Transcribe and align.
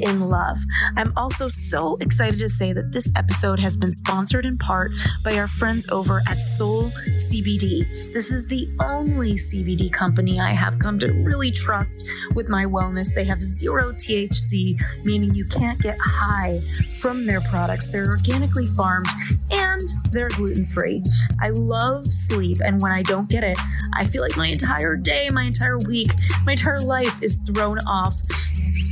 in 0.00 0.28
love. 0.28 0.58
I'm 0.96 1.12
also 1.16 1.46
so 1.48 1.96
excited 2.00 2.38
to 2.40 2.48
say 2.48 2.72
that 2.72 2.92
this 2.92 3.10
episode 3.14 3.58
has 3.60 3.76
been 3.76 3.92
sponsored 3.92 4.44
in 4.44 4.58
part 4.58 4.90
by 5.24 5.38
our 5.38 5.46
friends 5.46 5.88
over 5.90 6.22
at 6.26 6.38
Soul 6.38 6.90
CBD. 7.30 8.12
This 8.12 8.32
is 8.32 8.46
the 8.46 8.68
only 8.80 9.34
CBD 9.34 9.92
company 9.92 10.40
I 10.40 10.50
have 10.50 10.78
come 10.78 10.98
to 10.98 11.12
really 11.12 11.50
trust 11.50 12.04
with 12.34 12.48
my 12.48 12.64
wellness. 12.64 13.14
They 13.14 13.24
have 13.24 13.40
zero 13.40 13.92
THC, 13.92 14.80
meaning 15.04 15.34
you 15.34 15.46
can't 15.46 15.80
get 15.80 15.96
high 16.02 16.58
from 17.00 17.26
their 17.26 17.40
products. 17.42 17.88
They're 17.88 18.10
organically 18.10 18.66
farmed 18.66 19.06
and 19.50 19.80
they're 20.10 20.30
gluten 20.30 20.64
free. 20.64 21.02
I 21.40 21.50
love 21.50 22.06
sleep, 22.06 22.58
and 22.64 22.80
when 22.80 22.92
I 22.92 23.02
don't 23.02 23.28
get 23.28 23.44
it, 23.44 23.58
I 23.94 24.04
feel 24.04 24.22
like 24.22 24.36
my 24.36 24.48
entire 24.48 24.96
day, 24.96 25.28
my 25.32 25.44
entire 25.44 25.78
week, 25.86 26.08
my 26.44 26.52
entire 26.52 26.80
life 26.80 27.22
is 27.22 27.36
thrown 27.36 27.78
off. 27.86 28.14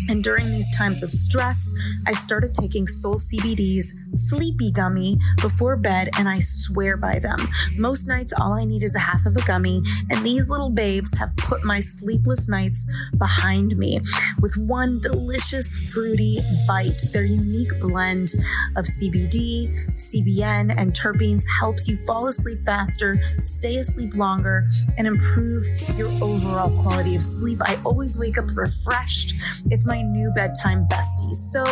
And 0.08 0.22
during 0.22 0.50
these 0.50 0.70
times 0.70 0.83
of 0.84 1.10
stress, 1.10 1.72
I 2.06 2.12
started 2.12 2.52
taking 2.52 2.86
Soul 2.86 3.14
CBD's 3.14 3.94
Sleepy 4.12 4.70
Gummy 4.70 5.16
before 5.40 5.76
bed, 5.76 6.10
and 6.18 6.28
I 6.28 6.40
swear 6.40 6.98
by 6.98 7.18
them. 7.18 7.38
Most 7.78 8.06
nights, 8.06 8.34
all 8.38 8.52
I 8.52 8.64
need 8.64 8.82
is 8.82 8.94
a 8.94 8.98
half 8.98 9.24
of 9.24 9.34
a 9.34 9.46
gummy, 9.46 9.80
and 10.10 10.24
these 10.24 10.50
little 10.50 10.68
babes 10.68 11.16
have 11.18 11.34
put 11.38 11.64
my 11.64 11.80
sleepless 11.80 12.50
nights 12.50 12.86
behind 13.16 13.78
me 13.78 13.98
with 14.42 14.56
one 14.58 15.00
delicious 15.00 15.90
fruity 15.94 16.38
bite. 16.68 17.00
Their 17.12 17.24
unique 17.24 17.80
blend 17.80 18.34
of 18.76 18.84
CBD, 18.84 19.68
CBN, 19.94 20.74
and 20.76 20.92
terpenes 20.92 21.44
helps 21.58 21.88
you 21.88 21.96
fall 22.06 22.26
asleep 22.26 22.62
faster, 22.66 23.18
stay 23.42 23.76
asleep 23.76 24.14
longer, 24.14 24.66
and 24.98 25.06
improve 25.06 25.62
your 25.96 26.10
overall 26.22 26.70
quality 26.82 27.16
of 27.16 27.22
sleep. 27.22 27.58
I 27.62 27.78
always 27.84 28.18
wake 28.18 28.36
up 28.36 28.54
refreshed. 28.54 29.34
It's 29.70 29.86
my 29.86 30.02
new 30.02 30.30
bedtime 30.34 30.73
bestie. 30.82 31.34
So, 31.34 31.64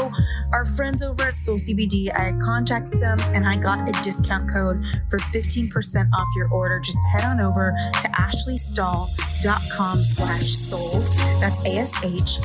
our 0.53 0.65
friends 0.65 1.03
over 1.03 1.25
at 1.25 1.35
Soul 1.35 1.57
CBD, 1.57 2.15
I 2.15 2.33
contacted 2.43 3.01
them 3.01 3.19
and 3.35 3.47
I 3.47 3.57
got 3.57 3.89
a 3.89 3.93
discount 4.03 4.49
code 4.51 4.85
for 5.11 5.19
15% 5.19 6.09
off 6.15 6.29
your 6.37 6.49
order. 6.49 6.79
Just 6.81 6.99
head 7.13 7.25
on 7.25 7.41
over 7.41 7.75
to 8.01 8.09
ashleystahl.com 8.09 10.05
slash 10.05 10.47
soul. 10.47 10.93
That's 11.41 11.61
A-S-H-L-E-Y-S-T-A-H-L 11.61 12.43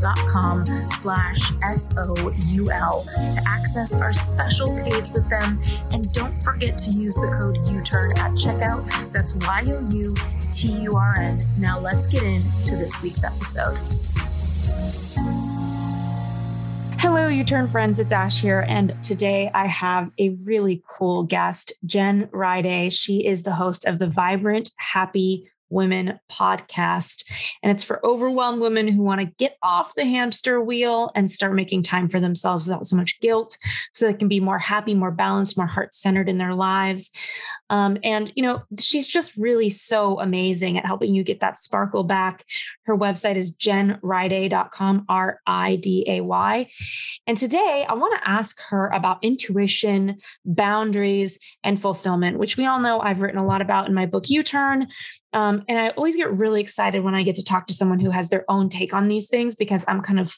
dot 0.00 0.18
com 0.28 0.64
slash 0.90 1.52
S-O-U-L 1.70 3.04
to 3.32 3.42
access 3.46 4.00
our 4.00 4.12
special 4.12 4.76
page 4.78 5.10
with 5.12 5.28
them. 5.28 5.58
And 5.92 6.10
don't 6.12 6.34
forget 6.42 6.78
to 6.78 6.90
use 6.90 7.16
the 7.16 7.28
code 7.40 7.56
U-TURN 7.70 8.18
at 8.18 8.32
checkout. 8.32 8.86
That's 9.12 9.34
Y-O-U-T-U-R-N. 9.46 11.40
Now 11.58 11.78
let's 11.80 12.06
get 12.06 12.22
into 12.22 12.76
this 12.76 13.02
week's 13.02 13.24
episode. 13.24 13.76
Hello, 17.00 17.28
U 17.28 17.44
Turn 17.44 17.66
friends. 17.66 17.98
It's 17.98 18.12
Ash 18.12 18.40
here. 18.40 18.64
And 18.68 18.94
today 19.02 19.50
I 19.54 19.66
have 19.66 20.10
a 20.18 20.30
really 20.44 20.82
cool 20.86 21.22
guest, 21.22 21.72
Jen 21.84 22.26
Riday. 22.28 22.92
She 22.92 23.26
is 23.26 23.42
the 23.42 23.54
host 23.54 23.86
of 23.86 23.98
the 23.98 24.06
Vibrant 24.06 24.70
Happy 24.76 25.50
Women 25.70 26.20
podcast. 26.30 27.24
And 27.62 27.72
it's 27.72 27.84
for 27.84 28.04
overwhelmed 28.04 28.60
women 28.60 28.88
who 28.88 29.02
want 29.02 29.20
to 29.20 29.32
get 29.38 29.56
off 29.62 29.94
the 29.94 30.04
hamster 30.04 30.60
wheel 30.60 31.10
and 31.14 31.30
start 31.30 31.54
making 31.54 31.84
time 31.84 32.08
for 32.08 32.20
themselves 32.20 32.66
without 32.66 32.86
so 32.86 32.96
much 32.96 33.20
guilt 33.20 33.56
so 33.94 34.06
they 34.06 34.14
can 34.14 34.28
be 34.28 34.40
more 34.40 34.58
happy, 34.58 34.94
more 34.94 35.12
balanced, 35.12 35.56
more 35.56 35.66
heart 35.66 35.94
centered 35.94 36.28
in 36.28 36.38
their 36.38 36.54
lives. 36.54 37.10
Um, 37.70 37.96
and, 38.04 38.32
you 38.36 38.42
know, 38.42 38.62
she's 38.78 39.08
just 39.08 39.36
really 39.36 39.70
so 39.70 40.20
amazing 40.20 40.76
at 40.76 40.84
helping 40.84 41.14
you 41.14 41.24
get 41.24 41.40
that 41.40 41.56
sparkle 41.56 42.04
back. 42.04 42.44
Her 42.84 42.96
website 42.96 43.36
is 43.36 43.54
jenriday.com, 43.56 45.06
R 45.08 45.40
I 45.46 45.76
D 45.76 46.04
A 46.06 46.20
Y. 46.20 46.70
And 47.26 47.36
today 47.36 47.86
I 47.88 47.94
want 47.94 48.20
to 48.20 48.28
ask 48.28 48.60
her 48.68 48.88
about 48.88 49.22
intuition, 49.22 50.18
boundaries, 50.44 51.38
and 51.62 51.80
fulfillment, 51.80 52.38
which 52.38 52.56
we 52.56 52.66
all 52.66 52.80
know 52.80 53.00
I've 53.00 53.22
written 53.22 53.38
a 53.38 53.46
lot 53.46 53.62
about 53.62 53.86
in 53.86 53.94
my 53.94 54.04
book, 54.04 54.28
U 54.28 54.42
Turn. 54.42 54.88
Um, 55.32 55.64
and 55.68 55.78
I 55.78 55.90
always 55.90 56.16
get 56.16 56.32
really 56.32 56.60
excited 56.60 57.04
when 57.04 57.14
I 57.14 57.22
get 57.22 57.36
to 57.36 57.44
talk 57.44 57.68
to 57.68 57.74
someone 57.74 58.00
who 58.00 58.10
has 58.10 58.30
their 58.30 58.44
own 58.48 58.68
take 58.68 58.92
on 58.92 59.06
these 59.06 59.28
things 59.28 59.54
because 59.54 59.84
I'm 59.86 60.02
kind 60.02 60.18
of 60.18 60.34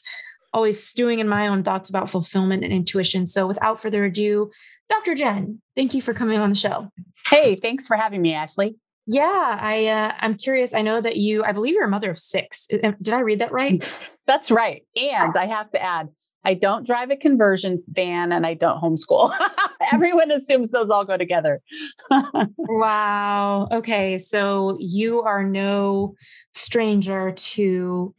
always 0.53 0.83
stewing 0.83 1.19
in 1.19 1.27
my 1.27 1.47
own 1.47 1.63
thoughts 1.63 1.89
about 1.89 2.09
fulfillment 2.09 2.63
and 2.63 2.71
intuition. 2.71 3.25
So 3.25 3.47
without 3.47 3.81
further 3.81 4.05
ado, 4.05 4.51
Dr. 4.89 5.15
Jen, 5.15 5.61
thank 5.75 5.93
you 5.93 6.01
for 6.01 6.13
coming 6.13 6.39
on 6.39 6.49
the 6.49 6.55
show. 6.55 6.89
Hey, 7.27 7.55
thanks 7.55 7.87
for 7.87 7.95
having 7.95 8.21
me, 8.21 8.33
Ashley. 8.33 8.75
Yeah, 9.05 9.57
I 9.59 9.87
uh, 9.87 10.13
I'm 10.19 10.35
curious. 10.35 10.73
I 10.73 10.81
know 10.81 11.01
that 11.01 11.17
you, 11.17 11.43
I 11.43 11.51
believe 11.51 11.73
you're 11.73 11.85
a 11.85 11.89
mother 11.89 12.09
of 12.09 12.17
six. 12.17 12.67
Did 12.67 13.13
I 13.13 13.19
read 13.19 13.39
that 13.39 13.51
right? 13.51 13.83
That's 14.27 14.49
right. 14.49 14.83
And 14.95 15.35
I 15.35 15.47
have 15.47 15.69
to 15.71 15.81
add, 15.81 16.07
I 16.45 16.53
don't 16.53 16.87
drive 16.87 17.11
a 17.11 17.17
conversion 17.17 17.83
van 17.89 18.31
and 18.31 18.45
I 18.45 18.53
don't 18.53 18.81
homeschool. 18.81 19.37
Everyone 19.93 20.31
assumes 20.31 20.71
those 20.71 20.89
all 20.89 21.03
go 21.03 21.17
together. 21.17 21.61
wow. 22.57 23.67
Okay. 23.71 24.17
So 24.19 24.77
you 24.79 25.21
are 25.23 25.43
no 25.43 26.15
stranger 26.53 27.31
to 27.31 28.15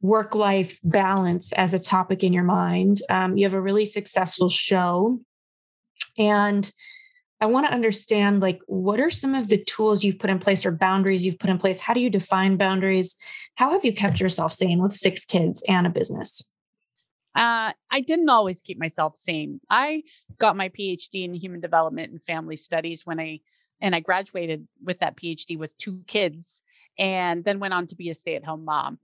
work 0.00 0.34
life 0.34 0.78
balance 0.82 1.52
as 1.52 1.74
a 1.74 1.78
topic 1.78 2.24
in 2.24 2.32
your 2.32 2.44
mind. 2.44 3.00
Um, 3.08 3.36
you 3.36 3.44
have 3.44 3.54
a 3.54 3.60
really 3.60 3.84
successful 3.84 4.48
show. 4.48 5.20
And 6.18 6.70
I 7.40 7.46
want 7.46 7.66
to 7.66 7.72
understand 7.72 8.40
like 8.40 8.60
what 8.66 9.00
are 9.00 9.10
some 9.10 9.34
of 9.34 9.48
the 9.48 9.62
tools 9.62 10.02
you've 10.02 10.18
put 10.18 10.30
in 10.30 10.38
place 10.38 10.64
or 10.64 10.72
boundaries 10.72 11.26
you've 11.26 11.38
put 11.38 11.50
in 11.50 11.58
place? 11.58 11.80
How 11.80 11.92
do 11.94 12.00
you 12.00 12.10
define 12.10 12.56
boundaries? 12.56 13.16
How 13.56 13.72
have 13.72 13.84
you 13.84 13.92
kept 13.92 14.20
yourself 14.20 14.52
sane 14.52 14.82
with 14.82 14.94
six 14.94 15.24
kids 15.24 15.62
and 15.68 15.86
a 15.86 15.90
business? 15.90 16.52
Uh, 17.34 17.72
I 17.90 18.00
didn't 18.00 18.30
always 18.30 18.62
keep 18.62 18.78
myself 18.78 19.14
sane. 19.14 19.60
I 19.68 20.04
got 20.38 20.56
my 20.56 20.70
PhD 20.70 21.24
in 21.24 21.34
human 21.34 21.60
development 21.60 22.10
and 22.10 22.22
family 22.22 22.56
studies 22.56 23.04
when 23.04 23.20
I 23.20 23.40
and 23.78 23.94
I 23.94 24.00
graduated 24.00 24.66
with 24.82 25.00
that 25.00 25.16
PhD 25.16 25.58
with 25.58 25.76
two 25.76 26.00
kids 26.06 26.62
and 26.98 27.44
then 27.44 27.58
went 27.60 27.74
on 27.74 27.86
to 27.88 27.96
be 27.96 28.08
a 28.08 28.14
stay-at-home 28.14 28.64
mom. 28.64 28.98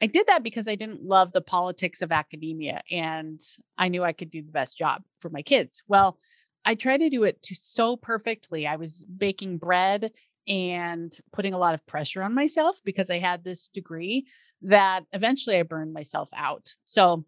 I 0.00 0.06
did 0.06 0.28
that 0.28 0.44
because 0.44 0.68
I 0.68 0.76
didn't 0.76 1.02
love 1.04 1.32
the 1.32 1.40
politics 1.40 2.02
of 2.02 2.12
academia 2.12 2.82
and 2.88 3.40
I 3.76 3.88
knew 3.88 4.04
I 4.04 4.12
could 4.12 4.30
do 4.30 4.42
the 4.42 4.52
best 4.52 4.78
job 4.78 5.02
for 5.18 5.28
my 5.28 5.42
kids. 5.42 5.82
Well, 5.88 6.18
I 6.64 6.74
tried 6.74 6.98
to 6.98 7.10
do 7.10 7.24
it 7.24 7.42
to 7.44 7.54
so 7.54 7.96
perfectly. 7.96 8.66
I 8.66 8.76
was 8.76 9.04
baking 9.04 9.58
bread 9.58 10.12
and 10.48 11.12
putting 11.32 11.54
a 11.54 11.58
lot 11.58 11.74
of 11.74 11.86
pressure 11.86 12.22
on 12.22 12.34
myself 12.34 12.80
because 12.84 13.10
I 13.10 13.18
had 13.18 13.44
this 13.44 13.68
degree 13.68 14.26
that 14.62 15.04
eventually 15.12 15.58
I 15.58 15.62
burned 15.62 15.92
myself 15.92 16.28
out. 16.34 16.74
So, 16.84 17.24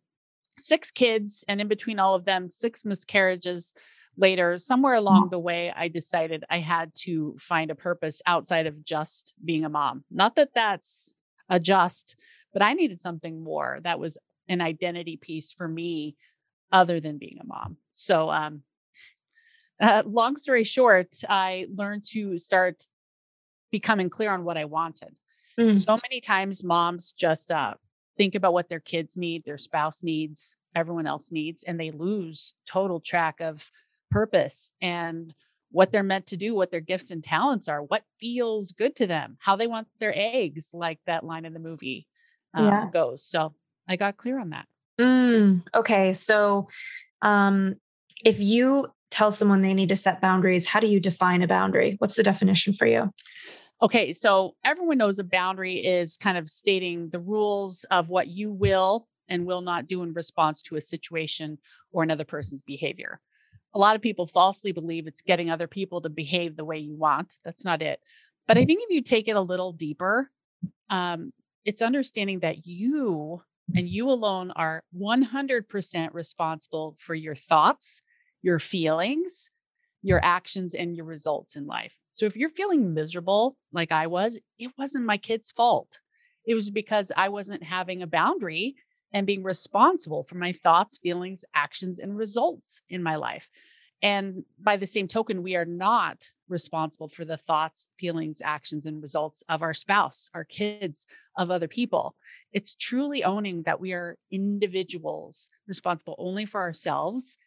six 0.59 0.91
kids, 0.91 1.45
and 1.49 1.61
in 1.61 1.69
between 1.69 1.99
all 1.99 2.15
of 2.15 2.25
them, 2.25 2.49
six 2.49 2.85
miscarriages 2.85 3.75
later, 4.17 4.57
somewhere 4.59 4.95
along 4.95 5.31
the 5.31 5.39
way, 5.39 5.73
I 5.75 5.89
decided 5.89 6.45
I 6.49 6.59
had 6.61 6.95
to 7.03 7.35
find 7.39 7.71
a 7.71 7.75
purpose 7.75 8.23
outside 8.27 8.67
of 8.67 8.85
just 8.85 9.35
being 9.45 9.65
a 9.65 9.69
mom. 9.69 10.05
Not 10.11 10.37
that 10.37 10.51
that's 10.55 11.13
a 11.49 11.59
just, 11.59 12.17
but 12.53 12.63
I 12.63 12.73
needed 12.73 13.01
something 13.01 13.43
more 13.43 13.81
that 13.83 13.99
was 13.99 14.17
an 14.49 14.61
identity 14.61 15.17
piece 15.17 15.53
for 15.53 15.67
me 15.67 16.17
other 16.71 17.01
than 17.01 17.19
being 17.19 17.39
a 17.41 17.47
mom. 17.47 17.79
So, 17.91 18.31
um, 18.31 18.63
uh, 19.81 20.03
long 20.07 20.37
story 20.37 20.65
short, 20.65 21.09
I 21.29 21.67
learned 21.75 22.05
to 22.13 22.39
start 22.39 22.83
becoming 23.71 24.11
clear 24.11 24.33
on 24.33 24.45
what 24.45 24.57
I 24.57 24.65
wanted. 24.65 25.15
Mm. 25.59 25.75
So 25.75 25.97
many 26.09 26.21
times, 26.21 26.65
moms 26.65 27.13
just 27.13 27.51
uh, 27.51 27.75
think 28.17 28.35
about 28.35 28.53
what 28.53 28.69
their 28.69 28.81
kids 28.81 29.17
need, 29.17 29.45
their 29.45 29.59
spouse 29.59 30.03
needs, 30.03 30.57
everyone 30.75 31.07
else 31.07 31.31
needs, 31.31 31.63
and 31.63 31.79
they 31.79 31.91
lose 31.91 32.55
total 32.67 33.01
track 33.01 33.41
of 33.41 33.71
purpose 34.11 34.73
and 34.81 35.35
what 35.71 35.91
they're 35.91 36.05
meant 36.05 36.27
to 36.27 36.37
do, 36.37 36.55
what 36.55 36.71
their 36.71 36.81
gifts 36.81 37.11
and 37.11 37.25
talents 37.25 37.69
are, 37.69 37.83
what 37.83 38.05
feels 38.21 38.71
good 38.71 38.95
to 38.95 39.09
them, 39.09 39.37
how 39.41 39.57
they 39.57 39.67
want 39.67 39.89
their 39.99 40.13
eggs, 40.15 40.71
like 40.73 41.01
that 41.07 41.25
line 41.25 41.45
in 41.45 41.53
the 41.53 41.59
movie 41.59 42.07
um, 42.55 42.65
yeah. 42.65 42.89
goes. 42.93 43.25
So 43.25 43.55
I 43.89 43.97
got 43.97 44.17
clear 44.17 44.39
on 44.39 44.51
that. 44.51 44.67
Mm, 45.01 45.63
okay. 45.75 46.13
So 46.13 46.69
um, 47.23 47.75
if 48.25 48.39
you 48.39 48.87
tell 49.15 49.31
someone 49.31 49.63
they 49.63 49.75
need 49.75 49.89
to 49.91 49.97
set 49.97 50.21
boundaries, 50.21 50.67
how 50.67 50.81
do 50.81 50.89
you 50.89 50.99
define 50.99 51.43
a 51.43 51.47
boundary? 51.47 51.95
What's 51.99 52.17
the 52.17 52.23
definition 52.23 52.73
for 52.73 52.87
you? 52.87 53.13
Okay, 53.81 54.13
so 54.13 54.57
everyone 54.65 54.99
knows 54.99 55.19
a 55.19 55.25
boundary 55.25 55.75
is 55.75 56.17
kind 56.17 56.37
of 56.37 56.49
stating 56.49 57.11
the 57.11 57.21
rules 57.21 57.85
of 57.91 58.11
what 58.11 58.29
you 58.29 58.51
will 58.51 59.07
and 59.29 59.47
will 59.47 59.61
not 59.61 59.87
do 59.87 60.03
in 60.03 60.13
response 60.13 60.63
to 60.63 60.77
a 60.77 60.81
situation 60.81 61.59
or 61.93 62.03
another 62.03 62.25
person's 62.25 62.63
behavior. 62.63 63.21
A 63.75 63.79
lot 63.79 63.95
of 63.95 64.03
people 64.03 64.27
falsely 64.27 64.73
believe 64.73 65.07
it's 65.07 65.23
getting 65.23 65.51
other 65.51 65.69
people 65.69 66.01
to 66.01 66.09
behave 66.09 66.57
the 66.57 66.65
way 66.65 66.79
you 66.79 66.97
want. 66.97 67.35
That's 67.45 67.65
not 67.65 67.83
it. 67.83 68.01
But 68.49 68.59
I 68.59 68.65
think 68.65 68.83
if 68.83 68.91
you 68.91 69.01
take 69.01 69.29
it 69.29 69.37
a 69.37 69.41
little 69.41 69.73
deeper, 69.73 70.31
um, 70.91 71.33
it's 71.65 71.83
understanding 71.83 72.41
that 72.41 72.67
you 72.67 73.43
and 73.75 73.89
you 73.89 74.11
alone 74.11 74.51
are 74.57 74.83
100% 74.97 76.09
responsible 76.13 76.97
for 76.99 77.15
your 77.15 77.35
thoughts, 77.35 78.03
your 78.45 78.59
feelings, 78.59 79.51
your 80.03 80.21
actions, 80.23 80.75
and 80.75 80.95
your 80.95 81.07
results 81.07 81.57
in 81.57 81.67
life. 81.67 81.97
So 82.13 82.27
if 82.27 82.37
you're 82.37 82.51
feeling 82.51 82.93
miserable 82.93 83.57
like 83.73 83.91
I 83.91 84.07
was, 84.07 84.39
it 84.59 84.71
wasn't 84.77 85.07
my 85.07 85.17
kid's 85.17 85.51
fault. 85.51 85.99
It 86.47 86.55
was 86.55 86.71
because 86.71 87.11
I 87.17 87.31
wasn't 87.31 87.63
having 87.63 88.03
a 88.03 88.07
boundary 88.07 88.77
and 89.15 89.27
being 89.27 89.43
responsible 89.43 90.25
for 90.25 90.37
my 90.37 90.53
thoughts, 90.53 90.99
feelings, 90.99 91.45
actions, 91.55 91.99
and 91.99 92.19
results 92.19 92.83
in 92.91 93.03
my 93.03 93.17
life. 93.17 93.49
And 94.03 94.45
by 94.63 94.77
the 94.77 94.87
same 94.87 95.09
token, 95.09 95.43
we 95.43 95.57
are 95.57 95.65
not 95.65 96.29
responsible 96.47 97.09
for 97.09 97.25
the 97.25 97.39
thoughts, 97.39 97.89
feelings, 97.99 98.43
actions, 98.45 98.85
and 98.85 99.01
results 99.01 99.43
of 99.49 99.63
our 99.63 99.73
spouse, 99.73 100.29
our 100.35 100.45
kids, 100.45 101.07
of 101.39 101.51
other 101.51 101.69
people. 101.69 102.15
It's 102.53 102.75
truly 102.75 103.25
owning 103.25 103.63
that 103.63 103.81
we 103.81 103.95
are 103.95 104.19
individuals 104.31 105.49
responsible 105.67 106.17
only 106.19 106.45
for 106.45 106.61
ourselves. 106.61 107.39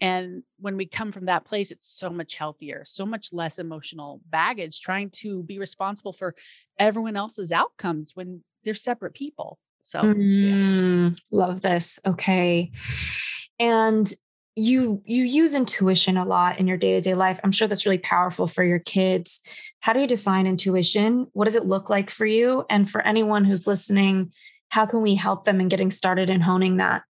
And 0.00 0.42
when 0.58 0.76
we 0.76 0.86
come 0.86 1.12
from 1.12 1.26
that 1.26 1.44
place, 1.44 1.70
it's 1.70 1.86
so 1.86 2.10
much 2.10 2.36
healthier, 2.36 2.82
so 2.84 3.04
much 3.04 3.32
less 3.32 3.58
emotional 3.58 4.20
baggage 4.28 4.80
trying 4.80 5.10
to 5.10 5.42
be 5.42 5.58
responsible 5.58 6.12
for 6.12 6.34
everyone 6.78 7.16
else's 7.16 7.52
outcomes 7.52 8.12
when 8.14 8.42
they're 8.64 8.74
separate 8.74 9.14
people. 9.14 9.58
So, 9.82 10.02
mm, 10.02 11.10
yeah. 11.10 11.16
love 11.30 11.62
this. 11.62 11.98
Okay. 12.06 12.70
And 13.58 14.12
you 14.56 15.02
you 15.04 15.24
use 15.24 15.54
intuition 15.54 16.16
a 16.16 16.24
lot 16.24 16.58
in 16.58 16.66
your 16.66 16.76
day-to-day 16.76 17.14
life. 17.14 17.40
I'm 17.42 17.52
sure 17.52 17.68
that's 17.68 17.86
really 17.86 17.98
powerful 17.98 18.46
for 18.46 18.64
your 18.64 18.78
kids. 18.78 19.40
How 19.80 19.92
do 19.92 20.00
you 20.00 20.06
define 20.06 20.46
intuition? 20.46 21.28
What 21.32 21.46
does 21.46 21.56
it 21.56 21.64
look 21.64 21.88
like 21.88 22.10
for 22.10 22.26
you? 22.26 22.66
And 22.68 22.90
for 22.90 23.00
anyone 23.02 23.44
who's 23.44 23.66
listening, 23.66 24.32
how 24.68 24.86
can 24.86 25.02
we 25.02 25.14
help 25.14 25.44
them 25.44 25.60
in 25.60 25.68
getting 25.68 25.90
started 25.90 26.28
in 26.28 26.40
honing 26.40 26.76
that? 26.76 27.02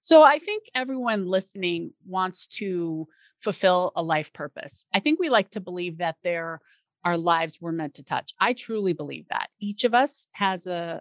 So 0.00 0.22
I 0.22 0.38
think 0.38 0.64
everyone 0.74 1.26
listening 1.26 1.92
wants 2.06 2.46
to 2.58 3.06
fulfill 3.38 3.92
a 3.94 4.02
life 4.02 4.32
purpose. 4.32 4.86
I 4.92 5.00
think 5.00 5.20
we 5.20 5.28
like 5.28 5.50
to 5.50 5.60
believe 5.60 5.98
that 5.98 6.16
there 6.24 6.60
our 7.04 7.16
lives 7.16 7.60
were 7.60 7.72
meant 7.72 7.94
to 7.94 8.04
touch. 8.04 8.32
I 8.40 8.52
truly 8.52 8.92
believe 8.92 9.26
that. 9.30 9.48
Each 9.58 9.84
of 9.84 9.94
us 9.94 10.26
has 10.32 10.66
a 10.66 11.00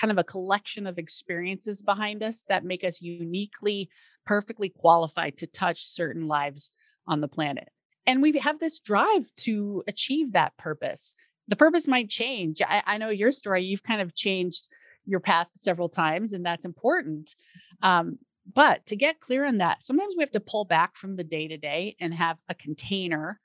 kind 0.00 0.10
of 0.10 0.18
a 0.18 0.24
collection 0.24 0.86
of 0.86 0.98
experiences 0.98 1.82
behind 1.82 2.22
us 2.22 2.44
that 2.48 2.64
make 2.64 2.84
us 2.84 3.02
uniquely, 3.02 3.90
perfectly 4.24 4.68
qualified 4.68 5.36
to 5.38 5.46
touch 5.46 5.82
certain 5.82 6.28
lives 6.28 6.70
on 7.06 7.20
the 7.20 7.28
planet. 7.28 7.68
And 8.06 8.22
we 8.22 8.38
have 8.38 8.58
this 8.58 8.80
drive 8.80 9.30
to 9.38 9.82
achieve 9.86 10.32
that 10.32 10.56
purpose. 10.56 11.14
The 11.48 11.56
purpose 11.56 11.86
might 11.86 12.08
change. 12.08 12.62
I, 12.66 12.82
I 12.86 12.98
know 12.98 13.10
your 13.10 13.32
story, 13.32 13.64
you've 13.64 13.82
kind 13.82 14.00
of 14.00 14.14
changed 14.14 14.68
your 15.04 15.20
path 15.20 15.48
several 15.52 15.88
times, 15.88 16.32
and 16.32 16.46
that's 16.46 16.64
important. 16.64 17.34
Um, 17.82 18.18
but 18.52 18.86
to 18.86 18.96
get 18.96 19.20
clear 19.20 19.44
on 19.44 19.58
that, 19.58 19.82
sometimes 19.82 20.14
we 20.16 20.22
have 20.22 20.32
to 20.32 20.40
pull 20.40 20.64
back 20.64 20.96
from 20.96 21.16
the 21.16 21.24
day 21.24 21.48
to 21.48 21.56
day 21.56 21.96
and 22.00 22.12
have 22.14 22.38
a 22.48 22.54
container 22.54 23.40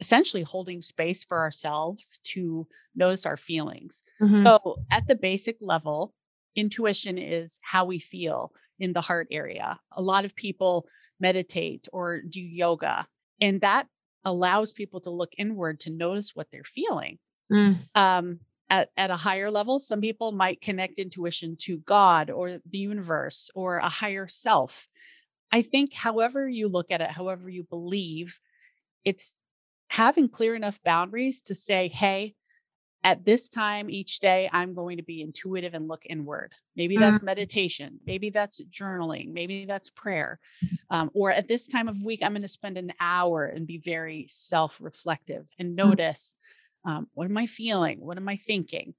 essentially 0.00 0.42
holding 0.42 0.80
space 0.80 1.24
for 1.24 1.38
ourselves 1.38 2.20
to 2.24 2.66
notice 2.94 3.24
our 3.24 3.36
feelings. 3.36 4.02
Mm-hmm. 4.20 4.38
So, 4.38 4.76
at 4.90 5.06
the 5.06 5.14
basic 5.16 5.56
level, 5.60 6.12
intuition 6.56 7.18
is 7.18 7.60
how 7.62 7.84
we 7.84 7.98
feel 7.98 8.52
in 8.78 8.92
the 8.92 9.00
heart 9.00 9.28
area. 9.30 9.78
A 9.92 10.02
lot 10.02 10.24
of 10.24 10.34
people 10.34 10.86
meditate 11.20 11.86
or 11.92 12.20
do 12.22 12.40
yoga, 12.42 13.06
and 13.40 13.60
that 13.60 13.86
allows 14.24 14.72
people 14.72 15.00
to 15.02 15.10
look 15.10 15.32
inward 15.38 15.80
to 15.80 15.90
notice 15.90 16.32
what 16.34 16.48
they're 16.50 16.64
feeling. 16.64 17.18
Mm. 17.52 17.76
Um, 17.94 18.40
at, 18.74 18.90
at 18.96 19.10
a 19.10 19.16
higher 19.16 19.50
level, 19.50 19.78
some 19.78 20.00
people 20.00 20.32
might 20.32 20.60
connect 20.60 20.98
intuition 20.98 21.56
to 21.60 21.78
God 21.78 22.28
or 22.28 22.58
the 22.68 22.78
universe 22.78 23.50
or 23.54 23.76
a 23.76 23.88
higher 23.88 24.26
self. 24.26 24.88
I 25.52 25.62
think, 25.62 25.92
however 25.92 26.48
you 26.48 26.66
look 26.68 26.90
at 26.90 27.00
it, 27.00 27.10
however 27.10 27.48
you 27.48 27.62
believe, 27.62 28.40
it's 29.04 29.38
having 29.88 30.28
clear 30.28 30.56
enough 30.56 30.82
boundaries 30.82 31.40
to 31.42 31.54
say, 31.54 31.86
hey, 31.88 32.34
at 33.04 33.24
this 33.24 33.48
time 33.48 33.90
each 33.90 34.18
day, 34.18 34.48
I'm 34.50 34.74
going 34.74 34.96
to 34.96 35.04
be 35.04 35.20
intuitive 35.20 35.74
and 35.74 35.86
look 35.86 36.02
inward. 36.08 36.54
Maybe 36.74 36.96
that's 36.96 37.18
mm-hmm. 37.18 37.26
meditation. 37.26 38.00
Maybe 38.06 38.30
that's 38.30 38.62
journaling. 38.62 39.32
Maybe 39.32 39.66
that's 39.66 39.90
prayer. 39.90 40.40
Um, 40.90 41.10
or 41.14 41.30
at 41.30 41.46
this 41.46 41.68
time 41.68 41.86
of 41.86 42.02
week, 42.02 42.20
I'm 42.22 42.32
going 42.32 42.42
to 42.42 42.48
spend 42.48 42.78
an 42.78 42.92
hour 42.98 43.44
and 43.44 43.66
be 43.66 43.78
very 43.78 44.24
self 44.28 44.78
reflective 44.80 45.46
and 45.58 45.72
mm. 45.72 45.76
notice 45.76 46.34
um, 46.84 47.08
what 47.14 47.24
am 47.26 47.36
I 47.36 47.46
feeling? 47.46 48.00
What 48.00 48.16
am 48.16 48.28
I 48.28 48.36
thinking? 48.36 48.94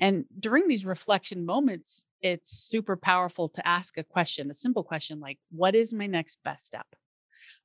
And 0.00 0.24
during 0.38 0.68
these 0.68 0.84
reflection 0.84 1.46
moments, 1.46 2.06
it's 2.20 2.50
super 2.50 2.96
powerful 2.96 3.48
to 3.50 3.66
ask 3.66 3.96
a 3.96 4.04
question, 4.04 4.50
a 4.50 4.54
simple 4.54 4.82
question 4.82 5.20
like, 5.20 5.38
what 5.50 5.74
is 5.74 5.92
my 5.92 6.06
next 6.06 6.38
best 6.44 6.66
step? 6.66 6.86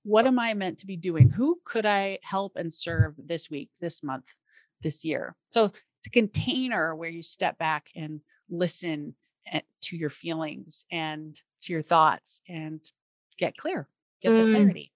what 0.03 0.27
am 0.27 0.37
I 0.37 0.53
meant 0.53 0.79
to 0.79 0.87
be 0.87 0.97
doing? 0.97 1.29
Who 1.29 1.59
could 1.63 1.85
I 1.85 2.19
help 2.21 2.53
and 2.55 2.71
serve 2.71 3.15
this 3.17 3.49
week, 3.49 3.69
this 3.79 4.03
month, 4.03 4.35
this 4.81 5.03
year? 5.03 5.35
So 5.51 5.65
it's 5.65 6.07
a 6.07 6.11
container 6.11 6.95
where 6.95 7.09
you 7.09 7.23
step 7.23 7.57
back 7.57 7.87
and 7.95 8.19
listen 8.49 9.15
eh, 9.51 9.61
to 9.83 9.97
your 9.97 10.09
feelings 10.09 10.85
and 10.91 11.39
to 11.63 11.73
your 11.73 11.81
thoughts 11.81 12.41
and 12.47 12.81
get 13.37 13.55
clear, 13.55 13.87
get 14.21 14.31
mm. 14.31 14.45
the 14.45 14.51
clarity. 14.53 14.91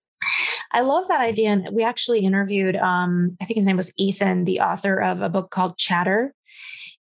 I 0.72 0.82
love 0.82 1.08
that 1.08 1.22
idea. 1.22 1.50
And 1.52 1.70
we 1.72 1.84
actually 1.84 2.20
interviewed, 2.20 2.76
um, 2.76 3.38
I 3.42 3.46
think 3.46 3.58
his 3.58 3.66
name 3.66 3.78
was 3.78 3.94
Ethan, 3.98 4.46
the 4.46 4.62
author 4.62 4.98
of 4.98 5.22
a 5.22 5.30
book 5.30 5.50
called 5.50 5.78
Chatter. 5.78 6.34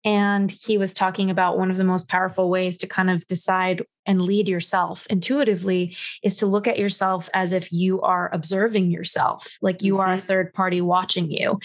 And 0.05 0.51
he 0.51 0.79
was 0.79 0.93
talking 0.93 1.31
about 1.31 1.59
one 1.59 1.71
of 1.71 1.77
the 1.77 1.85
most 1.85 2.09
powerful 2.09 2.51
ways 2.51 2.77
to 2.79 2.89
kind 2.89 3.09
of 3.09 3.25
decide 3.29 3.83
and 4.05 4.21
lead 4.21 4.49
yourself 4.49 5.07
intuitively 5.09 5.97
is 6.25 6.37
to 6.39 6.47
look 6.47 6.67
at 6.67 6.79
yourself 6.79 7.31
as 7.35 7.53
if 7.53 7.73
you 7.73 8.01
are 8.01 8.29
observing 8.33 8.91
yourself, 8.91 9.57
like 9.63 9.81
you 9.81 10.01
are 10.01 10.09
a 10.09 10.17
mm-hmm. 10.17 10.27
third 10.27 10.53
party 10.55 10.81
watching 10.81 11.31
you. 11.31 11.61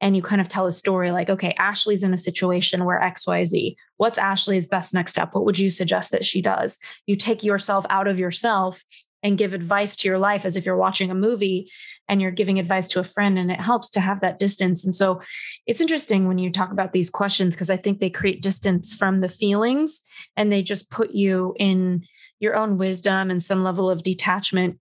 And 0.00 0.14
you 0.14 0.22
kind 0.22 0.40
of 0.40 0.48
tell 0.48 0.66
a 0.66 0.72
story 0.72 1.10
like, 1.10 1.30
okay, 1.30 1.52
Ashley's 1.58 2.04
in 2.04 2.14
a 2.14 2.18
situation 2.18 2.84
where 2.84 3.00
XYZ. 3.00 3.74
What's 3.96 4.18
Ashley's 4.18 4.68
best 4.68 4.94
next 4.94 5.12
step? 5.12 5.34
What 5.34 5.44
would 5.44 5.58
you 5.58 5.72
suggest 5.72 6.12
that 6.12 6.24
she 6.24 6.40
does? 6.40 6.78
You 7.06 7.16
take 7.16 7.42
yourself 7.42 7.84
out 7.90 8.06
of 8.06 8.20
yourself 8.20 8.84
and 9.22 9.38
give 9.38 9.52
advice 9.52 9.96
to 9.96 10.08
your 10.08 10.18
life 10.18 10.44
as 10.44 10.56
if 10.56 10.64
you're 10.64 10.76
watching 10.76 11.10
a 11.10 11.14
movie 11.14 11.70
and 12.08 12.20
you're 12.20 12.30
giving 12.30 12.58
advice 12.58 12.88
to 12.88 13.00
a 13.00 13.04
friend 13.04 13.38
and 13.38 13.50
it 13.50 13.60
helps 13.60 13.90
to 13.90 14.00
have 14.00 14.20
that 14.20 14.38
distance. 14.38 14.84
And 14.84 14.94
so 14.94 15.20
it's 15.66 15.80
interesting 15.80 16.26
when 16.26 16.38
you 16.38 16.50
talk 16.50 16.72
about 16.72 16.92
these 16.92 17.10
questions 17.10 17.54
because 17.54 17.70
i 17.70 17.76
think 17.76 18.00
they 18.00 18.10
create 18.10 18.42
distance 18.42 18.94
from 18.94 19.20
the 19.20 19.28
feelings 19.28 20.02
and 20.36 20.52
they 20.52 20.62
just 20.62 20.90
put 20.90 21.10
you 21.10 21.54
in 21.58 22.04
your 22.40 22.56
own 22.56 22.78
wisdom 22.78 23.30
and 23.30 23.42
some 23.42 23.62
level 23.62 23.90
of 23.90 24.02
detachment. 24.02 24.78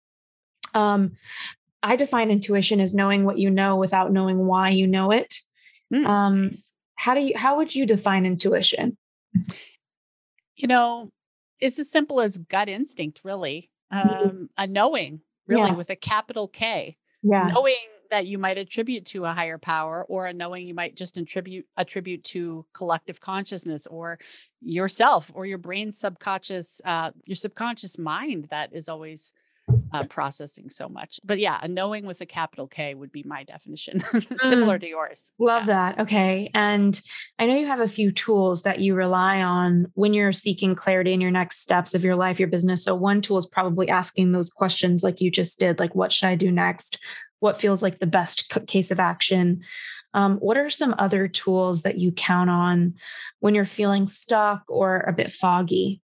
Um, 0.74 1.14
i 1.82 1.96
define 1.96 2.30
intuition 2.30 2.82
as 2.82 2.94
knowing 2.94 3.24
what 3.24 3.38
you 3.38 3.50
know 3.50 3.76
without 3.76 4.12
knowing 4.12 4.46
why 4.46 4.70
you 4.70 4.88
know 4.88 5.12
it. 5.12 5.40
Mm, 5.94 6.06
um, 6.06 6.52
how 6.96 7.14
do 7.14 7.22
you 7.22 7.38
how 7.38 7.58
would 7.58 7.76
you 7.76 7.86
define 7.86 8.26
intuition? 8.26 8.98
You 10.56 10.68
know 10.68 11.12
it's 11.60 11.80
as 11.80 11.92
simple 11.92 12.22
as 12.22 12.38
gut 12.38 12.70
instinct 12.70 13.22
really. 13.24 13.70
Um, 13.92 14.50
a 14.58 14.68
knowing, 14.68 15.22
really, 15.48 15.70
yeah. 15.70 15.76
with 15.76 15.90
a 15.90 15.96
capital 15.96 16.48
K. 16.48 16.98
Yeah. 17.22 17.52
Knowing 17.54 17.76
that 18.12 18.28
you 18.28 18.38
might 18.38 18.58
attribute 18.58 19.06
to 19.06 19.26
a 19.26 19.34
higher 19.34 19.58
power 19.58 20.06
or 20.10 20.26
a 20.26 20.34
knowing 20.34 20.68
you 20.68 20.74
might 20.74 20.96
just 20.96 21.18
attribute 21.18 21.66
attribute 21.78 22.24
to 22.24 22.66
collective 22.74 23.20
consciousness 23.20 23.88
or 23.88 24.20
yourself 24.62 25.32
or 25.34 25.46
your 25.46 25.58
brain's 25.58 25.98
subconscious 25.98 26.82
uh, 26.86 27.12
your 27.26 27.36
subconscious 27.36 27.98
mind 27.98 28.48
that 28.50 28.74
is 28.74 28.90
always 28.90 29.34
uh, 29.94 30.04
processing 30.10 30.70
so 30.70 30.88
much. 30.88 31.20
But 31.24 31.40
yeah, 31.40 31.60
a 31.62 31.68
knowing 31.68 32.06
with 32.06 32.22
a 32.22 32.26
capital 32.26 32.68
K 32.68 32.94
would 32.94 33.12
be 33.12 33.24
my 33.24 33.44
definition, 33.44 34.04
similar 34.40 34.78
mm, 34.78 34.82
to 34.82 34.88
yours. 34.88 35.32
Love 35.40 35.68
yeah. 35.68 35.92
that. 35.92 36.00
Okay. 36.00 36.52
And 36.54 37.00
I 37.38 37.46
know 37.46 37.56
you 37.56 37.66
have 37.66 37.80
a 37.80 37.88
few 37.88 38.12
tools 38.12 38.64
that 38.64 38.80
you 38.80 38.96
rely 38.96 39.42
on 39.42 39.88
when 39.94 40.14
you're 40.14 40.32
seeking 40.32 40.76
clarity 40.76 41.14
in 41.14 41.22
your 41.22 41.32
next 41.32 41.60
steps 41.60 41.94
of 41.94 42.04
your 42.04 42.16
life, 42.16 42.40
your 42.40 42.50
business. 42.50 42.84
So, 42.84 42.96
one 42.96 43.22
tool 43.22 43.38
is 43.38 43.46
probably 43.46 43.90
asking 43.90 44.32
those 44.32 44.50
questions 44.50 45.04
like 45.04 45.22
you 45.22 45.32
just 45.32 45.60
did 45.60 45.80
like, 45.80 45.96
what 45.96 46.12
should 46.12 46.30
I 46.30 46.36
do 46.36 46.52
next? 46.52 47.00
What 47.40 47.60
feels 47.60 47.82
like 47.82 48.00
the 48.00 48.08
best 48.08 48.54
case 48.68 48.92
of 48.92 49.00
action? 49.00 49.62
Um, 50.14 50.38
what 50.38 50.58
are 50.58 50.70
some 50.70 50.96
other 50.98 51.28
tools 51.28 51.84
that 51.84 51.98
you 51.98 52.12
count 52.12 52.50
on 52.50 52.96
when 53.40 53.54
you're 53.54 53.66
feeling 53.66 54.08
stuck 54.08 54.64
or 54.68 55.02
a 55.02 55.14
bit 55.14 55.32
foggy? 55.32 56.02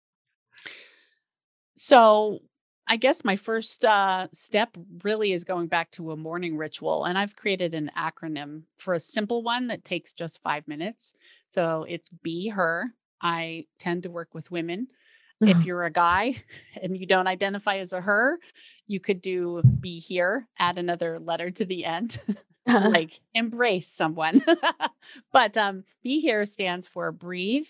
So, 1.75 2.39
I 2.87 2.97
guess 2.97 3.23
my 3.23 3.35
first 3.37 3.85
uh, 3.85 4.27
step 4.33 4.75
really 5.03 5.31
is 5.31 5.43
going 5.43 5.67
back 5.67 5.89
to 5.91 6.11
a 6.11 6.17
morning 6.17 6.57
ritual. 6.57 7.05
And 7.05 7.17
I've 7.17 7.35
created 7.35 7.73
an 7.73 7.89
acronym 7.97 8.63
for 8.77 8.93
a 8.93 8.99
simple 8.99 9.41
one 9.41 9.67
that 9.67 9.85
takes 9.85 10.11
just 10.13 10.43
five 10.43 10.67
minutes. 10.67 11.15
So 11.47 11.85
it's 11.87 12.09
Be 12.09 12.49
Her. 12.49 12.93
I 13.21 13.67
tend 13.79 14.03
to 14.03 14.11
work 14.11 14.33
with 14.33 14.51
women. 14.51 14.87
If 15.41 15.57
Uh-huh. 15.57 15.63
you're 15.65 15.83
a 15.85 15.91
guy 15.91 16.43
and 16.81 16.97
you 16.97 17.05
don't 17.05 17.27
identify 17.27 17.77
as 17.77 17.93
a 17.93 18.01
her, 18.01 18.37
you 18.85 18.99
could 18.99 19.21
do 19.21 19.61
Be 19.79 19.99
Here, 19.99 20.47
add 20.59 20.77
another 20.77 21.19
letter 21.19 21.51
to 21.51 21.65
the 21.65 21.85
end. 21.85 22.17
like 22.67 23.19
embrace 23.33 23.87
someone. 23.89 24.41
but 25.31 25.57
um, 25.57 25.83
be 26.01 26.19
here 26.21 26.45
stands 26.45 26.87
for 26.87 27.11
breathe, 27.11 27.67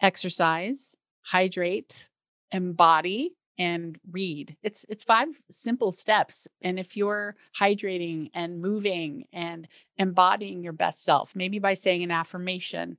exercise, 0.00 0.96
hydrate, 1.22 2.08
embody, 2.52 3.34
and 3.58 3.98
read. 4.10 4.56
It's 4.62 4.86
it's 4.88 5.04
five 5.04 5.28
simple 5.50 5.92
steps. 5.92 6.46
And 6.62 6.78
if 6.78 6.96
you're 6.96 7.36
hydrating 7.58 8.30
and 8.32 8.60
moving 8.60 9.26
and 9.32 9.66
embodying 9.96 10.62
your 10.62 10.72
best 10.72 11.04
self, 11.04 11.34
maybe 11.34 11.58
by 11.58 11.74
saying 11.74 12.02
an 12.02 12.10
affirmation, 12.10 12.98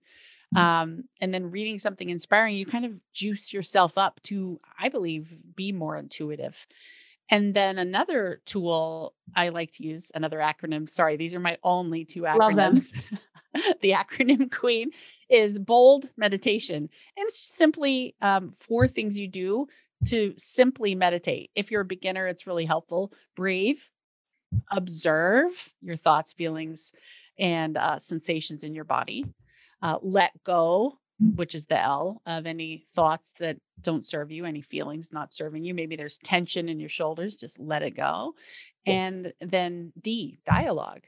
um, 0.55 1.03
and 1.21 1.33
then 1.33 1.51
reading 1.51 1.77
something 1.77 2.09
inspiring, 2.09 2.55
you 2.55 2.65
kind 2.65 2.85
of 2.85 2.99
juice 3.13 3.53
yourself 3.53 3.97
up 3.97 4.19
to, 4.23 4.59
I 4.79 4.89
believe, 4.89 5.37
be 5.55 5.71
more 5.71 5.95
intuitive. 5.95 6.65
And 7.29 7.53
then 7.53 7.77
another 7.77 8.41
tool 8.45 9.13
I 9.35 9.49
like 9.49 9.71
to 9.73 9.83
use, 9.83 10.11
another 10.15 10.39
acronym. 10.39 10.89
Sorry, 10.89 11.15
these 11.15 11.35
are 11.35 11.39
my 11.39 11.57
only 11.63 12.03
two 12.03 12.23
Love 12.23 12.55
them. 12.55 12.75
acronyms. 12.75 12.99
the 13.81 13.91
acronym 13.91 14.51
queen 14.59 14.91
is 15.29 15.59
bold 15.59 16.09
meditation. 16.17 16.77
And 16.77 16.89
it's 17.17 17.37
simply 17.37 18.15
um, 18.21 18.51
four 18.51 18.87
things 18.87 19.19
you 19.19 19.27
do 19.27 19.67
to 20.05 20.33
simply 20.37 20.95
meditate. 20.95 21.51
If 21.55 21.71
you're 21.71 21.81
a 21.81 21.85
beginner, 21.85 22.25
it's 22.27 22.47
really 22.47 22.65
helpful. 22.65 23.11
Breathe, 23.35 23.79
observe 24.71 25.73
your 25.81 25.95
thoughts, 25.97 26.33
feelings, 26.33 26.93
and 27.37 27.77
uh, 27.77 27.99
sensations 27.99 28.63
in 28.63 28.73
your 28.73 28.83
body. 28.85 29.25
Uh, 29.81 29.97
let 30.01 30.31
go, 30.43 30.99
which 31.35 31.55
is 31.55 31.65
the 31.67 31.79
L 31.79 32.21
of 32.25 32.45
any 32.45 32.85
thoughts 32.93 33.33
that 33.39 33.57
don't 33.81 34.05
serve 34.05 34.31
you, 34.31 34.45
any 34.45 34.61
feelings 34.61 35.11
not 35.13 35.31
serving 35.31 35.63
you. 35.63 35.73
Maybe 35.73 35.95
there's 35.95 36.17
tension 36.17 36.67
in 36.67 36.79
your 36.79 36.89
shoulders, 36.89 37.35
just 37.35 37.59
let 37.59 37.83
it 37.83 37.95
go. 37.95 38.35
And 38.85 39.33
then 39.39 39.93
D, 39.99 40.39
dialogue. 40.45 41.03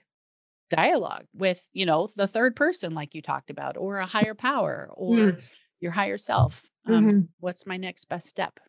Dialogue 0.69 1.25
with, 1.33 1.67
you 1.74 1.86
know, 1.86 2.07
the 2.15 2.27
third 2.27 2.55
person, 2.55 2.93
like 2.93 3.13
you 3.13 3.21
talked 3.21 3.50
about, 3.50 3.75
or 3.75 3.98
a 3.98 4.05
higher 4.05 4.36
power 4.36 4.89
or 4.93 5.17
Mm. 5.17 5.41
your 5.81 5.91
higher 5.91 6.17
self. 6.17 6.69
Um, 6.86 7.05
Mhm. 7.05 7.27
What's 7.39 7.65
my 7.65 7.75
next 7.77 8.05
best 8.05 8.27
step? 8.29 8.60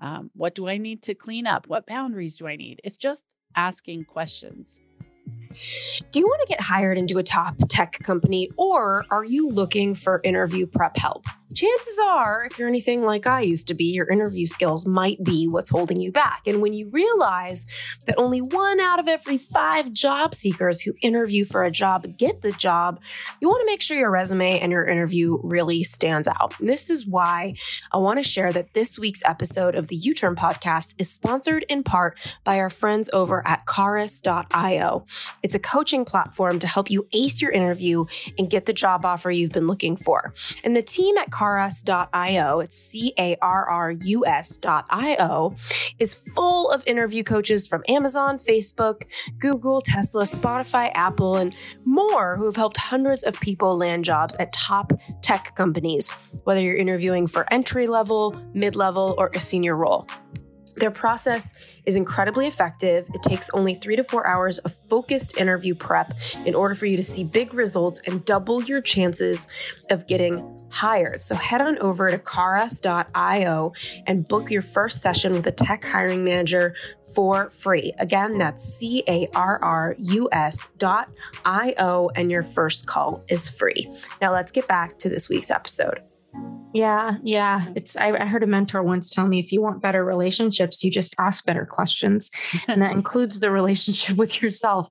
Um, 0.00 0.30
what 0.34 0.54
do 0.54 0.68
I 0.68 0.78
need 0.78 1.02
to 1.02 1.14
clean 1.14 1.46
up? 1.46 1.66
What 1.68 1.86
boundaries 1.86 2.38
do 2.38 2.46
I 2.46 2.56
need? 2.56 2.80
It's 2.84 2.96
just 2.96 3.24
asking 3.56 4.04
questions. 4.04 4.80
Do 6.10 6.20
you 6.20 6.26
want 6.26 6.40
to 6.42 6.46
get 6.46 6.60
hired 6.60 6.98
into 6.98 7.18
a 7.18 7.22
top 7.22 7.56
tech 7.68 7.98
company 8.02 8.48
or 8.56 9.04
are 9.10 9.24
you 9.24 9.48
looking 9.48 9.94
for 9.94 10.20
interview 10.22 10.66
prep 10.66 10.96
help? 10.96 11.26
Chances 11.54 11.98
are, 12.04 12.44
if 12.44 12.58
you're 12.58 12.68
anything 12.68 13.00
like 13.00 13.26
I 13.26 13.40
used 13.40 13.68
to 13.68 13.74
be, 13.74 13.86
your 13.86 14.08
interview 14.10 14.44
skills 14.44 14.84
might 14.84 15.24
be 15.24 15.46
what's 15.46 15.70
holding 15.70 15.98
you 15.98 16.12
back. 16.12 16.46
And 16.46 16.60
when 16.60 16.74
you 16.74 16.90
realize 16.90 17.64
that 18.06 18.18
only 18.18 18.40
one 18.40 18.78
out 18.80 18.98
of 18.98 19.08
every 19.08 19.38
five 19.38 19.92
job 19.94 20.34
seekers 20.34 20.82
who 20.82 20.92
interview 21.00 21.46
for 21.46 21.64
a 21.64 21.70
job 21.70 22.18
get 22.18 22.42
the 22.42 22.52
job, 22.52 23.00
you 23.40 23.48
want 23.48 23.62
to 23.62 23.66
make 23.72 23.80
sure 23.80 23.96
your 23.96 24.10
resume 24.10 24.60
and 24.60 24.70
your 24.70 24.84
interview 24.84 25.38
really 25.42 25.82
stands 25.82 26.28
out. 26.28 26.60
And 26.60 26.68
this 26.68 26.90
is 26.90 27.06
why 27.06 27.54
I 27.90 27.96
want 27.96 28.18
to 28.18 28.22
share 28.22 28.52
that 28.52 28.74
this 28.74 28.98
week's 28.98 29.24
episode 29.24 29.74
of 29.74 29.88
the 29.88 29.96
U 29.96 30.14
Turn 30.14 30.36
podcast 30.36 30.96
is 30.98 31.10
sponsored 31.10 31.64
in 31.70 31.82
part 31.82 32.18
by 32.44 32.58
our 32.58 32.70
friends 32.70 33.08
over 33.14 33.46
at 33.46 33.64
Carrus.io. 33.64 35.06
It's 35.42 35.54
a 35.54 35.58
coaching 35.58 36.04
platform 36.04 36.58
to 36.58 36.66
help 36.66 36.90
you 36.90 37.08
ace 37.12 37.40
your 37.40 37.52
interview 37.52 38.04
and 38.38 38.50
get 38.50 38.66
the 38.66 38.74
job 38.74 39.06
offer 39.06 39.30
you've 39.30 39.52
been 39.52 39.66
looking 39.66 39.96
for. 39.96 40.34
And 40.62 40.76
the 40.76 40.82
team 40.82 41.16
at 41.16 41.30
Carrus.io, 41.38 42.58
it's 42.58 42.76
C 42.76 43.12
A 43.16 43.36
R 43.40 43.68
R 43.68 43.92
U 43.92 44.26
S.io, 44.26 45.54
is 46.00 46.14
full 46.34 46.68
of 46.70 46.82
interview 46.84 47.22
coaches 47.22 47.68
from 47.68 47.84
Amazon, 47.86 48.40
Facebook, 48.40 49.04
Google, 49.38 49.80
Tesla, 49.80 50.22
Spotify, 50.22 50.90
Apple, 50.94 51.36
and 51.36 51.54
more 51.84 52.36
who 52.36 52.44
have 52.44 52.56
helped 52.56 52.76
hundreds 52.76 53.22
of 53.22 53.38
people 53.40 53.76
land 53.76 54.04
jobs 54.04 54.34
at 54.40 54.52
top 54.52 54.92
tech 55.22 55.54
companies, 55.54 56.10
whether 56.42 56.60
you're 56.60 56.76
interviewing 56.76 57.28
for 57.28 57.46
entry 57.52 57.86
level, 57.86 58.34
mid 58.52 58.74
level, 58.74 59.14
or 59.16 59.30
a 59.34 59.40
senior 59.40 59.76
role. 59.76 60.08
Their 60.78 60.90
process 60.90 61.54
is 61.86 61.96
incredibly 61.96 62.46
effective. 62.46 63.08
It 63.14 63.22
takes 63.22 63.50
only 63.50 63.74
three 63.74 63.96
to 63.96 64.04
four 64.04 64.26
hours 64.26 64.58
of 64.58 64.72
focused 64.72 65.38
interview 65.38 65.74
prep 65.74 66.12
in 66.44 66.54
order 66.54 66.74
for 66.74 66.86
you 66.86 66.96
to 66.96 67.02
see 67.02 67.24
big 67.24 67.54
results 67.54 68.00
and 68.06 68.24
double 68.24 68.62
your 68.62 68.80
chances 68.80 69.48
of 69.90 70.06
getting 70.06 70.58
hired. 70.70 71.20
So 71.20 71.34
head 71.34 71.60
on 71.60 71.78
over 71.78 72.08
to 72.08 72.18
carrus.io 72.18 73.72
and 74.06 74.28
book 74.28 74.50
your 74.50 74.62
first 74.62 75.02
session 75.02 75.32
with 75.32 75.46
a 75.46 75.52
tech 75.52 75.84
hiring 75.84 76.24
manager 76.24 76.74
for 77.14 77.50
free. 77.50 77.92
Again, 77.98 78.38
that's 78.38 78.62
C 78.62 79.02
A 79.08 79.26
R 79.34 79.58
R 79.62 79.96
U 79.98 80.28
S 80.30 80.72
dot 80.78 81.10
I 81.44 81.74
O, 81.78 82.10
and 82.14 82.30
your 82.30 82.42
first 82.42 82.86
call 82.86 83.24
is 83.28 83.48
free. 83.50 83.88
Now 84.20 84.32
let's 84.32 84.52
get 84.52 84.68
back 84.68 84.98
to 84.98 85.08
this 85.08 85.28
week's 85.28 85.50
episode. 85.50 86.00
Yeah, 86.74 87.16
yeah. 87.22 87.66
It's 87.74 87.96
I, 87.96 88.12
I 88.12 88.26
heard 88.26 88.42
a 88.42 88.46
mentor 88.46 88.82
once 88.82 89.10
tell 89.10 89.26
me 89.26 89.38
if 89.38 89.52
you 89.52 89.62
want 89.62 89.80
better 89.80 90.04
relationships, 90.04 90.84
you 90.84 90.90
just 90.90 91.14
ask 91.18 91.44
better 91.44 91.64
questions, 91.64 92.30
and 92.68 92.82
that 92.82 92.92
includes 92.96 93.40
the 93.40 93.50
relationship 93.50 94.16
with 94.18 94.42
yourself. 94.42 94.88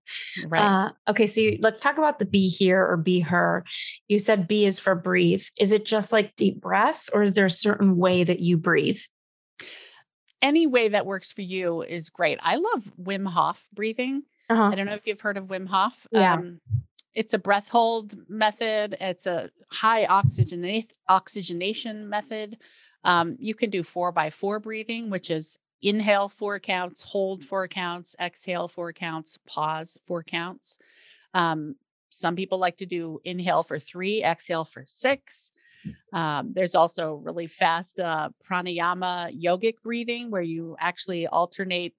Right. 0.47 0.63
Uh, 0.63 0.91
okay, 1.09 1.27
so 1.27 1.41
you, 1.41 1.59
let's 1.61 1.79
talk 1.79 1.97
about 1.97 2.19
the 2.19 2.25
be 2.25 2.49
here 2.49 2.83
or 2.85 2.97
be 2.97 3.19
her. 3.21 3.63
You 4.07 4.19
said 4.19 4.47
B 4.47 4.65
is 4.65 4.79
for 4.79 4.95
breathe. 4.95 5.43
Is 5.59 5.71
it 5.71 5.85
just 5.85 6.11
like 6.11 6.35
deep 6.35 6.59
breaths, 6.59 7.09
or 7.13 7.21
is 7.21 7.33
there 7.33 7.45
a 7.45 7.51
certain 7.51 7.95
way 7.95 8.23
that 8.23 8.39
you 8.39 8.57
breathe? 8.57 8.99
Any 10.41 10.67
way 10.67 10.89
that 10.89 11.05
works 11.05 11.31
for 11.31 11.41
you 11.41 11.83
is 11.83 12.09
great. 12.09 12.39
I 12.41 12.57
love 12.57 12.91
Wim 13.01 13.27
Hof 13.27 13.67
breathing. 13.73 14.23
Uh-huh. 14.49 14.69
I 14.71 14.75
don't 14.75 14.85
know 14.85 14.93
if 14.93 15.07
you've 15.07 15.21
heard 15.21 15.37
of 15.37 15.45
Wim 15.45 15.67
Hof. 15.67 16.07
Yeah. 16.11 16.33
Um, 16.33 16.61
it's 17.17 17.33
a 17.33 17.39
breath 17.39 17.67
hold 17.67 18.15
method. 18.29 18.95
It's 19.01 19.25
a 19.25 19.49
high 19.71 20.05
oxygenate 20.05 20.91
oxygenation 21.09 22.07
method. 22.07 22.59
Um, 23.03 23.37
you 23.39 23.55
can 23.55 23.71
do 23.71 23.81
four 23.81 24.11
by 24.11 24.29
four 24.29 24.59
breathing, 24.59 25.09
which 25.09 25.31
is 25.31 25.57
inhale 25.81 26.29
four 26.29 26.59
counts, 26.59 27.01
hold 27.01 27.43
four 27.43 27.67
counts, 27.67 28.15
exhale 28.21 28.67
four 28.67 28.93
counts, 28.93 29.39
pause 29.47 29.97
four 30.05 30.21
counts. 30.23 30.77
Um, 31.33 31.75
some 32.09 32.35
people 32.35 32.59
like 32.59 32.77
to 32.77 32.85
do 32.85 33.19
inhale 33.23 33.63
for 33.63 33.79
three, 33.79 34.23
exhale 34.23 34.65
for 34.65 34.83
six. 34.85 35.51
Um, 36.13 36.53
there's 36.53 36.75
also 36.75 37.15
really 37.15 37.47
fast 37.47 37.99
uh, 37.99 38.29
pranayama 38.47 39.35
yogic 39.41 39.81
breathing 39.81 40.29
where 40.29 40.43
you 40.43 40.75
actually 40.79 41.25
alternate 41.25 41.95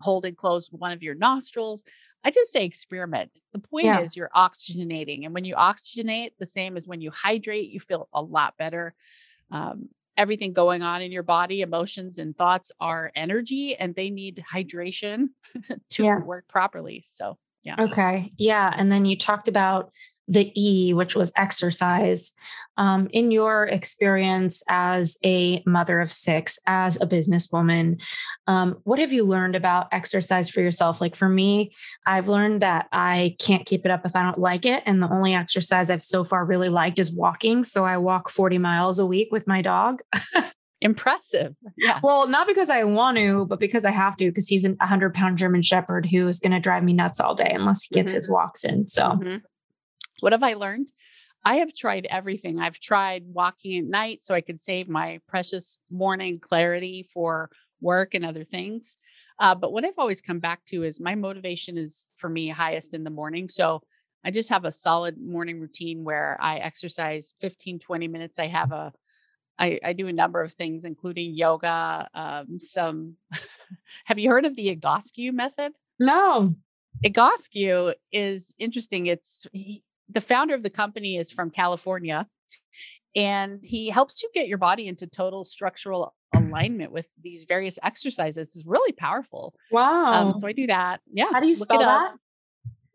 hold 0.00 0.24
and 0.24 0.38
close 0.38 0.72
one 0.72 0.92
of 0.92 1.02
your 1.02 1.14
nostrils. 1.14 1.84
I 2.24 2.30
just 2.30 2.52
say 2.52 2.64
experiment. 2.64 3.38
The 3.52 3.58
point 3.58 3.86
Yeah. 3.86 4.00
is 4.00 4.16
you're 4.16 4.30
oxygenating. 4.34 5.24
And 5.24 5.34
when 5.34 5.44
you 5.44 5.54
oxygenate, 5.56 6.30
the 6.38 6.46
same 6.46 6.76
as 6.76 6.88
when 6.88 7.00
you 7.00 7.10
hydrate, 7.10 7.70
you 7.70 7.80
feel 7.80 8.08
a 8.12 8.22
lot 8.22 8.56
better. 8.56 8.94
Um, 9.50 9.90
everything 10.16 10.52
going 10.52 10.82
on 10.82 11.02
in 11.02 11.12
your 11.12 11.22
body, 11.22 11.60
emotions 11.62 12.18
and 12.18 12.36
thoughts 12.36 12.72
are 12.80 13.12
energy 13.14 13.76
and 13.76 13.94
they 13.94 14.10
need 14.10 14.44
hydration 14.52 15.30
to 15.90 16.04
Yeah. 16.04 16.20
work 16.20 16.48
properly. 16.48 17.04
So, 17.06 17.38
yeah. 17.64 17.76
Okay. 17.78 18.32
Yeah. 18.36 18.72
And 18.76 18.92
then 18.92 19.04
you 19.04 19.16
talked 19.16 19.48
about 19.48 19.90
the 20.28 20.52
E, 20.54 20.94
which 20.94 21.16
was 21.16 21.32
exercise. 21.36 22.32
Um, 22.76 23.08
in 23.12 23.30
your 23.30 23.66
experience 23.66 24.62
as 24.68 25.16
a 25.24 25.62
mother 25.64 26.00
of 26.00 26.10
six, 26.10 26.58
as 26.66 27.00
a 27.00 27.06
businesswoman, 27.06 28.00
um, 28.48 28.78
what 28.82 28.98
have 28.98 29.12
you 29.12 29.24
learned 29.24 29.54
about 29.54 29.86
exercise 29.92 30.50
for 30.50 30.60
yourself? 30.60 31.00
Like 31.00 31.14
for 31.14 31.28
me, 31.28 31.72
I've 32.04 32.26
learned 32.26 32.62
that 32.62 32.88
I 32.90 33.36
can't 33.38 33.64
keep 33.64 33.84
it 33.84 33.92
up 33.92 34.04
if 34.04 34.16
I 34.16 34.22
don't 34.22 34.40
like 34.40 34.66
it. 34.66 34.82
And 34.86 35.00
the 35.02 35.12
only 35.12 35.34
exercise 35.34 35.88
I've 35.88 36.02
so 36.02 36.24
far 36.24 36.44
really 36.44 36.68
liked 36.68 36.98
is 36.98 37.14
walking. 37.14 37.62
So 37.62 37.84
I 37.84 37.96
walk 37.98 38.28
40 38.28 38.58
miles 38.58 38.98
a 38.98 39.06
week 39.06 39.28
with 39.30 39.46
my 39.46 39.62
dog. 39.62 40.00
Impressive. 40.84 41.56
Yeah. 41.76 41.98
Well, 42.02 42.28
not 42.28 42.46
because 42.46 42.68
I 42.70 42.84
want 42.84 43.16
to, 43.16 43.46
but 43.46 43.58
because 43.58 43.84
I 43.86 43.90
have 43.90 44.16
to, 44.18 44.26
because 44.26 44.46
he's 44.46 44.64
a 44.66 44.74
100 44.78 45.14
pound 45.14 45.38
German 45.38 45.62
Shepherd 45.62 46.06
who 46.06 46.28
is 46.28 46.38
going 46.38 46.52
to 46.52 46.60
drive 46.60 46.84
me 46.84 46.92
nuts 46.92 47.18
all 47.18 47.34
day 47.34 47.50
unless 47.52 47.84
he 47.84 47.94
gets 47.94 48.12
Mhm. 48.12 48.14
his 48.14 48.30
walks 48.30 48.64
in. 48.64 48.86
So, 48.86 49.02
Mhm. 49.02 49.42
What 50.20 50.32
have 50.32 50.42
I 50.42 50.52
learned? 50.54 50.88
I 51.44 51.56
have 51.56 51.74
tried 51.74 52.06
everything. 52.08 52.58
I've 52.60 52.78
tried 52.78 53.24
walking 53.26 53.78
at 53.78 53.84
night 53.86 54.22
so 54.22 54.34
I 54.34 54.40
could 54.40 54.60
save 54.60 54.88
my 54.88 55.20
precious 55.26 55.78
morning 55.90 56.38
clarity 56.38 57.02
for 57.02 57.50
work 57.80 58.14
and 58.14 58.24
other 58.24 58.44
things. 58.44 58.96
Uh, 59.40 59.54
but 59.54 59.72
what 59.72 59.84
I've 59.84 59.98
always 59.98 60.20
come 60.22 60.38
back 60.38 60.64
to 60.66 60.84
is 60.84 61.00
my 61.00 61.14
motivation 61.16 61.76
is 61.76 62.06
for 62.14 62.28
me 62.30 62.48
highest 62.48 62.94
in 62.94 63.04
the 63.04 63.10
morning. 63.10 63.48
So 63.48 63.82
I 64.24 64.30
just 64.30 64.48
have 64.50 64.64
a 64.64 64.72
solid 64.72 65.18
morning 65.18 65.60
routine 65.60 66.04
where 66.04 66.38
I 66.40 66.58
exercise 66.58 67.34
15, 67.40 67.78
20 67.80 68.06
minutes. 68.06 68.38
I 68.38 68.46
have 68.46 68.70
a 68.70 68.92
I, 69.58 69.78
I 69.84 69.92
do 69.92 70.08
a 70.08 70.12
number 70.12 70.42
of 70.42 70.52
things, 70.52 70.84
including 70.84 71.34
yoga. 71.34 72.08
Um, 72.14 72.58
some, 72.58 73.16
have 74.04 74.18
you 74.18 74.30
heard 74.30 74.44
of 74.44 74.56
the 74.56 74.74
Egoscue 74.74 75.32
method? 75.32 75.72
No. 75.98 76.56
Egoscue 77.04 77.94
is 78.12 78.54
interesting. 78.58 79.06
It's 79.06 79.46
he, 79.52 79.82
the 80.08 80.20
founder 80.20 80.54
of 80.54 80.62
the 80.62 80.70
company 80.70 81.16
is 81.16 81.32
from 81.32 81.50
California, 81.50 82.28
and 83.16 83.60
he 83.62 83.88
helps 83.88 84.22
you 84.22 84.30
get 84.34 84.48
your 84.48 84.58
body 84.58 84.86
into 84.86 85.06
total 85.06 85.44
structural 85.44 86.14
alignment 86.34 86.92
with 86.92 87.12
these 87.22 87.44
various 87.44 87.78
exercises. 87.82 88.56
It's 88.56 88.66
really 88.66 88.92
powerful. 88.92 89.54
Wow. 89.70 90.12
Um, 90.12 90.34
so 90.34 90.46
I 90.46 90.52
do 90.52 90.66
that. 90.66 91.00
Yeah. 91.12 91.28
How 91.32 91.40
do 91.40 91.46
you 91.46 91.56
spell 91.56 91.80
that? 91.80 92.14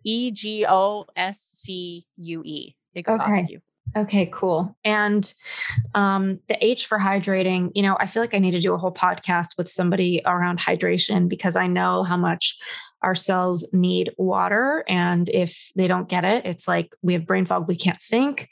E 0.03 0.31
G 0.31 0.65
O 0.67 1.05
S 1.15 1.39
C 1.39 2.05
U 2.17 2.41
E. 2.45 2.75
Okay. 2.97 3.59
Okay, 3.95 4.29
cool. 4.31 4.75
And 4.83 5.31
um, 5.95 6.39
the 6.47 6.63
H 6.63 6.85
for 6.85 6.99
hydrating, 6.99 7.71
you 7.73 7.83
know, 7.83 7.97
I 7.99 8.05
feel 8.05 8.21
like 8.21 8.33
I 8.33 8.39
need 8.39 8.51
to 8.51 8.59
do 8.59 8.73
a 8.73 8.77
whole 8.77 8.93
podcast 8.93 9.57
with 9.57 9.69
somebody 9.69 10.21
around 10.25 10.59
hydration 10.59 11.27
because 11.27 11.55
I 11.55 11.67
know 11.67 12.03
how 12.03 12.17
much 12.17 12.57
our 13.01 13.15
cells 13.15 13.67
need 13.73 14.11
water. 14.17 14.83
And 14.87 15.29
if 15.29 15.71
they 15.75 15.87
don't 15.87 16.09
get 16.09 16.25
it, 16.25 16.45
it's 16.45 16.67
like 16.67 16.93
we 17.01 17.13
have 17.13 17.25
brain 17.25 17.45
fog, 17.45 17.67
we 17.67 17.75
can't 17.75 17.97
think. 17.97 18.49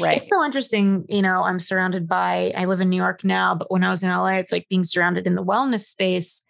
Right. 0.00 0.16
It's 0.16 0.28
so 0.28 0.42
interesting. 0.44 1.04
You 1.08 1.22
know, 1.22 1.42
I'm 1.42 1.58
surrounded 1.58 2.08
by, 2.08 2.52
I 2.56 2.64
live 2.64 2.80
in 2.80 2.88
New 2.88 2.96
York 2.96 3.22
now, 3.24 3.54
but 3.54 3.70
when 3.70 3.84
I 3.84 3.90
was 3.90 4.02
in 4.02 4.10
LA, 4.10 4.38
it's 4.38 4.52
like 4.52 4.68
being 4.68 4.84
surrounded 4.84 5.26
in 5.26 5.34
the 5.34 5.44
wellness 5.44 5.80
space. 5.80 6.44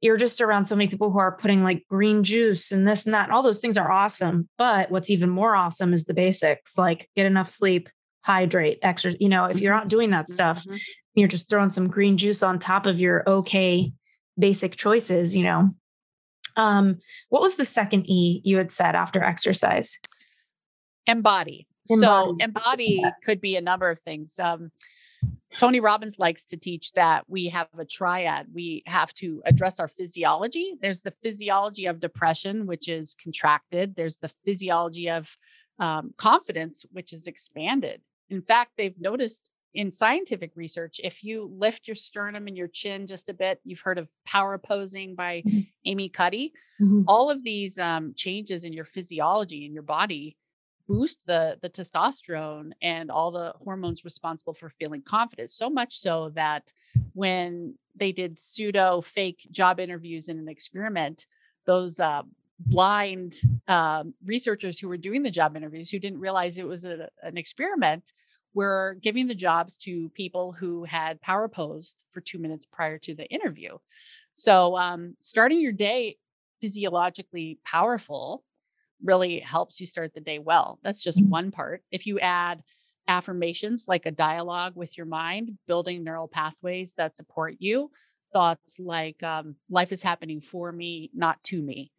You're 0.00 0.16
just 0.16 0.40
around 0.40 0.64
so 0.64 0.76
many 0.76 0.88
people 0.88 1.10
who 1.10 1.18
are 1.18 1.36
putting 1.36 1.62
like 1.62 1.86
green 1.88 2.22
juice 2.22 2.72
and 2.72 2.88
this 2.88 3.06
and 3.06 3.14
that. 3.14 3.24
And 3.24 3.32
all 3.32 3.42
those 3.42 3.58
things 3.58 3.76
are 3.76 3.90
awesome. 3.90 4.48
But 4.56 4.90
what's 4.90 5.10
even 5.10 5.28
more 5.28 5.54
awesome 5.54 5.92
is 5.92 6.04
the 6.04 6.14
basics 6.14 6.78
like 6.78 7.08
get 7.16 7.26
enough 7.26 7.48
sleep, 7.48 7.88
hydrate, 8.22 8.78
exercise. 8.82 9.20
You 9.20 9.28
know, 9.28 9.44
if 9.44 9.60
you're 9.60 9.74
not 9.74 9.88
doing 9.88 10.10
that 10.10 10.28
stuff, 10.28 10.64
mm-hmm. 10.64 10.76
you're 11.14 11.28
just 11.28 11.50
throwing 11.50 11.70
some 11.70 11.88
green 11.88 12.16
juice 12.16 12.42
on 12.42 12.58
top 12.58 12.86
of 12.86 12.98
your 12.98 13.22
okay 13.26 13.92
basic 14.38 14.76
choices, 14.76 15.36
you 15.36 15.44
know, 15.44 15.74
um, 16.56 16.98
what 17.28 17.42
was 17.42 17.56
the 17.56 17.64
second 17.64 18.08
E 18.08 18.40
you 18.44 18.56
had 18.56 18.70
said 18.70 18.94
after 18.94 19.22
exercise? 19.22 19.98
Embody. 21.06 21.66
embody. 21.88 22.00
So 22.00 22.36
embody 22.40 23.02
could 23.24 23.40
be 23.40 23.56
a 23.56 23.60
number 23.60 23.90
of 23.90 23.98
things. 23.98 24.38
Um, 24.38 24.70
Tony 25.58 25.80
Robbins 25.80 26.18
likes 26.18 26.44
to 26.46 26.56
teach 26.56 26.92
that 26.92 27.24
we 27.28 27.48
have 27.48 27.68
a 27.76 27.84
triad. 27.84 28.46
We 28.54 28.82
have 28.86 29.12
to 29.14 29.42
address 29.44 29.80
our 29.80 29.88
physiology. 29.88 30.74
There's 30.80 31.02
the 31.02 31.10
physiology 31.22 31.86
of 31.86 32.00
depression, 32.00 32.66
which 32.66 32.88
is 32.88 33.14
contracted. 33.14 33.96
There's 33.96 34.18
the 34.18 34.32
physiology 34.44 35.10
of 35.10 35.36
um, 35.78 36.14
confidence, 36.16 36.84
which 36.92 37.12
is 37.12 37.26
expanded. 37.26 38.00
In 38.28 38.42
fact, 38.42 38.72
they've 38.76 39.00
noticed 39.00 39.50
in 39.72 39.90
scientific 39.90 40.52
research, 40.56 41.00
if 41.02 41.22
you 41.22 41.50
lift 41.56 41.86
your 41.86 41.94
sternum 41.94 42.46
and 42.46 42.56
your 42.56 42.68
chin 42.68 43.06
just 43.06 43.28
a 43.28 43.34
bit, 43.34 43.60
you've 43.64 43.80
heard 43.80 43.98
of 43.98 44.10
power 44.26 44.58
posing 44.58 45.14
by 45.14 45.42
mm-hmm. 45.46 45.60
Amy 45.84 46.08
Cuddy. 46.08 46.52
Mm-hmm. 46.80 47.02
All 47.06 47.30
of 47.30 47.44
these 47.44 47.78
um, 47.78 48.12
changes 48.16 48.64
in 48.64 48.72
your 48.72 48.84
physiology 48.84 49.64
in 49.64 49.72
your 49.72 49.82
body 49.82 50.36
boost 50.90 51.20
the 51.24 51.56
the 51.62 51.70
testosterone 51.70 52.72
and 52.82 53.12
all 53.12 53.30
the 53.30 53.54
hormones 53.62 54.04
responsible 54.04 54.52
for 54.52 54.68
feeling 54.68 55.02
confident. 55.02 55.48
So 55.48 55.70
much 55.70 55.96
so 55.96 56.30
that 56.34 56.72
when 57.12 57.74
they 57.94 58.10
did 58.10 58.40
pseudo 58.40 59.00
fake 59.00 59.46
job 59.52 59.78
interviews 59.78 60.28
in 60.28 60.40
an 60.40 60.48
experiment, 60.48 61.26
those 61.64 62.00
uh, 62.00 62.22
blind 62.58 63.34
uh, 63.68 64.02
researchers 64.24 64.80
who 64.80 64.88
were 64.88 64.96
doing 64.96 65.22
the 65.22 65.30
job 65.30 65.56
interviews 65.56 65.90
who 65.90 66.00
didn't 66.00 66.18
realize 66.18 66.58
it 66.58 66.66
was 66.66 66.84
a, 66.84 67.08
an 67.22 67.36
experiment 67.36 68.12
we're 68.52 68.94
giving 68.94 69.28
the 69.28 69.34
jobs 69.34 69.76
to 69.76 70.08
people 70.08 70.50
who 70.50 70.82
had 70.82 71.20
power 71.20 71.48
posed 71.48 72.04
for 72.10 72.20
two 72.20 72.40
minutes 72.40 72.66
prior 72.66 72.98
to 72.98 73.14
the 73.14 73.28
interview. 73.28 73.78
So, 74.32 74.76
um, 74.76 75.14
starting 75.20 75.60
your 75.60 75.70
day 75.70 76.16
physiologically 76.60 77.60
powerful 77.64 78.42
really 79.02 79.40
helps 79.40 79.80
you 79.80 79.86
start 79.86 80.14
the 80.14 80.20
day 80.20 80.38
well. 80.38 80.78
That's 80.82 81.02
just 81.02 81.18
mm-hmm. 81.18 81.30
one 81.30 81.50
part. 81.50 81.82
If 81.90 82.06
you 82.06 82.18
add 82.20 82.62
affirmations 83.08 83.86
like 83.88 84.06
a 84.06 84.10
dialogue 84.10 84.74
with 84.76 84.96
your 84.96 85.06
mind, 85.06 85.58
building 85.66 86.04
neural 86.04 86.28
pathways 86.28 86.94
that 86.94 87.16
support 87.16 87.56
you, 87.58 87.90
thoughts 88.32 88.78
like 88.78 89.22
um, 89.22 89.56
life 89.68 89.92
is 89.92 90.02
happening 90.02 90.40
for 90.40 90.70
me, 90.70 91.10
not 91.14 91.42
to 91.44 91.60
me. 91.60 91.90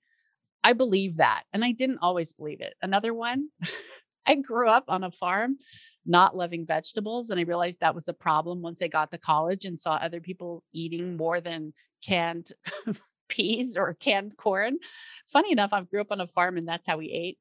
I 0.64 0.74
believe 0.74 1.18
that. 1.18 1.44
And 1.52 1.66
I 1.66 1.72
didn't 1.72 2.00
always 2.02 2.34
believe 2.34 2.62
it. 2.62 2.76
Another 2.82 3.14
one 3.14 3.50
I 4.28 4.36
grew 4.36 4.70
up 4.70 4.86
on 4.88 5.04
a 5.04 5.12
farm 5.12 5.58
not 6.06 6.36
loving 6.36 6.66
vegetables. 6.66 7.30
And 7.30 7.40
I 7.40 7.44
realized 7.44 7.80
that 7.80 7.96
was 7.96 8.08
a 8.08 8.14
problem 8.14 8.62
once 8.62 8.82
I 8.82 8.88
got 8.88 9.12
to 9.12 9.18
college 9.18 9.66
and 9.66 9.80
saw 9.80 9.96
other 9.96 10.20
people 10.20 10.64
eating 10.74 11.18
more 11.18 11.40
than 11.40 11.74
canned 12.04 12.48
peas 13.32 13.78
or 13.78 13.96
canned 13.96 14.38
corn. 14.38 14.78
Funny 15.26 15.52
enough, 15.52 15.74
I 15.74 15.82
grew 15.82 16.02
up 16.02 16.12
on 16.12 16.22
a 16.22 16.28
farm 16.28 16.58
and 16.58 16.68
that's 16.68 16.86
how 16.86 16.98
we 16.98 17.10
ate. 17.10 17.40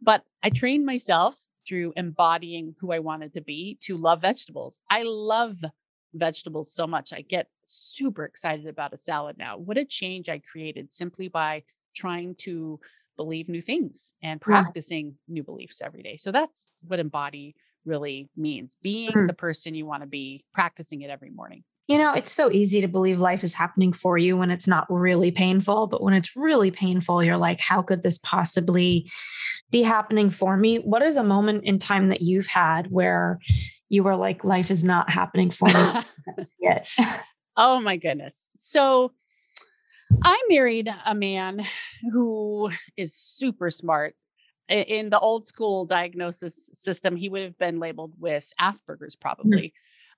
But 0.00 0.22
I 0.42 0.50
trained 0.50 0.86
myself 0.86 1.46
through 1.66 1.92
embodying 1.96 2.74
who 2.80 2.92
I 2.92 3.00
wanted 3.00 3.34
to 3.34 3.40
be 3.40 3.76
to 3.82 3.96
love 3.96 4.22
vegetables. 4.22 4.80
I 4.88 5.02
love 5.04 5.58
vegetables 6.14 6.72
so 6.72 6.86
much. 6.86 7.12
I 7.12 7.22
get 7.22 7.48
super 7.64 8.24
excited 8.24 8.66
about 8.66 8.92
a 8.92 8.98
salad 8.98 9.36
now. 9.38 9.56
What 9.58 9.78
a 9.78 9.84
change 9.84 10.28
I 10.28 10.38
created 10.38 10.92
simply 10.92 11.28
by 11.28 11.64
trying 11.94 12.34
to 12.36 12.80
believe 13.16 13.48
new 13.48 13.60
things 13.60 14.14
and 14.22 14.40
practicing 14.40 15.06
yeah. 15.06 15.34
new 15.34 15.42
beliefs 15.42 15.82
every 15.84 16.02
day. 16.02 16.16
So 16.16 16.32
that's 16.32 16.76
what 16.86 17.00
embody 17.00 17.54
really 17.84 18.30
means 18.36 18.76
being 18.82 19.12
mm. 19.12 19.26
the 19.26 19.34
person 19.34 19.74
you 19.74 19.86
want 19.86 20.02
to 20.02 20.06
be, 20.08 20.44
practicing 20.52 21.02
it 21.02 21.10
every 21.10 21.30
morning. 21.30 21.64
You 21.90 21.98
know, 21.98 22.14
it's 22.14 22.30
so 22.30 22.52
easy 22.52 22.80
to 22.82 22.86
believe 22.86 23.20
life 23.20 23.42
is 23.42 23.52
happening 23.52 23.92
for 23.92 24.16
you 24.16 24.36
when 24.36 24.52
it's 24.52 24.68
not 24.68 24.86
really 24.88 25.32
painful. 25.32 25.88
But 25.88 26.04
when 26.04 26.14
it's 26.14 26.36
really 26.36 26.70
painful, 26.70 27.20
you're 27.20 27.36
like, 27.36 27.60
how 27.60 27.82
could 27.82 28.04
this 28.04 28.16
possibly 28.16 29.10
be 29.72 29.82
happening 29.82 30.30
for 30.30 30.56
me? 30.56 30.76
What 30.76 31.02
is 31.02 31.16
a 31.16 31.24
moment 31.24 31.64
in 31.64 31.78
time 31.78 32.10
that 32.10 32.22
you've 32.22 32.46
had 32.46 32.92
where 32.92 33.40
you 33.88 34.04
were 34.04 34.14
like, 34.14 34.44
life 34.44 34.70
is 34.70 34.84
not 34.84 35.10
happening 35.10 35.50
for 35.50 35.66
me 35.66 36.02
yet? 36.60 36.88
oh 37.56 37.80
my 37.80 37.96
goodness. 37.96 38.52
So 38.54 39.10
I 40.22 40.40
married 40.48 40.94
a 41.04 41.16
man 41.16 41.66
who 42.12 42.70
is 42.96 43.16
super 43.16 43.68
smart. 43.72 44.14
In 44.68 45.10
the 45.10 45.18
old 45.18 45.44
school 45.44 45.86
diagnosis 45.86 46.70
system, 46.72 47.16
he 47.16 47.28
would 47.28 47.42
have 47.42 47.58
been 47.58 47.80
labeled 47.80 48.12
with 48.16 48.48
Asperger's, 48.60 49.16
mm-hmm. 49.16 49.20
probably, 49.20 49.74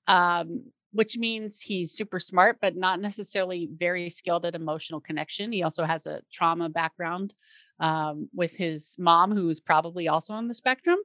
mm-hmm. 0.07 0.15
um, 0.15 0.65
which 0.93 1.17
means 1.17 1.63
he's 1.63 1.93
super 1.93 2.21
smart, 2.21 2.59
but 2.61 2.77
not 2.77 3.01
necessarily 3.01 3.69
very 3.75 4.09
skilled 4.09 4.45
at 4.45 4.55
emotional 4.55 5.01
connection. 5.01 5.53
He 5.53 5.63
also 5.63 5.85
has 5.85 6.07
a 6.07 6.21
trauma 6.31 6.69
background 6.69 7.35
um, 7.81 8.29
with 8.35 8.57
his 8.57 8.95
mom, 8.99 9.33
who 9.33 9.49
is 9.49 9.61
probably 9.61 10.09
also 10.09 10.35
on 10.35 10.49
the 10.49 10.55
spectrum. 10.55 10.99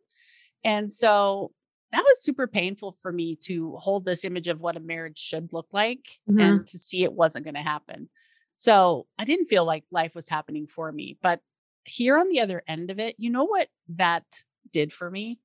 And 0.63 0.91
so 0.91 1.51
that 1.91 2.03
was 2.03 2.21
super 2.21 2.47
painful 2.47 2.91
for 2.91 3.11
me 3.11 3.37
to 3.43 3.77
hold 3.77 4.05
this 4.05 4.25
image 4.25 4.49
of 4.49 4.59
what 4.59 4.75
a 4.75 4.81
marriage 4.81 5.17
should 5.17 5.53
look 5.53 5.67
like 5.71 6.05
mm-hmm. 6.29 6.39
and 6.39 6.67
to 6.67 6.77
see 6.77 7.03
it 7.03 7.13
wasn't 7.13 7.45
going 7.45 7.55
to 7.55 7.61
happen. 7.61 8.09
So 8.55 9.05
I 9.17 9.23
didn't 9.23 9.45
feel 9.45 9.65
like 9.65 9.85
life 9.91 10.15
was 10.15 10.27
happening 10.27 10.67
for 10.67 10.91
me. 10.91 11.17
But 11.21 11.39
here 11.85 12.17
on 12.17 12.27
the 12.27 12.41
other 12.41 12.63
end 12.67 12.91
of 12.91 12.99
it, 12.99 13.15
you 13.17 13.29
know 13.29 13.45
what 13.45 13.69
that 13.89 14.25
did 14.73 14.91
for 14.91 15.09
me? 15.09 15.39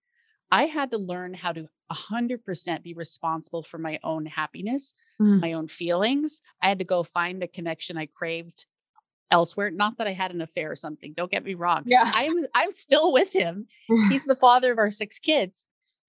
I 0.52 0.64
had 0.64 0.92
to 0.92 0.98
learn 0.98 1.34
how 1.34 1.50
to 1.52 1.66
100% 1.90 2.82
be 2.82 2.94
responsible 2.94 3.64
for 3.64 3.78
my 3.78 3.98
own 4.04 4.26
happiness, 4.26 4.94
mm. 5.20 5.40
my 5.40 5.54
own 5.54 5.66
feelings. 5.66 6.40
I 6.62 6.68
had 6.68 6.78
to 6.78 6.84
go 6.84 7.02
find 7.02 7.42
the 7.42 7.48
connection 7.48 7.96
I 7.96 8.06
craved 8.06 8.66
elsewhere. 9.30 9.70
Not 9.70 9.98
that 9.98 10.06
I 10.06 10.12
had 10.12 10.30
an 10.30 10.42
affair 10.42 10.70
or 10.70 10.76
something. 10.76 11.14
Don't 11.16 11.30
get 11.30 11.42
me 11.42 11.54
wrong. 11.54 11.82
Yeah. 11.86 12.08
I'm 12.14 12.34
I'm 12.54 12.70
still 12.70 13.12
with 13.12 13.32
him. 13.32 13.66
He's 14.08 14.26
the 14.26 14.36
father 14.36 14.70
of 14.72 14.78
our 14.78 14.90
six 14.90 15.18
kids 15.18 15.66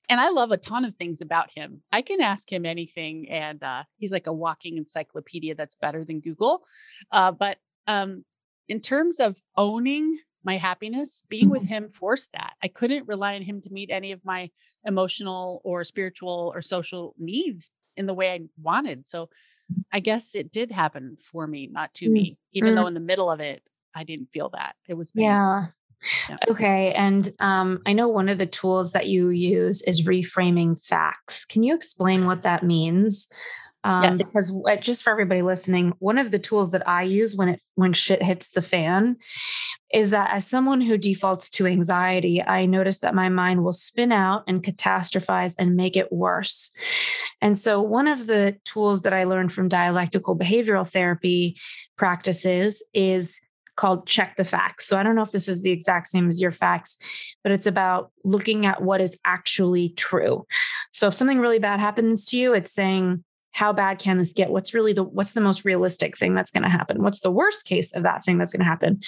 and 0.09 0.19
I 0.19 0.29
love 0.29 0.51
a 0.51 0.57
ton 0.57 0.85
of 0.85 0.95
things 0.95 1.21
about 1.21 1.49
him. 1.55 1.81
I 1.91 2.01
can 2.01 2.21
ask 2.21 2.51
him 2.51 2.65
anything, 2.65 3.29
and 3.29 3.63
uh, 3.63 3.83
he's 3.97 4.11
like 4.11 4.27
a 4.27 4.33
walking 4.33 4.77
encyclopedia 4.77 5.55
that's 5.55 5.75
better 5.75 6.03
than 6.03 6.19
Google. 6.19 6.63
Uh, 7.11 7.31
but 7.31 7.57
um, 7.87 8.25
in 8.67 8.79
terms 8.79 9.19
of 9.19 9.41
owning 9.55 10.19
my 10.43 10.57
happiness, 10.57 11.23
being 11.29 11.49
with 11.49 11.63
mm-hmm. 11.63 11.85
him 11.85 11.89
forced 11.89 12.33
that. 12.33 12.53
I 12.61 12.67
couldn't 12.67 13.07
rely 13.07 13.35
on 13.35 13.41
him 13.41 13.61
to 13.61 13.71
meet 13.71 13.89
any 13.91 14.11
of 14.11 14.23
my 14.25 14.49
emotional 14.85 15.61
or 15.63 15.83
spiritual 15.83 16.51
or 16.53 16.61
social 16.61 17.15
needs 17.17 17.71
in 17.95 18.05
the 18.05 18.13
way 18.13 18.31
I 18.31 18.41
wanted. 18.61 19.07
So 19.07 19.29
I 19.91 19.99
guess 19.99 20.35
it 20.35 20.51
did 20.51 20.71
happen 20.71 21.17
for 21.21 21.47
me, 21.47 21.69
not 21.71 21.93
to 21.95 22.05
mm-hmm. 22.05 22.13
me, 22.13 22.37
even 22.51 22.75
though 22.75 22.87
in 22.87 22.93
the 22.93 22.99
middle 22.99 23.31
of 23.31 23.39
it, 23.39 23.63
I 23.95 24.03
didn't 24.03 24.31
feel 24.31 24.49
that. 24.49 24.75
It 24.87 24.95
was. 24.95 25.11
Yeah. 25.15 25.67
Yeah. 26.29 26.37
Okay. 26.49 26.91
And 26.93 27.29
um, 27.39 27.81
I 27.85 27.93
know 27.93 28.09
one 28.09 28.27
of 28.27 28.37
the 28.37 28.45
tools 28.45 28.91
that 28.91 29.07
you 29.07 29.29
use 29.29 29.81
is 29.83 30.05
reframing 30.05 30.77
facts. 30.85 31.45
Can 31.45 31.63
you 31.63 31.73
explain 31.73 32.25
what 32.25 32.41
that 32.41 32.63
means? 32.63 33.31
Um, 33.83 34.03
yes. 34.03 34.17
Because 34.17 34.61
uh, 34.67 34.75
just 34.77 35.03
for 35.03 35.11
everybody 35.11 35.41
listening, 35.41 35.93
one 35.99 36.17
of 36.17 36.31
the 36.31 36.39
tools 36.39 36.71
that 36.71 36.87
I 36.87 37.03
use 37.03 37.35
when 37.35 37.49
it 37.49 37.61
when 37.75 37.93
shit 37.93 38.23
hits 38.23 38.51
the 38.51 38.61
fan 38.61 39.17
is 39.91 40.11
that 40.11 40.31
as 40.31 40.47
someone 40.47 40.81
who 40.81 40.97
defaults 40.97 41.49
to 41.51 41.67
anxiety, 41.67 42.41
I 42.41 42.65
notice 42.65 42.99
that 42.99 43.15
my 43.15 43.29
mind 43.29 43.63
will 43.63 43.73
spin 43.73 44.11
out 44.11 44.43
and 44.47 44.63
catastrophize 44.63 45.55
and 45.57 45.75
make 45.75 45.95
it 45.97 46.11
worse. 46.11 46.71
And 47.41 47.57
so, 47.59 47.81
one 47.81 48.07
of 48.07 48.27
the 48.27 48.57
tools 48.65 49.01
that 49.01 49.13
I 49.13 49.25
learned 49.25 49.51
from 49.51 49.67
dialectical 49.67 50.37
behavioral 50.37 50.89
therapy 50.89 51.57
practices 51.97 52.83
is 52.93 53.39
called 53.75 54.07
check 54.07 54.35
the 54.35 54.45
facts. 54.45 54.87
So, 54.87 54.97
I 54.97 55.03
don't 55.03 55.15
know 55.15 55.23
if 55.23 55.31
this 55.31 55.47
is 55.49 55.61
the 55.61 55.71
exact 55.71 56.07
same 56.07 56.27
as 56.27 56.41
your 56.41 56.51
facts, 56.51 56.97
but 57.43 57.51
it's 57.51 57.67
about 57.67 58.11
looking 58.23 58.65
at 58.65 58.81
what 58.81 59.01
is 59.01 59.17
actually 59.25 59.89
true. 59.89 60.45
So, 60.91 61.07
if 61.07 61.13
something 61.13 61.39
really 61.39 61.59
bad 61.59 61.79
happens 61.79 62.27
to 62.29 62.37
you, 62.37 62.53
it's 62.53 62.73
saying, 62.73 63.23
how 63.53 63.71
bad 63.71 63.99
can 63.99 64.17
this 64.17 64.33
get? 64.33 64.49
What's 64.49 64.73
really 64.73 64.93
the 64.93 65.03
what's 65.03 65.33
the 65.33 65.41
most 65.41 65.63
realistic 65.63 66.17
thing 66.17 66.35
that's 66.35 66.51
going 66.51 66.63
to 66.63 66.69
happen? 66.69 67.01
What's 67.01 67.21
the 67.21 67.31
worst 67.31 67.65
case 67.65 67.93
of 67.93 68.03
that 68.03 68.25
thing 68.25 68.37
that's 68.37 68.51
going 68.51 68.63
to 68.63 68.69
happen? 68.69 68.99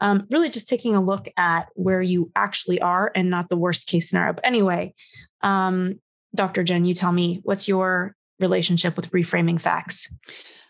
Um, 0.00 0.26
really 0.30 0.50
just 0.50 0.68
taking 0.68 0.96
a 0.96 1.00
look 1.00 1.28
at 1.36 1.68
where 1.74 2.02
you 2.02 2.30
actually 2.34 2.80
are 2.80 3.12
and 3.14 3.30
not 3.30 3.48
the 3.48 3.56
worst 3.56 3.86
case 3.86 4.10
scenario. 4.10 4.32
But 4.32 4.46
anyway 4.46 4.94
um, 5.42 6.00
dr 6.34 6.62
jen 6.64 6.84
you 6.84 6.94
tell 6.94 7.12
me 7.12 7.40
what's 7.42 7.68
your 7.68 8.14
relationship 8.38 8.96
with 8.96 9.10
reframing 9.10 9.60
facts? 9.60 10.12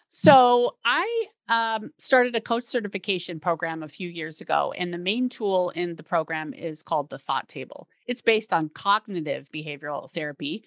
So 0.09 0.77
i 0.85 1.27
um, 1.49 1.91
started 1.99 2.37
a 2.37 2.41
coach 2.41 2.65
certification 2.65 3.41
program 3.41 3.83
a 3.83 3.89
few 3.89 4.09
years 4.09 4.41
ago 4.41 4.73
and 4.77 4.95
the 4.95 4.99
main 4.99 5.29
tool 5.29 5.71
in 5.71 5.97
the 5.97 6.03
program 6.03 6.53
is 6.53 6.83
called 6.83 7.11
the 7.11 7.19
thought 7.19 7.49
table. 7.49 7.89
It's 8.07 8.23
based 8.23 8.53
on 8.53 8.71
cognitive 8.71 9.49
behavioral 9.55 10.11
therapy 10.11 10.65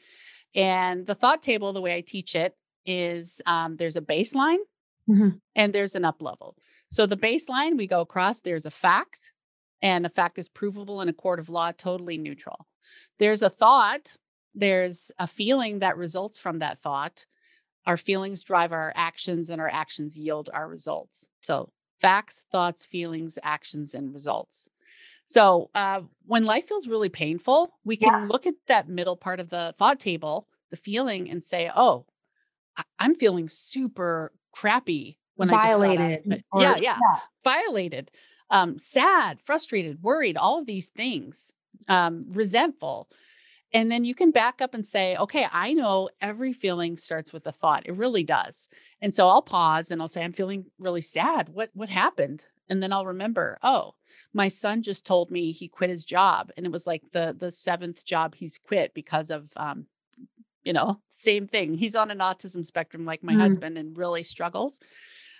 and 0.55 1.07
the 1.07 1.15
thought 1.15 1.41
table, 1.41 1.73
the 1.73 1.81
way 1.81 1.95
I 1.95 2.01
teach 2.01 2.35
it, 2.35 2.55
is 2.85 3.41
um, 3.45 3.77
there's 3.77 3.95
a 3.95 4.01
baseline 4.01 4.57
mm-hmm. 5.09 5.29
and 5.55 5.73
there's 5.73 5.95
an 5.95 6.05
up 6.05 6.21
level. 6.21 6.55
So 6.89 7.05
the 7.05 7.17
baseline, 7.17 7.77
we 7.77 7.87
go 7.87 8.01
across, 8.01 8.41
there's 8.41 8.65
a 8.65 8.71
fact, 8.71 9.33
and 9.81 10.03
the 10.03 10.09
fact 10.09 10.37
is 10.37 10.49
provable 10.49 11.01
in 11.01 11.09
a 11.09 11.13
court 11.13 11.39
of 11.39 11.49
law, 11.49 11.71
totally 11.71 12.17
neutral. 12.17 12.67
There's 13.19 13.41
a 13.41 13.49
thought, 13.49 14.17
there's 14.53 15.11
a 15.17 15.27
feeling 15.27 15.79
that 15.79 15.97
results 15.97 16.37
from 16.37 16.59
that 16.59 16.81
thought. 16.81 17.25
Our 17.85 17.97
feelings 17.97 18.43
drive 18.43 18.71
our 18.71 18.93
actions, 18.95 19.49
and 19.49 19.59
our 19.59 19.69
actions 19.69 20.17
yield 20.17 20.49
our 20.53 20.67
results. 20.67 21.29
So 21.41 21.71
facts, 21.99 22.45
thoughts, 22.51 22.85
feelings, 22.85 23.37
actions, 23.43 23.93
and 23.93 24.13
results. 24.13 24.69
So 25.25 25.69
uh, 25.73 26.01
when 26.25 26.45
life 26.45 26.67
feels 26.67 26.87
really 26.87 27.09
painful, 27.09 27.73
we 27.83 27.95
can 27.97 28.09
yeah. 28.11 28.27
look 28.27 28.45
at 28.45 28.55
that 28.67 28.89
middle 28.89 29.15
part 29.15 29.39
of 29.39 29.49
the 29.49 29.73
thought 29.77 29.99
table, 29.99 30.47
the 30.69 30.75
feeling, 30.75 31.29
and 31.29 31.43
say, 31.43 31.71
"Oh, 31.75 32.05
I- 32.77 32.83
am 32.99 33.15
feeling 33.15 33.47
super 33.47 34.33
crappy 34.51 35.17
when 35.35 35.49
violated. 35.49 36.23
I 36.25 36.35
just 36.35 36.43
or, 36.51 36.61
yeah, 36.61 36.75
yeah, 36.75 36.97
yeah, 37.01 37.19
violated, 37.43 38.11
um, 38.49 38.77
sad, 38.77 39.41
frustrated, 39.41 40.03
worried, 40.03 40.37
all 40.37 40.59
of 40.59 40.65
these 40.65 40.89
things, 40.89 41.51
um, 41.87 42.25
resentful." 42.29 43.09
And 43.73 43.91
then 43.91 44.05
you 44.05 44.13
can 44.13 44.29
back 44.31 44.61
up 44.61 44.75
and 44.75 44.85
say, 44.85 45.15
okay, 45.17 45.47
I 45.51 45.73
know 45.73 46.09
every 46.21 46.53
feeling 46.53 46.95
starts 46.95 47.33
with 47.33 47.47
a 47.47 47.51
thought. 47.51 47.87
It 47.87 47.93
really 47.95 48.23
does. 48.23 48.69
And 49.01 49.15
so 49.15 49.27
I'll 49.27 49.41
pause 49.41 49.89
and 49.89 49.99
I'll 49.99 50.07
say, 50.07 50.23
I'm 50.23 50.31
feeling 50.31 50.65
really 50.77 51.01
sad. 51.01 51.49
What 51.49 51.71
what 51.73 51.89
happened? 51.89 52.45
And 52.69 52.83
then 52.83 52.93
I'll 52.93 53.07
remember, 53.07 53.57
oh, 53.63 53.95
my 54.33 54.47
son 54.47 54.81
just 54.81 55.05
told 55.05 55.31
me 55.31 55.51
he 55.51 55.67
quit 55.67 55.89
his 55.89 56.05
job 56.05 56.51
and 56.55 56.65
it 56.65 56.71
was 56.71 56.87
like 56.87 57.03
the 57.11 57.35
the 57.37 57.51
seventh 57.51 58.05
job 58.05 58.35
he's 58.35 58.57
quit 58.57 58.93
because 58.93 59.29
of 59.29 59.49
um 59.55 59.85
you 60.63 60.73
know 60.73 61.01
same 61.09 61.47
thing 61.47 61.75
he's 61.75 61.95
on 61.95 62.11
an 62.11 62.19
autism 62.19 62.65
spectrum 62.65 63.05
like 63.05 63.23
my 63.23 63.33
mm. 63.33 63.39
husband 63.39 63.77
and 63.77 63.97
really 63.97 64.23
struggles 64.23 64.79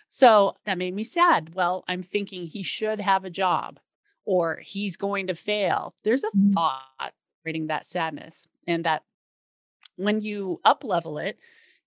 so 0.08 0.56
that 0.66 0.78
made 0.78 0.94
me 0.94 1.04
sad 1.04 1.56
well 1.56 1.84
i'm 1.88 2.04
thinking 2.04 2.46
he 2.46 2.64
should 2.64 3.00
have 3.00 3.24
a 3.24 3.30
job 3.30 3.80
or 4.26 4.60
he's 4.64 4.98
going 4.98 5.28
to 5.28 5.36
fail 5.36 5.96
there's 6.04 6.24
a 6.24 6.32
mm. 6.36 6.54
thought 6.54 7.14
creating 7.42 7.68
that 7.68 7.86
sadness 7.86 8.48
and 8.68 8.84
that 8.84 9.04
when 9.96 10.22
you 10.22 10.60
up 10.64 10.84
level 10.84 11.18
it 11.18 11.38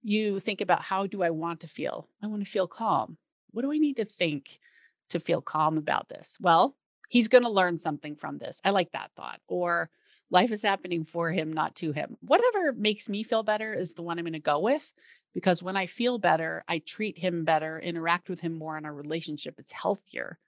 you 0.02 0.38
think 0.38 0.60
about 0.60 0.82
how 0.82 1.06
do 1.06 1.22
i 1.22 1.30
want 1.30 1.60
to 1.60 1.68
feel 1.68 2.08
i 2.22 2.26
want 2.26 2.44
to 2.44 2.50
feel 2.50 2.66
calm 2.66 3.18
what 3.50 3.62
do 3.62 3.72
i 3.72 3.78
need 3.78 3.96
to 3.96 4.04
think 4.04 4.58
to 5.10 5.20
feel 5.20 5.40
calm 5.40 5.78
about 5.78 6.08
this? 6.08 6.36
Well, 6.40 6.76
he's 7.08 7.28
going 7.28 7.44
to 7.44 7.50
learn 7.50 7.78
something 7.78 8.16
from 8.16 8.38
this. 8.38 8.60
I 8.64 8.70
like 8.70 8.92
that 8.92 9.10
thought. 9.16 9.40
Or 9.48 9.90
life 10.30 10.50
is 10.50 10.62
happening 10.62 11.04
for 11.04 11.30
him, 11.30 11.52
not 11.52 11.74
to 11.76 11.92
him. 11.92 12.16
Whatever 12.20 12.72
makes 12.72 13.08
me 13.08 13.22
feel 13.22 13.42
better 13.42 13.72
is 13.72 13.94
the 13.94 14.02
one 14.02 14.18
I'm 14.18 14.24
going 14.24 14.32
to 14.32 14.40
go 14.40 14.58
with 14.58 14.92
because 15.34 15.62
when 15.62 15.76
I 15.76 15.86
feel 15.86 16.18
better, 16.18 16.64
I 16.66 16.78
treat 16.78 17.18
him 17.18 17.44
better, 17.44 17.78
interact 17.78 18.28
with 18.28 18.40
him 18.40 18.54
more, 18.54 18.76
and 18.76 18.86
our 18.86 18.94
relationship 18.94 19.56
It's 19.58 19.72
healthier. 19.72 20.38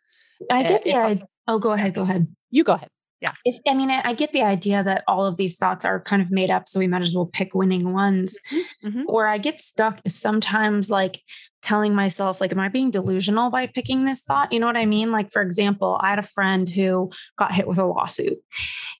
I 0.51 0.63
get 0.63 0.85
the 0.85 0.95
idea. 0.95 1.29
Oh, 1.47 1.59
go 1.59 1.73
ahead. 1.73 1.95
Go 1.95 2.03
ahead. 2.03 2.27
You 2.51 2.65
go 2.65 2.75
ahead. 2.75 2.89
Yeah. 3.21 3.33
If 3.45 3.57
I 3.67 3.75
mean, 3.75 3.91
I 3.91 4.15
get 4.15 4.33
the 4.33 4.43
idea 4.43 4.85
that 4.85 5.03
all 5.09 5.27
of 5.27 5.37
these 5.37 5.59
thoughts 5.59 5.85
are 5.85 6.01
kind 6.01 6.23
of 6.23 6.31
made 6.31 6.51
up, 6.51 6.69
so 6.69 6.79
we 6.79 6.87
might 6.87 7.03
as 7.03 7.15
well 7.15 7.27
pick 7.27 7.55
winning 7.55 7.93
ones. 7.93 8.39
Mm-hmm. 8.51 8.89
mm-hmm. 8.89 9.03
Or 9.09 9.27
I 9.27 9.39
get 9.39 9.61
stuck 9.61 10.01
is 10.05 10.19
sometimes 10.19 10.89
like 10.89 11.21
telling 11.63 11.95
myself, 11.95 12.41
like, 12.41 12.53
am 12.53 12.61
I 12.61 12.69
being 12.69 12.91
delusional 12.91 13.51
by 13.51 13.67
picking 13.67 14.05
this 14.05 14.23
thought? 14.23 14.53
You 14.53 14.61
know 14.61 14.67
what 14.67 14.77
I 14.77 14.87
mean? 14.87 15.13
Like, 15.13 15.33
for 15.33 15.43
example, 15.43 15.99
I 16.01 16.11
had 16.11 16.19
a 16.19 16.23
friend 16.23 16.69
who 16.69 17.11
got 17.37 17.53
hit 17.53 17.67
with 17.67 17.79
a 17.79 17.85
lawsuit 17.85 18.39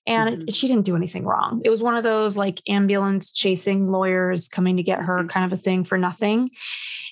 and 0.05 0.37
mm-hmm. 0.37 0.47
she 0.49 0.67
didn't 0.67 0.85
do 0.85 0.95
anything 0.95 1.25
wrong. 1.25 1.61
It 1.63 1.69
was 1.69 1.81
one 1.81 1.95
of 1.95 2.03
those 2.03 2.37
like 2.37 2.61
ambulance 2.67 3.31
chasing 3.31 3.85
lawyers 3.85 4.47
coming 4.47 4.77
to 4.77 4.83
get 4.83 4.99
her 5.01 5.19
mm-hmm. 5.19 5.27
kind 5.27 5.45
of 5.45 5.53
a 5.53 5.61
thing 5.61 5.83
for 5.83 5.97
nothing. 5.97 6.49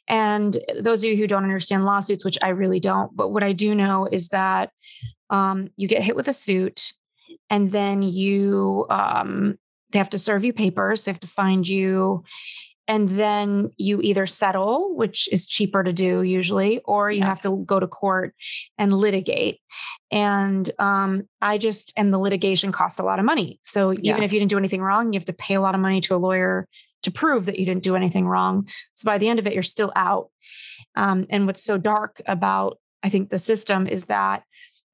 And 0.08 0.58
those 0.80 1.04
of 1.04 1.10
you 1.10 1.18
who 1.18 1.28
don't 1.28 1.44
understand 1.44 1.86
lawsuits, 1.86 2.26
which 2.26 2.38
I 2.42 2.50
really 2.50 2.80
don't, 2.80 3.16
but 3.16 3.30
what 3.30 3.44
I 3.44 3.54
do 3.54 3.76
know 3.76 4.08
is 4.12 4.30
that 4.30 4.72
um, 5.30 5.70
you 5.76 5.88
get 5.88 6.04
hit 6.04 6.16
with 6.16 6.28
a 6.28 6.34
suit 6.34 6.94
and 7.50 7.72
then 7.72 8.02
you 8.02 8.86
um, 8.90 9.58
they 9.92 10.00
have 10.00 10.10
to 10.10 10.20
serve 10.20 10.44
you 10.44 10.54
papers 10.54 11.06
they 11.06 11.12
have 11.12 11.20
to 11.20 11.28
find 11.28 11.68
you 11.68 12.24
and 12.88 13.10
then 13.10 13.72
you 13.78 14.02
either 14.02 14.26
settle 14.26 14.96
which 14.96 15.28
is 15.32 15.46
cheaper 15.46 15.84
to 15.84 15.92
do 15.92 16.22
usually 16.22 16.80
or 16.86 17.12
you 17.12 17.20
yeah. 17.20 17.26
have 17.26 17.42
to 17.42 17.64
go 17.66 17.80
to 17.80 17.88
court 17.88 18.34
and 18.78 18.94
litigate. 18.94 19.60
And 20.12 20.70
um, 20.80 21.28
i 21.42 21.58
just 21.58 21.94
and 21.96 22.14
the 22.14 22.18
litigation 22.18 22.72
costs 22.72 23.00
a 23.00 23.04
lot 23.04 23.20
of 23.20 23.26
money. 23.26 23.60
So 23.64 23.92
even 23.92 24.04
yeah. 24.04 24.22
if 24.22 24.34
you 24.34 24.40
didn't 24.40 24.52
do 24.52 24.58
anything 24.58 24.82
wrong 24.82 25.14
you 25.14 25.20
have 25.20 25.26
to 25.26 25.34
pay 25.34 25.56
a 25.56 25.62
lot 25.62 25.76
of 25.76 25.82
money 25.82 26.02
to 26.02 26.16
a 26.16 26.18
lawyer 26.18 26.68
to 27.04 27.12
prove 27.12 27.46
that 27.46 27.60
you 27.60 27.66
didn't 27.66 27.84
do 27.84 27.96
anything 27.96 28.28
wrong. 28.28 28.68
So 28.94 29.06
by 29.06 29.18
the 29.18 29.28
end 29.28 29.40
of 29.40 29.48
it 29.48 29.54
you're 29.54 29.64
still 29.64 29.92
out. 29.96 30.30
Um, 30.96 31.28
and 31.30 31.46
what's 31.46 31.64
so 31.64 31.78
dark 31.78 32.22
about 32.26 32.80
i 33.04 33.10
think 33.10 33.30
the 33.30 33.40
system 33.40 33.88
is 33.88 34.06
that 34.06 34.44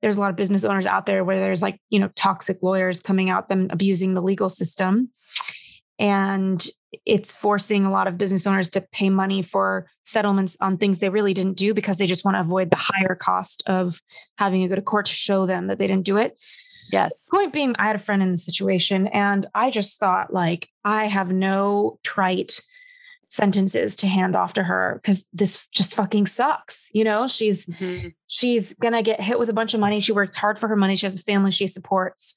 there's 0.03 0.17
a 0.17 0.19
lot 0.19 0.29
of 0.29 0.35
business 0.35 0.65
owners 0.65 0.85
out 0.85 1.05
there 1.05 1.23
where 1.23 1.39
there's 1.39 1.61
like 1.61 1.79
you 1.89 1.97
know 1.97 2.09
toxic 2.15 2.57
lawyers 2.61 3.01
coming 3.01 3.29
out 3.29 3.47
them 3.47 3.67
abusing 3.71 4.13
the 4.13 4.21
legal 4.21 4.49
system. 4.49 5.09
And 5.97 6.65
it's 7.05 7.35
forcing 7.35 7.85
a 7.85 7.91
lot 7.91 8.07
of 8.07 8.17
business 8.17 8.45
owners 8.47 8.69
to 8.71 8.81
pay 8.81 9.09
money 9.09 9.41
for 9.41 9.87
settlements 10.03 10.57
on 10.61 10.77
things 10.77 10.99
they 10.99 11.09
really 11.09 11.33
didn't 11.33 11.57
do 11.57 11.73
because 11.73 11.97
they 11.97 12.07
just 12.07 12.25
want 12.25 12.35
to 12.35 12.41
avoid 12.41 12.69
the 12.69 12.77
higher 12.79 13.15
cost 13.15 13.63
of 13.67 14.01
having 14.37 14.61
to 14.61 14.67
go 14.67 14.75
to 14.75 14.81
court 14.81 15.05
to 15.05 15.13
show 15.13 15.45
them 15.45 15.67
that 15.67 15.77
they 15.77 15.87
didn't 15.87 16.05
do 16.05 16.17
it 16.17 16.37
yes 16.91 17.27
point 17.31 17.53
being 17.53 17.75
i 17.79 17.85
had 17.85 17.95
a 17.95 17.99
friend 17.99 18.21
in 18.21 18.31
the 18.31 18.37
situation 18.37 19.07
and 19.07 19.45
i 19.55 19.69
just 19.69 19.99
thought 19.99 20.33
like 20.33 20.69
i 20.83 21.05
have 21.05 21.31
no 21.31 21.99
trite 22.03 22.61
sentences 23.33 23.95
to 23.95 24.07
hand 24.07 24.35
off 24.35 24.53
to 24.53 24.61
her 24.61 24.99
because 25.01 25.27
this 25.33 25.65
just 25.71 25.95
fucking 25.95 26.27
sucks. 26.27 26.91
You 26.93 27.03
know, 27.03 27.27
she's 27.27 27.65
mm-hmm. 27.65 28.09
she's 28.27 28.75
gonna 28.75 29.01
get 29.01 29.19
hit 29.19 29.39
with 29.39 29.49
a 29.49 29.53
bunch 29.53 29.73
of 29.73 29.79
money. 29.79 29.99
She 30.01 30.11
works 30.11 30.37
hard 30.37 30.59
for 30.59 30.67
her 30.67 30.75
money. 30.75 30.95
She 30.95 31.07
has 31.07 31.17
a 31.17 31.23
family 31.23 31.49
she 31.49 31.65
supports. 31.65 32.35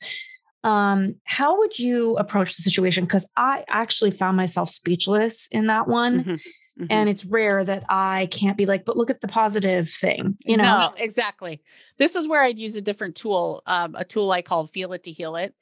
Um, 0.66 1.14
how 1.24 1.58
would 1.58 1.78
you 1.78 2.16
approach 2.16 2.56
the 2.56 2.62
situation? 2.62 3.04
Because 3.04 3.30
I 3.36 3.64
actually 3.68 4.10
found 4.10 4.36
myself 4.36 4.68
speechless 4.68 5.48
in 5.52 5.66
that 5.68 5.86
one. 5.86 6.20
Mm-hmm. 6.20 6.32
Mm-hmm. 6.32 6.86
And 6.90 7.08
it's 7.08 7.24
rare 7.24 7.64
that 7.64 7.84
I 7.88 8.28
can't 8.30 8.58
be 8.58 8.66
like, 8.66 8.84
but 8.84 8.98
look 8.98 9.08
at 9.08 9.22
the 9.22 9.28
positive 9.28 9.88
thing, 9.88 10.36
you 10.44 10.58
know? 10.58 10.64
No, 10.64 10.94
exactly. 10.98 11.62
This 11.96 12.14
is 12.16 12.28
where 12.28 12.42
I'd 12.42 12.58
use 12.58 12.76
a 12.76 12.82
different 12.82 13.14
tool, 13.14 13.62
um, 13.64 13.94
a 13.94 14.04
tool 14.04 14.30
I 14.30 14.42
call 14.42 14.66
Feel 14.66 14.92
It 14.92 15.04
to 15.04 15.12
Heal 15.12 15.36
It. 15.36 15.54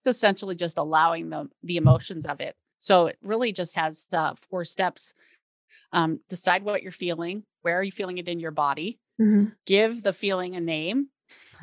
It's 0.00 0.16
essentially 0.16 0.56
just 0.56 0.76
allowing 0.76 1.30
the 1.30 1.48
the 1.62 1.76
emotions 1.76 2.26
of 2.26 2.40
it. 2.40 2.56
So 2.80 3.06
it 3.06 3.18
really 3.22 3.52
just 3.52 3.76
has 3.76 4.06
uh, 4.12 4.34
four 4.50 4.64
steps. 4.64 5.14
Um, 5.92 6.20
decide 6.28 6.64
what 6.64 6.82
you're 6.82 6.90
feeling. 6.90 7.44
Where 7.62 7.78
are 7.78 7.82
you 7.84 7.92
feeling 7.92 8.18
it 8.18 8.26
in 8.26 8.40
your 8.40 8.50
body? 8.50 8.98
Mm-hmm. 9.20 9.50
Give 9.66 10.02
the 10.02 10.12
feeling 10.12 10.56
a 10.56 10.60
name. 10.60 11.10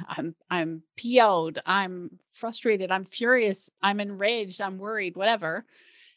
I'm 0.08 0.36
I'm 0.50 0.84
PO'd. 0.98 1.60
I'm 1.66 2.20
frustrated. 2.28 2.92
I'm 2.92 3.06
furious. 3.06 3.70
I'm 3.82 4.00
enraged. 4.00 4.62
I'm 4.62 4.78
worried. 4.78 5.16
Whatever. 5.16 5.66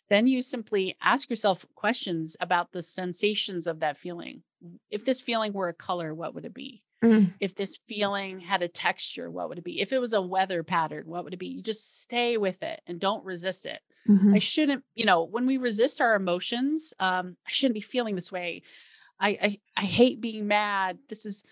Then 0.08 0.28
you 0.28 0.40
simply 0.40 0.96
ask 1.02 1.28
yourself 1.30 1.66
questions 1.74 2.36
about 2.40 2.72
the 2.72 2.82
sensations 2.82 3.66
of 3.66 3.80
that 3.80 3.98
feeling. 3.98 4.42
If 4.90 5.04
this 5.04 5.20
feeling 5.20 5.52
were 5.52 5.68
a 5.68 5.74
color, 5.74 6.14
what 6.14 6.34
would 6.34 6.44
it 6.44 6.54
be? 6.54 6.82
Mm. 7.04 7.32
If 7.40 7.54
this 7.54 7.78
feeling 7.88 8.40
had 8.40 8.62
a 8.62 8.68
texture, 8.68 9.30
what 9.30 9.48
would 9.48 9.58
it 9.58 9.64
be? 9.64 9.80
If 9.80 9.92
it 9.92 10.00
was 10.00 10.12
a 10.12 10.22
weather 10.22 10.62
pattern, 10.62 11.04
what 11.06 11.24
would 11.24 11.34
it 11.34 11.38
be? 11.38 11.48
You 11.48 11.60
just 11.60 12.02
stay 12.02 12.36
with 12.36 12.62
it 12.62 12.80
and 12.86 13.00
don't 13.00 13.24
resist 13.24 13.66
it. 13.66 13.80
Mm-hmm. 14.08 14.34
I 14.34 14.38
shouldn't, 14.38 14.84
you 14.94 15.04
know, 15.04 15.24
when 15.24 15.46
we 15.46 15.56
resist 15.56 16.00
our 16.00 16.14
emotions, 16.14 16.94
um, 17.00 17.36
I 17.46 17.50
shouldn't 17.50 17.74
be 17.74 17.80
feeling 17.80 18.14
this 18.14 18.32
way. 18.32 18.62
I, 19.18 19.28
I 19.42 19.60
I 19.76 19.84
hate 19.84 20.20
being 20.20 20.46
mad. 20.46 20.98
This 21.08 21.26
is 21.26 21.42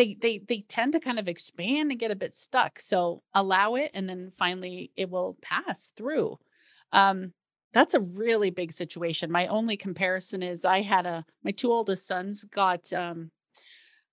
they 0.00 0.14
they 0.14 0.38
they 0.38 0.64
tend 0.66 0.92
to 0.92 1.00
kind 1.00 1.18
of 1.18 1.28
expand 1.28 1.90
and 1.90 2.00
get 2.00 2.10
a 2.10 2.16
bit 2.16 2.32
stuck. 2.32 2.80
So 2.80 3.22
allow 3.34 3.74
it 3.74 3.90
and 3.92 4.08
then 4.08 4.32
finally 4.34 4.90
it 4.96 5.10
will 5.10 5.36
pass 5.42 5.92
through. 5.94 6.38
Um 6.92 7.34
that's 7.72 7.94
a 7.94 8.00
really 8.00 8.50
big 8.50 8.72
situation. 8.72 9.30
My 9.30 9.46
only 9.46 9.76
comparison 9.76 10.42
is 10.42 10.64
I 10.64 10.80
had 10.80 11.04
a 11.04 11.24
my 11.44 11.50
two 11.50 11.70
oldest 11.70 12.06
sons 12.06 12.44
got 12.44 12.90
um 12.94 13.30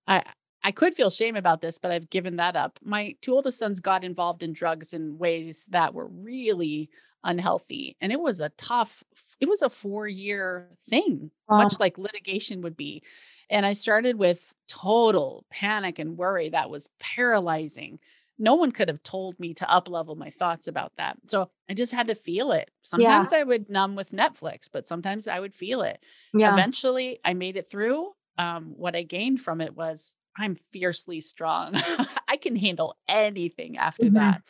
I 0.06 0.24
I 0.62 0.72
could 0.72 0.92
feel 0.92 1.08
shame 1.08 1.36
about 1.36 1.62
this, 1.62 1.78
but 1.78 1.90
I've 1.90 2.10
given 2.10 2.36
that 2.36 2.56
up. 2.56 2.78
My 2.84 3.14
two 3.22 3.32
oldest 3.32 3.58
sons 3.58 3.80
got 3.80 4.04
involved 4.04 4.42
in 4.42 4.52
drugs 4.52 4.92
in 4.92 5.16
ways 5.16 5.66
that 5.70 5.94
were 5.94 6.08
really 6.08 6.90
unhealthy. 7.24 7.96
And 8.00 8.12
it 8.12 8.20
was 8.20 8.40
a 8.40 8.50
tough, 8.50 9.02
it 9.40 9.48
was 9.48 9.62
a 9.62 9.70
four 9.70 10.06
year 10.06 10.70
thing, 10.88 11.30
wow. 11.48 11.58
much 11.58 11.80
like 11.80 11.98
litigation 11.98 12.62
would 12.62 12.76
be. 12.76 13.02
And 13.50 13.64
I 13.64 13.72
started 13.72 14.18
with 14.18 14.54
total 14.66 15.44
panic 15.50 15.98
and 15.98 16.18
worry 16.18 16.50
that 16.50 16.70
was 16.70 16.90
paralyzing. 17.00 17.98
No 18.38 18.54
one 18.54 18.72
could 18.72 18.88
have 18.88 19.02
told 19.02 19.40
me 19.40 19.54
to 19.54 19.70
up 19.70 19.88
level 19.88 20.14
my 20.14 20.30
thoughts 20.30 20.68
about 20.68 20.92
that. 20.96 21.16
So 21.26 21.50
I 21.68 21.74
just 21.74 21.92
had 21.92 22.08
to 22.08 22.14
feel 22.14 22.52
it. 22.52 22.70
Sometimes 22.82 23.32
yeah. 23.32 23.38
I 23.38 23.42
would 23.44 23.68
numb 23.68 23.96
with 23.96 24.12
Netflix, 24.12 24.68
but 24.72 24.86
sometimes 24.86 25.26
I 25.26 25.40
would 25.40 25.54
feel 25.54 25.82
it. 25.82 26.00
Yeah. 26.32 26.52
Eventually 26.52 27.20
I 27.24 27.34
made 27.34 27.56
it 27.56 27.68
through. 27.68 28.12
Um, 28.36 28.74
what 28.76 28.94
I 28.94 29.02
gained 29.02 29.40
from 29.40 29.60
it 29.60 29.74
was 29.74 30.16
I'm 30.36 30.54
fiercely 30.54 31.20
strong. 31.20 31.74
I 32.28 32.36
can 32.36 32.54
handle 32.54 32.96
anything 33.08 33.76
after 33.76 34.04
mm-hmm. 34.04 34.14
that. 34.14 34.42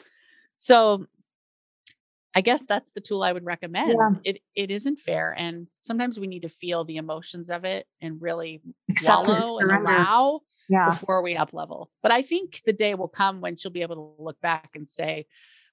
So 0.54 1.06
I 2.34 2.40
guess 2.40 2.66
that's 2.66 2.90
the 2.90 3.00
tool 3.00 3.22
I 3.22 3.32
would 3.32 3.44
recommend. 3.44 3.94
Yeah. 3.98 4.10
It 4.24 4.42
it 4.54 4.70
isn't 4.70 4.98
fair, 4.98 5.34
and 5.36 5.66
sometimes 5.80 6.20
we 6.20 6.26
need 6.26 6.42
to 6.42 6.48
feel 6.48 6.84
the 6.84 6.96
emotions 6.96 7.50
of 7.50 7.64
it 7.64 7.86
and 8.00 8.20
really 8.20 8.60
swallow 8.96 9.58
and 9.58 9.70
allow 9.70 10.40
yeah. 10.68 10.90
before 10.90 11.22
we 11.22 11.36
up 11.36 11.52
level. 11.52 11.90
But 12.02 12.12
I 12.12 12.22
think 12.22 12.62
the 12.64 12.72
day 12.72 12.94
will 12.94 13.08
come 13.08 13.40
when 13.40 13.56
she'll 13.56 13.70
be 13.70 13.82
able 13.82 14.16
to 14.16 14.22
look 14.22 14.40
back 14.40 14.70
and 14.74 14.88
say, 14.88 15.26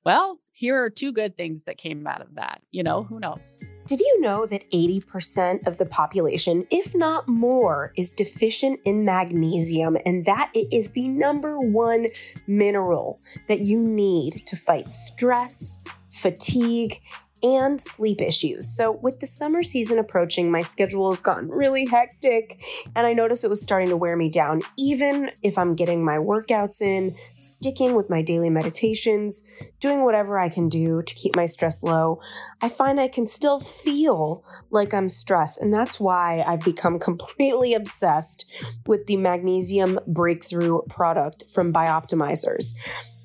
well, 0.06 0.40
here 0.52 0.82
are 0.82 0.90
two 0.92 1.12
good 1.12 1.36
things 1.36 1.64
that 1.64 1.80
came 1.80 2.06
out 2.06 2.22
of 2.22 2.36
that. 2.36 2.62
You 2.72 2.84
know, 2.84 3.04
who 3.04 3.20
knows? 3.20 3.60
Did 3.88 4.00
you 4.00 4.22
know 4.22 4.46
that 4.46 4.70
80% 4.72 5.68
of 5.68 5.78
the 5.78 5.86
population, 5.86 6.64
if 6.70 6.96
not 6.96 7.28
more, 7.28 7.92
is 7.98 8.14
deficient 8.14 8.80
in 8.86 9.04
magnesium, 9.04 9.98
and 10.06 10.24
that 10.26 10.52
it 10.54 10.68
is 10.72 10.92
the 10.92 11.08
number 11.08 11.60
one 11.60 12.08
mineral 12.48 13.20
that 13.48 13.62
you 13.62 13.80
need 13.80 14.44
to 14.46 14.56
fight 14.56 14.90
stress, 14.90 15.84
fatigue, 16.22 17.02
and 17.44 17.80
sleep 17.80 18.22
issues. 18.22 18.76
So, 18.76 18.92
with 18.92 19.20
the 19.20 19.28
summer 19.28 19.62
season 19.62 20.00
approaching, 20.00 20.50
my 20.50 20.64
schedule 20.64 21.12
has 21.12 21.22
gotten 21.22 21.50
really 21.50 21.86
hectic, 21.86 22.62
and 22.96 23.06
I 23.06 23.14
noticed 23.14 23.44
it 23.44 23.50
was 23.50 23.62
starting 23.62 23.90
to 23.90 23.98
wear 23.98 24.16
me 24.16 24.30
down. 24.30 24.62
Even 24.80 25.30
if 25.44 25.58
I'm 25.58 25.74
getting 25.74 26.04
my 26.04 26.18
workouts 26.18 26.82
in, 26.82 27.16
sticking 27.40 27.94
with 27.94 28.10
my 28.10 28.22
daily 28.22 28.50
meditations, 28.50 29.48
doing 29.80 30.04
whatever 30.04 30.40
I 30.40 30.50
can 30.50 30.70
do 30.70 31.02
to 31.02 31.16
keep 31.16 31.36
my 31.36 31.46
stress 31.46 31.84
low, 31.84 32.20
I 32.62 32.70
find 32.70 33.00
I 33.00 33.10
can 33.10 33.28
still 33.28 33.60
feel 33.60 34.44
like 34.72 34.94
I'm 34.94 35.10
stressed. 35.10 35.62
And 35.62 35.74
that's 35.74 36.00
why 36.00 36.44
I've 36.48 36.64
become 36.64 37.00
completely 37.06 37.74
obsessed 37.74 38.50
with 38.88 39.06
the 39.06 39.18
magnesium 39.18 40.00
breakthrough 40.08 40.82
product 40.90 41.44
from 41.54 41.74
Bioptimizers. 41.74 42.74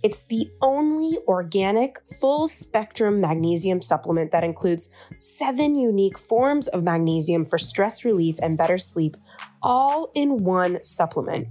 It's 0.03 0.25
the 0.25 0.51
only 0.63 1.19
organic, 1.29 2.01
full 2.21 2.49
spectrum 2.49 3.21
magnesium 3.21 3.83
supplement 3.83 4.33
that 4.33 4.45
includes 4.45 4.89
seven 5.19 5.75
unique 5.75 6.19
forms 6.19 6.69
of 6.69 6.83
magnesium 6.83 7.45
for 7.45 7.59
stress 7.59 8.05
relief 8.05 8.37
and 8.43 8.57
better 8.57 8.79
sleep, 8.79 9.17
all 9.63 10.11
in 10.15 10.45
one 10.45 10.83
supplement. 10.83 11.49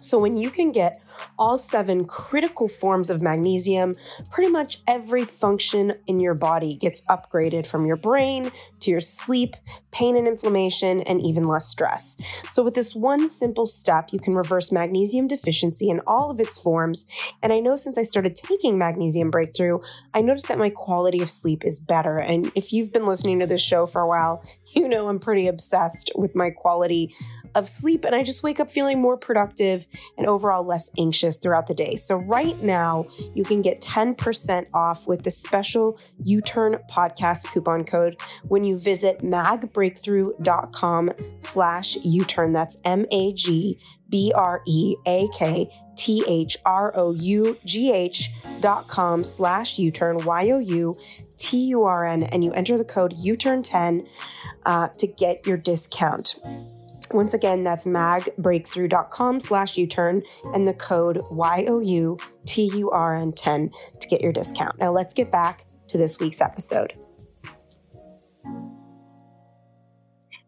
So, 0.00 0.18
when 0.18 0.36
you 0.36 0.50
can 0.50 0.72
get 0.72 0.98
all 1.38 1.56
seven 1.56 2.04
critical 2.04 2.68
forms 2.68 3.10
of 3.10 3.22
magnesium, 3.22 3.94
pretty 4.30 4.50
much 4.50 4.78
every 4.86 5.24
function 5.24 5.92
in 6.06 6.20
your 6.20 6.34
body 6.34 6.76
gets 6.76 7.02
upgraded 7.06 7.66
from 7.66 7.86
your 7.86 7.96
brain 7.96 8.50
to 8.80 8.90
your 8.90 9.00
sleep, 9.00 9.56
pain 9.90 10.16
and 10.16 10.26
inflammation, 10.26 11.00
and 11.02 11.22
even 11.22 11.44
less 11.44 11.66
stress. 11.66 12.20
So, 12.50 12.62
with 12.62 12.74
this 12.74 12.94
one 12.94 13.28
simple 13.28 13.66
step, 13.66 14.12
you 14.12 14.18
can 14.18 14.34
reverse 14.34 14.72
magnesium 14.72 15.26
deficiency 15.26 15.88
in 15.90 16.00
all 16.06 16.30
of 16.30 16.40
its 16.40 16.60
forms. 16.60 17.10
And 17.42 17.52
I 17.52 17.60
know 17.60 17.76
since 17.76 17.98
I 17.98 18.02
started 18.02 18.36
taking 18.36 18.78
Magnesium 18.78 19.30
Breakthrough, 19.30 19.80
I 20.14 20.22
noticed 20.22 20.48
that 20.48 20.58
my 20.58 20.70
quality 20.70 21.20
of 21.20 21.30
sleep 21.30 21.64
is 21.64 21.80
better. 21.80 22.18
And 22.18 22.50
if 22.54 22.72
you've 22.72 22.92
been 22.92 23.06
listening 23.06 23.40
to 23.40 23.46
this 23.46 23.62
show 23.62 23.86
for 23.86 24.00
a 24.00 24.08
while, 24.08 24.44
you 24.74 24.88
know 24.88 25.08
I'm 25.08 25.18
pretty 25.18 25.48
obsessed 25.48 26.10
with 26.14 26.34
my 26.34 26.50
quality 26.50 27.14
of 27.54 27.68
sleep, 27.68 28.04
and 28.04 28.14
I 28.14 28.22
just 28.22 28.42
wake 28.42 28.60
up 28.60 28.70
feeling 28.70 29.00
more 29.00 29.16
productive 29.16 29.86
and 30.16 30.26
overall 30.26 30.64
less 30.64 30.90
anxious 30.96 31.09
throughout 31.42 31.66
the 31.66 31.74
day. 31.74 31.96
So, 31.96 32.16
right 32.16 32.60
now, 32.62 33.06
you 33.34 33.44
can 33.44 33.62
get 33.62 33.80
10% 33.80 34.66
off 34.72 35.06
with 35.06 35.22
the 35.22 35.30
special 35.30 35.98
U 36.24 36.40
Turn 36.40 36.78
podcast 36.90 37.52
coupon 37.52 37.84
code 37.84 38.20
when 38.44 38.64
you 38.64 38.78
visit 38.78 39.20
magbreakthrough.com 39.20 41.10
slash 41.38 41.96
U 41.96 42.24
Turn. 42.24 42.52
That's 42.52 42.78
M 42.84 43.06
A 43.10 43.32
G 43.32 43.78
B 44.08 44.32
R 44.34 44.62
E 44.66 44.96
A 45.06 45.28
K 45.36 45.70
T 45.96 46.24
H 46.26 46.56
R 46.64 46.92
O 46.96 47.12
U 47.12 47.56
G 47.64 47.92
H 47.92 48.30
dot 48.60 48.88
com 48.88 49.24
slash 49.24 49.78
U 49.78 49.90
Turn, 49.90 50.18
Y 50.24 50.50
O 50.50 50.58
U 50.58 50.94
T 51.36 51.58
U 51.68 51.84
R 51.84 52.04
N, 52.04 52.24
and 52.24 52.44
you 52.44 52.52
enter 52.52 52.76
the 52.76 52.84
code 52.84 53.14
U 53.18 53.36
Turn 53.36 53.62
10 53.62 54.06
uh, 54.66 54.88
to 54.88 55.06
get 55.06 55.46
your 55.46 55.56
discount. 55.56 56.38
Once 57.12 57.34
again, 57.34 57.62
that's 57.62 57.86
magbreakthrough.com 57.86 59.40
slash 59.40 59.76
U-turn 59.76 60.20
and 60.54 60.68
the 60.68 60.74
code 60.74 61.18
Y-O-U-T-U-R-N 61.32 63.32
10 63.32 63.68
to 64.00 64.08
get 64.08 64.20
your 64.20 64.32
discount. 64.32 64.78
Now 64.78 64.92
let's 64.92 65.12
get 65.12 65.32
back 65.32 65.66
to 65.88 65.98
this 65.98 66.20
week's 66.20 66.40
episode. 66.40 66.92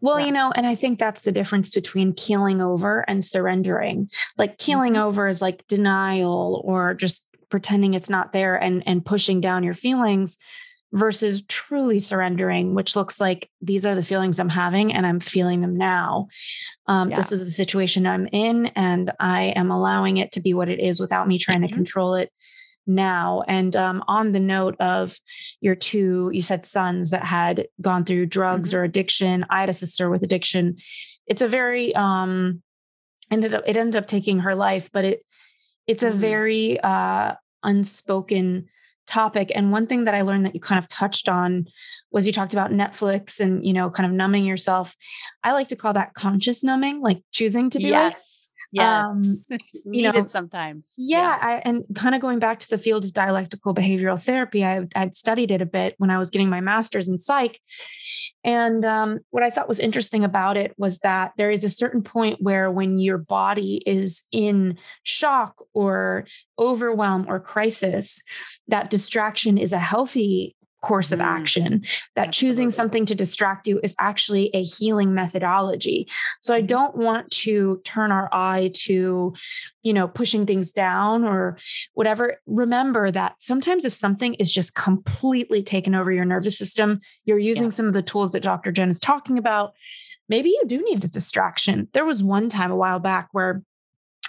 Well, 0.03 0.19
you 0.19 0.33
know, 0.33 0.51
and 0.53 0.67
I 0.67 0.75
think 0.75 0.99
that's 0.99 1.21
the 1.21 1.31
difference 1.31 1.69
between 1.69 2.11
keeling 2.11 2.61
over 2.61 3.05
and 3.07 3.23
surrendering. 3.23 4.09
Like 4.37 4.57
keeling 4.57 4.93
mm-hmm. 4.93 5.03
over 5.03 5.27
is 5.27 5.41
like 5.41 5.65
denial 5.67 6.61
or 6.65 6.93
just 6.93 7.29
pretending 7.49 7.93
it's 7.93 8.09
not 8.09 8.33
there 8.33 8.55
and 8.55 8.83
and 8.85 9.05
pushing 9.05 9.39
down 9.39 9.63
your 9.63 9.75
feelings 9.75 10.39
versus 10.93 11.41
truly 11.47 11.97
surrendering, 11.97 12.75
which 12.75 12.95
looks 12.95 13.19
like 13.19 13.49
these 13.61 13.85
are 13.85 13.95
the 13.95 14.03
feelings 14.03 14.39
I'm 14.39 14.49
having 14.49 14.93
and 14.93 15.05
I'm 15.07 15.19
feeling 15.19 15.61
them 15.61 15.75
now. 15.75 16.27
Um, 16.87 17.09
yeah. 17.09 17.15
This 17.15 17.31
is 17.31 17.43
the 17.43 17.51
situation 17.51 18.05
I'm 18.05 18.27
in, 18.31 18.67
and 18.67 19.11
I 19.19 19.53
am 19.55 19.71
allowing 19.71 20.17
it 20.17 20.31
to 20.33 20.41
be 20.41 20.53
what 20.53 20.69
it 20.69 20.79
is 20.79 20.99
without 20.99 21.27
me 21.27 21.39
trying 21.39 21.57
mm-hmm. 21.57 21.67
to 21.67 21.73
control 21.73 22.13
it 22.13 22.31
now. 22.85 23.43
And 23.47 23.75
um, 23.75 24.03
on 24.07 24.33
the 24.33 24.39
note 24.39 24.75
of 24.79 25.17
your 25.61 25.75
two, 25.75 26.29
you 26.33 26.41
said 26.41 26.63
sons 26.63 27.09
that 27.09 27.23
had 27.23 27.67
gone 27.81 28.05
through 28.05 28.27
drugs 28.27 28.69
mm-hmm. 28.69 28.79
or 28.79 28.83
addiction. 28.83 29.45
I 29.49 29.61
had 29.61 29.69
a 29.69 29.73
sister 29.73 30.09
with 30.09 30.23
addiction. 30.23 30.77
It's 31.25 31.41
a 31.41 31.47
very 31.47 31.95
um, 31.95 32.61
ended 33.31 33.53
up 33.53 33.63
it 33.65 33.77
ended 33.77 33.95
up 33.95 34.05
taking 34.05 34.39
her 34.39 34.55
life, 34.55 34.89
but 34.91 35.05
it 35.05 35.25
it's 35.87 36.03
mm-hmm. 36.03 36.15
a 36.15 36.19
very 36.19 36.79
uh, 36.81 37.33
unspoken 37.63 38.67
topic. 39.07 39.51
And 39.53 39.71
one 39.71 39.87
thing 39.87 40.05
that 40.05 40.15
I 40.15 40.21
learned 40.21 40.45
that 40.45 40.55
you 40.55 40.61
kind 40.61 40.79
of 40.79 40.87
touched 40.87 41.27
on 41.29 41.67
was 42.11 42.27
you 42.27 42.33
talked 42.33 42.53
about 42.53 42.71
Netflix 42.71 43.39
and, 43.39 43.65
you 43.65 43.73
know, 43.73 43.89
kind 43.89 44.07
of 44.07 44.13
numbing 44.13 44.45
yourself. 44.45 44.95
I 45.43 45.53
like 45.53 45.67
to 45.69 45.75
call 45.75 45.93
that 45.93 46.13
conscious 46.13 46.63
numbing, 46.63 47.01
like 47.01 47.23
choosing 47.31 47.69
to 47.71 47.79
do 47.79 47.87
yes. 47.87 48.42
It. 48.73 48.77
Yes. 48.77 49.85
Um, 49.85 49.93
you 49.93 50.11
know, 50.11 50.25
sometimes. 50.25 50.95
Yeah. 50.97 51.19
yeah. 51.19 51.37
I, 51.41 51.61
and 51.65 51.83
kind 51.95 52.15
of 52.15 52.21
going 52.21 52.39
back 52.39 52.59
to 52.59 52.69
the 52.69 52.77
field 52.77 53.05
of 53.05 53.13
dialectical 53.13 53.73
behavioral 53.73 54.23
therapy, 54.23 54.65
I, 54.65 54.87
I'd 54.95 55.15
studied 55.15 55.51
it 55.51 55.61
a 55.61 55.65
bit 55.65 55.95
when 55.97 56.09
I 56.09 56.17
was 56.17 56.29
getting 56.29 56.49
my 56.49 56.61
master's 56.61 57.07
in 57.07 57.17
psych. 57.17 57.59
And 58.45 58.83
um, 58.83 59.19
what 59.29 59.43
I 59.43 59.49
thought 59.49 59.69
was 59.69 59.79
interesting 59.79 60.23
about 60.23 60.57
it 60.57 60.73
was 60.77 60.99
that 60.99 61.31
there 61.37 61.49
is 61.49 61.63
a 61.63 61.69
certain 61.69 62.03
point 62.03 62.41
where, 62.41 62.69
when 62.69 62.99
your 62.99 63.17
body 63.17 63.81
is 63.85 64.27
in 64.31 64.77
shock 65.03 65.63
or 65.73 66.25
overwhelm 66.59 67.25
or 67.29 67.39
crisis, 67.39 68.21
that 68.67 68.89
distraction 68.89 69.57
is 69.57 69.71
a 69.71 69.79
healthy 69.79 70.55
course 70.83 71.11
of 71.11 71.19
mm. 71.19 71.23
action 71.23 71.81
that 72.15 72.27
Absolutely. 72.27 72.31
choosing 72.31 72.71
something 72.71 73.05
to 73.07 73.15
distract 73.15 73.67
you 73.67 73.79
is 73.81 73.95
actually 73.99 74.51
a 74.53 74.61
healing 74.61 75.13
methodology 75.15 76.07
so 76.41 76.53
i 76.53 76.59
mm-hmm. 76.59 76.67
don't 76.67 76.95
want 76.95 77.31
to 77.31 77.81
turn 77.83 78.11
our 78.11 78.29
eye 78.31 78.69
to 78.73 79.33
you 79.81 79.93
know 79.93 80.07
pushing 80.07 80.45
things 80.45 80.71
down 80.71 81.23
or 81.23 81.57
whatever 81.93 82.37
remember 82.45 83.09
that 83.09 83.41
sometimes 83.41 83.85
if 83.85 83.93
something 83.93 84.35
is 84.35 84.51
just 84.51 84.75
completely 84.75 85.63
taken 85.63 85.95
over 85.95 86.11
your 86.11 86.25
nervous 86.25 86.57
system 86.57 86.99
you're 87.25 87.39
using 87.39 87.65
yeah. 87.65 87.71
some 87.71 87.87
of 87.87 87.93
the 87.93 88.03
tools 88.03 88.31
that 88.31 88.43
dr 88.43 88.71
jen 88.73 88.89
is 88.89 88.99
talking 88.99 89.37
about 89.39 89.73
maybe 90.29 90.49
you 90.49 90.63
do 90.67 90.83
need 90.83 91.03
a 91.03 91.07
distraction 91.07 91.87
there 91.93 92.05
was 92.05 92.21
one 92.21 92.49
time 92.49 92.71
a 92.71 92.75
while 92.75 92.99
back 92.99 93.29
where 93.31 93.63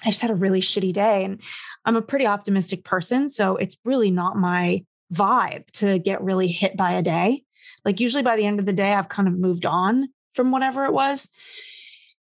I 0.06 0.10
just 0.10 0.20
had 0.20 0.30
a 0.30 0.34
really 0.34 0.60
shitty 0.60 0.92
day. 0.92 1.24
And 1.24 1.40
I'm 1.86 1.96
a 1.96 2.02
pretty 2.02 2.26
optimistic 2.26 2.84
person. 2.84 3.30
So 3.30 3.56
it's 3.56 3.78
really 3.86 4.10
not 4.10 4.36
my 4.36 4.84
vibe 5.14 5.70
to 5.72 5.98
get 5.98 6.22
really 6.22 6.48
hit 6.48 6.76
by 6.76 6.92
a 6.92 7.02
day. 7.02 7.44
Like 7.84 8.00
usually 8.00 8.22
by 8.22 8.36
the 8.36 8.46
end 8.46 8.60
of 8.60 8.66
the 8.66 8.72
day, 8.72 8.92
I've 8.92 9.08
kind 9.08 9.28
of 9.28 9.34
moved 9.34 9.66
on 9.66 10.08
from 10.34 10.50
whatever 10.50 10.84
it 10.84 10.92
was. 10.92 11.32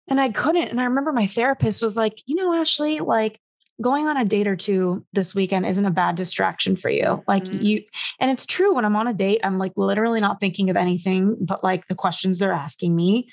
And 0.08 0.22
I 0.22 0.30
couldn't. 0.30 0.68
And 0.70 0.80
I 0.80 0.86
remember 0.86 1.12
my 1.12 1.26
therapist 1.26 1.82
was 1.82 1.98
like, 1.98 2.22
you 2.26 2.36
know, 2.36 2.54
Ashley, 2.54 3.00
like 3.00 3.40
going 3.82 4.08
on 4.08 4.16
a 4.18 4.24
date 4.24 4.48
or 4.48 4.56
two 4.56 5.06
this 5.14 5.36
weekend 5.36 5.66
isn't 5.66 5.84
a 5.86 5.92
bad 5.92 6.16
distraction 6.16 6.76
for 6.78 6.90
you. 6.90 7.24
Like 7.28 7.46
Mhm. 7.46 7.62
you, 7.62 7.84
and 8.20 8.32
it's 8.32 8.46
true 8.46 8.74
when 8.76 8.86
I'm 8.86 8.96
on 8.96 9.08
a 9.08 9.14
date, 9.14 9.42
I'm 9.44 9.58
like 9.58 9.74
literally 9.76 10.22
not 10.22 10.40
thinking 10.40 10.70
of 10.70 10.78
anything 10.78 11.36
but 11.42 11.64
like 11.64 11.88
the 11.88 11.96
questions 11.96 12.40
they're 12.40 12.54
asking 12.54 12.96
me. 12.96 13.28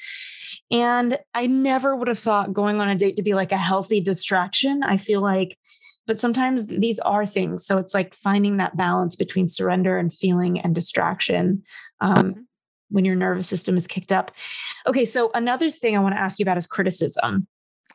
And 0.70 1.18
I 1.34 1.46
never 1.46 1.94
would 1.94 2.08
have 2.08 2.18
thought 2.18 2.52
going 2.54 2.80
on 2.80 2.88
a 2.88 2.96
date 2.96 3.16
to 3.16 3.22
be 3.22 3.34
like 3.34 3.52
a 3.52 3.56
healthy 3.56 4.00
distraction. 4.00 4.82
I 4.82 4.96
feel 4.96 5.20
like, 5.20 5.56
but 6.06 6.18
sometimes 6.18 6.66
these 6.66 6.98
are 7.00 7.24
things. 7.26 7.64
So 7.64 7.78
it's 7.78 7.94
like 7.94 8.14
finding 8.14 8.56
that 8.56 8.76
balance 8.76 9.16
between 9.16 9.48
surrender 9.48 9.98
and 9.98 10.12
feeling 10.12 10.60
and 10.60 10.74
distraction 10.74 11.62
um, 12.00 12.14
Mhm. 12.16 12.34
when 12.90 13.04
your 13.04 13.14
nervous 13.16 13.46
system 13.48 13.76
is 13.76 13.86
kicked 13.86 14.12
up. 14.12 14.32
Okay. 14.86 15.04
So 15.04 15.30
another 15.34 15.70
thing 15.70 15.96
I 15.96 16.00
want 16.00 16.14
to 16.14 16.20
ask 16.20 16.38
you 16.38 16.44
about 16.44 16.58
is 16.58 16.66
criticism 16.66 17.46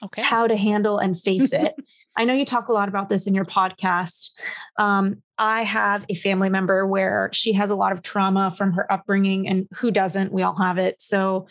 Okay. 0.04 0.22
how 0.22 0.48
to 0.48 0.56
handle 0.56 0.98
and 1.00 1.20
face 1.20 1.52
it. 1.54 1.76
I 2.18 2.26
know 2.26 2.34
you 2.34 2.46
talk 2.46 2.68
a 2.70 2.74
lot 2.74 2.88
about 2.90 3.10
this 3.10 3.28
in 3.28 3.36
your 3.36 3.46
podcast. 3.46 4.32
Um, 4.78 5.22
I 5.38 5.62
have 5.64 6.06
a 6.10 6.16
family 6.16 6.50
member 6.50 6.86
where 6.88 7.30
she 7.34 7.54
has 7.54 7.70
a 7.70 7.76
lot 7.76 7.92
of 7.92 8.02
trauma 8.02 8.50
from 8.52 8.74
her 8.74 8.92
upbringing, 8.92 9.48
and 9.48 9.68
who 9.76 9.92
doesn't? 9.92 10.32
We 10.32 10.42
all 10.44 10.56
have 10.56 10.78
it. 10.80 11.00
So, 11.02 11.48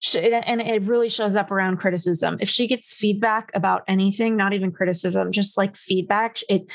she, 0.00 0.32
and 0.32 0.60
it 0.60 0.82
really 0.82 1.08
shows 1.08 1.34
up 1.36 1.50
around 1.50 1.78
criticism. 1.78 2.36
If 2.40 2.48
she 2.48 2.66
gets 2.66 2.92
feedback 2.94 3.50
about 3.54 3.82
anything, 3.88 4.36
not 4.36 4.52
even 4.52 4.70
criticism, 4.72 5.32
just 5.32 5.56
like 5.58 5.76
feedback, 5.76 6.38
it 6.48 6.70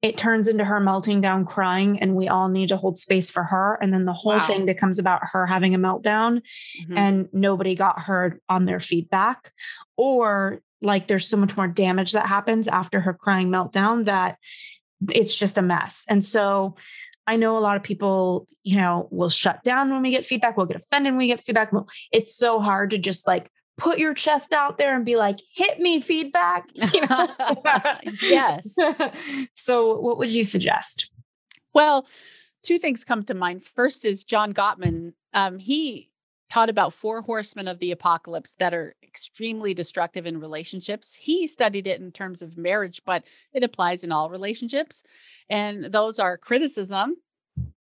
it 0.00 0.16
turns 0.16 0.46
into 0.46 0.64
her 0.64 0.78
melting 0.78 1.20
down 1.20 1.44
crying 1.44 1.98
and 2.00 2.14
we 2.14 2.28
all 2.28 2.48
need 2.48 2.68
to 2.68 2.76
hold 2.76 2.96
space 2.96 3.32
for 3.32 3.42
her 3.42 3.76
and 3.82 3.92
then 3.92 4.04
the 4.04 4.12
whole 4.12 4.34
Wow. 4.34 4.38
thing 4.38 4.64
becomes 4.64 5.00
about 5.00 5.20
her 5.32 5.44
having 5.44 5.74
a 5.74 5.78
meltdown 5.78 6.40
Mhm. 6.82 6.96
and 6.96 7.28
nobody 7.32 7.74
got 7.74 8.02
heard 8.02 8.40
on 8.48 8.64
their 8.64 8.78
feedback 8.78 9.52
or 9.96 10.60
like 10.80 11.08
there's 11.08 11.26
so 11.26 11.36
much 11.36 11.56
more 11.56 11.66
damage 11.66 12.12
that 12.12 12.26
happens 12.26 12.68
after 12.68 13.00
her 13.00 13.12
crying 13.12 13.48
meltdown 13.48 14.04
that 14.04 14.38
it's 15.10 15.34
just 15.34 15.58
a 15.58 15.62
mess 15.62 16.04
and 16.08 16.24
so 16.24 16.76
i 17.26 17.34
know 17.36 17.58
a 17.58 17.64
lot 17.66 17.76
of 17.76 17.82
people 17.82 18.46
you 18.68 18.76
know 18.76 19.08
we'll 19.10 19.30
shut 19.30 19.64
down 19.64 19.90
when 19.90 20.02
we 20.02 20.10
get 20.10 20.26
feedback 20.26 20.54
we'll 20.54 20.66
get 20.66 20.76
offended 20.76 21.12
when 21.12 21.18
we 21.18 21.26
get 21.26 21.40
feedback 21.40 21.72
it's 22.12 22.36
so 22.36 22.60
hard 22.60 22.90
to 22.90 22.98
just 22.98 23.26
like 23.26 23.50
put 23.78 23.98
your 23.98 24.12
chest 24.12 24.52
out 24.52 24.76
there 24.76 24.94
and 24.94 25.06
be 25.06 25.16
like 25.16 25.38
hit 25.54 25.80
me 25.80 26.00
feedback 26.00 26.68
you 26.92 27.00
know? 27.06 27.28
Yes. 28.22 28.76
so 29.54 29.98
what 29.98 30.18
would 30.18 30.34
you 30.34 30.44
suggest 30.44 31.10
Well, 31.72 32.06
two 32.62 32.78
things 32.78 33.04
come 33.04 33.22
to 33.24 33.34
mind. 33.34 33.64
First 33.64 34.04
is 34.04 34.24
John 34.24 34.52
Gottman. 34.52 35.12
Um, 35.32 35.58
he 35.58 36.10
taught 36.50 36.68
about 36.68 36.92
four 36.92 37.22
horsemen 37.22 37.68
of 37.68 37.78
the 37.78 37.92
apocalypse 37.92 38.54
that 38.56 38.74
are 38.74 38.94
extremely 39.02 39.74
destructive 39.74 40.26
in 40.26 40.40
relationships. 40.40 41.14
He 41.14 41.46
studied 41.46 41.86
it 41.86 42.00
in 42.00 42.10
terms 42.10 42.42
of 42.42 42.56
marriage, 42.58 43.02
but 43.06 43.22
it 43.52 43.62
applies 43.62 44.02
in 44.02 44.12
all 44.12 44.30
relationships. 44.30 45.02
And 45.48 45.84
those 45.86 46.18
are 46.18 46.36
criticism, 46.38 47.16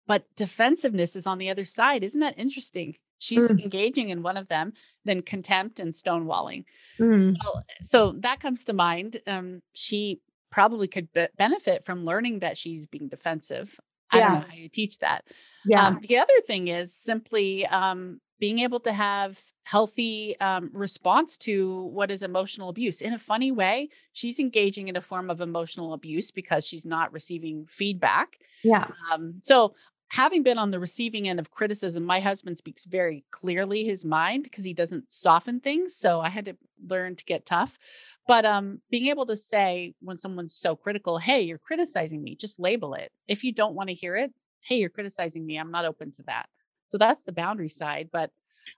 but 0.06 0.24
defensiveness 0.36 1.16
is 1.16 1.26
on 1.26 1.38
the 1.38 1.50
other 1.50 1.64
side. 1.64 2.04
Isn't 2.04 2.20
that 2.20 2.38
interesting? 2.38 2.96
She's 3.18 3.50
Mm. 3.50 3.64
engaging 3.64 4.08
in 4.10 4.22
one 4.22 4.36
of 4.36 4.48
them, 4.48 4.72
then 5.04 5.22
contempt 5.22 5.80
and 5.80 5.92
stonewalling. 5.92 6.64
Mm, 7.00 7.34
Well, 7.44 7.62
so 7.82 8.12
that 8.20 8.40
comes 8.40 8.64
to 8.66 8.72
mind. 8.72 9.20
Um, 9.26 9.62
she 9.72 10.20
probably 10.50 10.86
could 10.88 11.12
be- 11.12 11.28
benefit 11.36 11.84
from 11.84 12.04
learning 12.04 12.38
that 12.40 12.56
she's 12.58 12.86
being 12.86 13.08
defensive. 13.08 13.78
I 14.12 14.18
Yeah. 14.18 14.30
don't 14.30 14.40
know 14.42 14.48
how 14.48 14.54
you 14.54 14.68
teach 14.68 14.98
that. 14.98 15.24
yeah 15.64 15.88
Um, 15.88 15.98
the 16.00 16.16
other 16.18 16.40
thing 16.46 16.68
is 16.68 16.94
simply 16.94 17.66
um, 17.66 18.20
being 18.38 18.58
able 18.60 18.80
to 18.80 18.92
have 18.92 19.42
healthy 19.64 20.38
um, 20.40 20.70
response 20.72 21.36
to 21.38 21.82
what 21.86 22.10
is 22.10 22.22
emotional 22.22 22.68
abuse. 22.68 23.00
In 23.00 23.12
a 23.12 23.18
funny 23.18 23.50
way, 23.50 23.88
she's 24.12 24.38
engaging 24.38 24.88
in 24.88 24.96
a 24.96 25.00
form 25.00 25.28
of 25.30 25.40
emotional 25.40 25.92
abuse 25.94 26.30
because 26.30 26.66
she's 26.66 26.86
not 26.86 27.12
receiving 27.12 27.66
feedback. 27.66 28.38
yeah 28.62 28.88
Um, 29.10 29.40
so, 29.42 29.74
having 30.08 30.42
been 30.42 30.58
on 30.58 30.70
the 30.70 30.80
receiving 30.80 31.28
end 31.28 31.38
of 31.38 31.50
criticism, 31.50 32.04
my 32.04 32.20
husband 32.20 32.58
speaks 32.58 32.84
very 32.84 33.24
clearly 33.30 33.84
his 33.84 34.04
mind 34.04 34.44
because 34.44 34.64
he 34.64 34.74
doesn't 34.74 35.12
soften 35.12 35.60
things. 35.60 35.94
So, 35.94 36.20
I 36.20 36.28
had 36.28 36.44
to 36.46 36.56
learn 36.86 37.16
to 37.16 37.24
get 37.24 37.46
tough. 37.46 37.78
But 38.26 38.44
um, 38.44 38.80
being 38.90 39.06
able 39.06 39.26
to 39.26 39.36
say 39.36 39.94
when 40.00 40.16
someone's 40.16 40.54
so 40.54 40.74
critical, 40.74 41.18
hey, 41.18 41.42
you're 41.42 41.58
criticizing 41.58 42.22
me, 42.22 42.34
just 42.34 42.58
label 42.58 42.94
it. 42.94 43.12
If 43.28 43.44
you 43.44 43.52
don't 43.52 43.74
want 43.74 43.88
to 43.88 43.94
hear 43.94 44.16
it, 44.16 44.32
hey, 44.60 44.78
you're 44.78 44.90
criticizing 44.90 45.46
me. 45.46 45.56
I'm 45.58 45.70
not 45.70 45.84
open 45.84 46.10
to 46.12 46.22
that. 46.24 46.48
So 46.88 46.98
that's 46.98 47.22
the 47.22 47.32
boundary 47.32 47.68
side. 47.68 48.08
But 48.12 48.30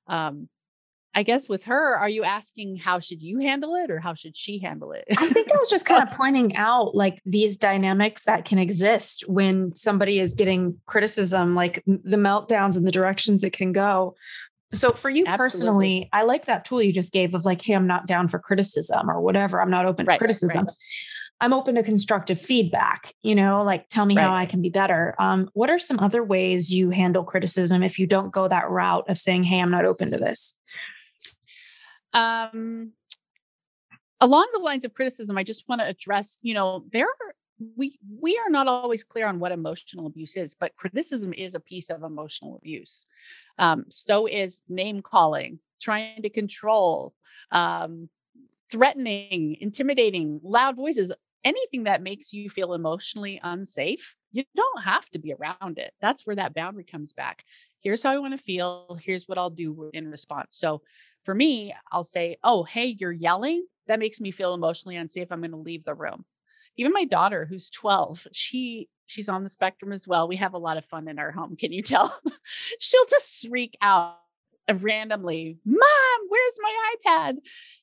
um, 0.07 0.49
I 1.14 1.23
guess 1.23 1.49
with 1.49 1.64
her, 1.64 1.97
are 1.97 2.09
you 2.09 2.23
asking 2.23 2.77
how 2.77 3.01
should 3.01 3.23
you 3.23 3.38
handle 3.40 3.75
it 3.75 3.90
or 3.90 3.99
how 3.99 4.14
should 4.14 4.37
she 4.37 4.59
handle 4.59 4.92
it? 4.92 5.05
I 5.16 5.27
think 5.27 5.49
I 5.51 5.57
was 5.59 5.68
just 5.71 5.87
kind 5.87 6.03
of 6.03 6.11
pointing 6.16 6.57
out 6.57 6.94
like 6.94 7.21
these 7.25 7.57
dynamics 7.57 8.25
that 8.25 8.44
can 8.44 8.59
exist 8.59 9.25
when 9.27 9.75
somebody 9.75 10.21
is 10.21 10.35
getting 10.35 10.79
criticism, 10.87 11.55
like 11.55 11.83
the 11.87 12.16
meltdowns 12.16 12.77
and 12.77 12.87
the 12.87 12.92
directions 12.92 13.42
it 13.42 13.53
can 13.53 13.73
go. 13.73 14.14
So 14.73 14.88
for 14.90 15.11
you 15.11 15.25
Absolutely. 15.27 15.49
personally, 15.49 16.09
I 16.12 16.23
like 16.23 16.44
that 16.44 16.64
tool 16.64 16.83
you 16.83 16.92
just 16.92 17.12
gave 17.12 17.35
of 17.35 17.44
like, 17.44 17.62
hey, 17.62 17.75
I'm 17.75 17.87
not 17.87 18.07
down 18.07 18.29
for 18.29 18.38
criticism 18.38 19.11
or 19.11 19.21
whatever. 19.21 19.61
I'm 19.61 19.71
not 19.71 19.87
open 19.87 20.05
Right, 20.07 20.16
to 20.16 20.18
criticism. 20.18 20.66
right. 20.66 20.75
I'm 21.40 21.53
open 21.53 21.77
to 21.77 21.83
constructive 21.85 22.40
feedback, 22.40 23.12
you 23.23 23.35
know, 23.35 23.62
like 23.62 23.88
tell 23.88 24.05
me 24.05 24.16
how 24.16 24.35
I 24.35 24.44
can 24.44 24.61
be 24.61 24.71
better. 24.71 25.14
Um, 25.21 25.49
what 25.55 25.71
are 25.71 25.79
some 25.79 26.01
other 26.01 26.23
ways 26.25 26.75
you 26.75 26.90
handle 26.90 27.23
criticism 27.23 27.83
if 27.83 27.99
you 27.99 28.09
don't 28.09 28.33
go 28.33 28.49
that 28.49 28.68
route 28.68 29.09
of 29.09 29.18
saying, 29.18 29.44
hey, 29.44 29.61
I'm 29.61 29.71
not 29.71 29.85
open 29.85 30.11
to 30.11 30.18
this? 30.18 30.58
Um 32.12 32.92
along 34.21 34.49
the 34.53 34.61
lines 34.61 34.85
of 34.85 34.94
criticism 34.94 35.38
i 35.38 35.42
just 35.42 35.68
want 35.68 35.81
to 35.81 35.87
address 35.87 36.38
you 36.42 36.55
know 36.55 36.85
there 36.90 37.07
are 37.07 37.35
we 37.77 37.99
we 38.21 38.38
are 38.38 38.51
not 38.51 38.68
always 38.68 39.05
clear 39.05 39.27
on 39.27 39.38
what 39.38 39.53
emotional 39.53 40.07
abuse 40.07 40.37
is 40.37 40.55
but 40.55 40.77
criticism 40.77 41.33
is 41.33 41.55
a 41.55 41.61
piece 41.61 41.90
of 41.90 42.03
emotional 42.03 42.57
abuse. 42.57 43.07
Um 43.59 43.87
so 43.88 44.27
is 44.27 44.62
name 44.68 45.03
calling 45.03 45.59
trying 45.81 46.23
to 46.23 46.31
control 46.31 47.14
um 47.51 48.09
threatening 48.71 49.57
intimidating 49.61 50.40
loud 50.42 50.77
voices 50.77 51.12
anything 51.44 51.85
that 51.85 52.03
makes 52.03 52.33
you 52.33 52.51
feel 52.51 52.75
emotionally 52.75 53.40
unsafe 53.42 54.16
you 54.31 54.44
don't 54.55 54.83
have 54.85 55.09
to 55.09 55.18
be 55.18 55.33
around 55.33 55.79
it. 55.79 55.92
That's 56.03 56.27
where 56.27 56.37
that 56.37 56.53
boundary 56.53 56.85
comes 56.85 57.14
back. 57.14 57.44
Here's 57.81 58.03
how 58.03 58.11
i 58.11 58.18
want 58.18 58.37
to 58.37 58.42
feel 58.42 58.99
here's 59.03 59.27
what 59.27 59.38
i'll 59.38 59.51
do 59.51 59.90
in 59.92 60.11
response. 60.11 60.57
So 60.57 60.83
for 61.29 61.35
me, 61.35 61.75
I'll 61.93 62.05
say, 62.05 62.38
Oh, 62.43 62.64
hey, 62.64 62.97
you're 62.99 63.12
yelling. 63.12 63.67
That 63.87 63.99
makes 63.99 64.19
me 64.19 64.31
feel 64.31 64.55
emotionally 64.55 64.97
unsafe. 64.97 65.29
I'm 65.31 65.43
going 65.43 65.51
to 65.51 65.59
leave 65.59 65.85
the 65.85 65.93
room. 65.93 66.25
Even 66.79 66.95
my 66.95 67.05
daughter, 67.05 67.45
who's 67.45 67.69
12, 67.69 68.29
she 68.33 68.88
she's 69.05 69.29
on 69.29 69.43
the 69.43 69.51
spectrum 69.51 69.93
as 69.93 70.09
well. 70.09 70.27
We 70.27 70.37
have 70.37 70.55
a 70.55 70.59
lot 70.59 70.79
of 70.79 70.87
fun 70.87 71.07
in 71.07 71.19
our 71.19 71.31
home. 71.31 71.55
Can 71.61 71.71
you 71.71 71.83
tell? 71.83 72.19
She'll 72.81 73.05
just 73.11 73.43
shriek 73.43 73.77
out 73.83 74.17
randomly, 74.73 75.59
Mom, 75.67 76.21
where's 76.29 76.59
my 76.62 76.95
iPad? 76.97 77.35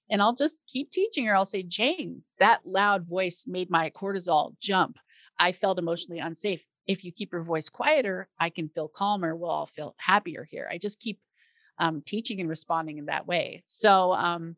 And 0.10 0.24
I'll 0.24 0.34
just 0.34 0.60
keep 0.66 0.90
teaching 0.90 1.28
her. 1.28 1.36
I'll 1.36 1.46
say, 1.46 1.62
Jane, 1.62 2.24
that 2.40 2.62
loud 2.66 3.06
voice 3.06 3.46
made 3.48 3.70
my 3.70 3.92
cortisol 3.92 4.56
jump. 4.60 4.98
I 5.38 5.52
felt 5.52 5.78
emotionally 5.78 6.20
unsafe. 6.20 6.66
If 6.88 7.04
you 7.04 7.12
keep 7.12 7.32
your 7.32 7.44
voice 7.44 7.70
quieter, 7.70 8.28
I 8.40 8.50
can 8.50 8.70
feel 8.70 8.88
calmer. 8.88 9.36
We'll 9.36 9.52
all 9.52 9.68
feel 9.68 9.94
happier 10.00 10.48
here. 10.50 10.68
I 10.72 10.80
just 10.80 11.00
keep 11.00 11.20
um, 11.80 12.02
teaching 12.06 12.40
and 12.40 12.50
responding 12.50 12.98
in 12.98 13.06
that 13.06 13.28
way. 13.28 13.64
So, 13.66 14.14
um, 14.14 14.56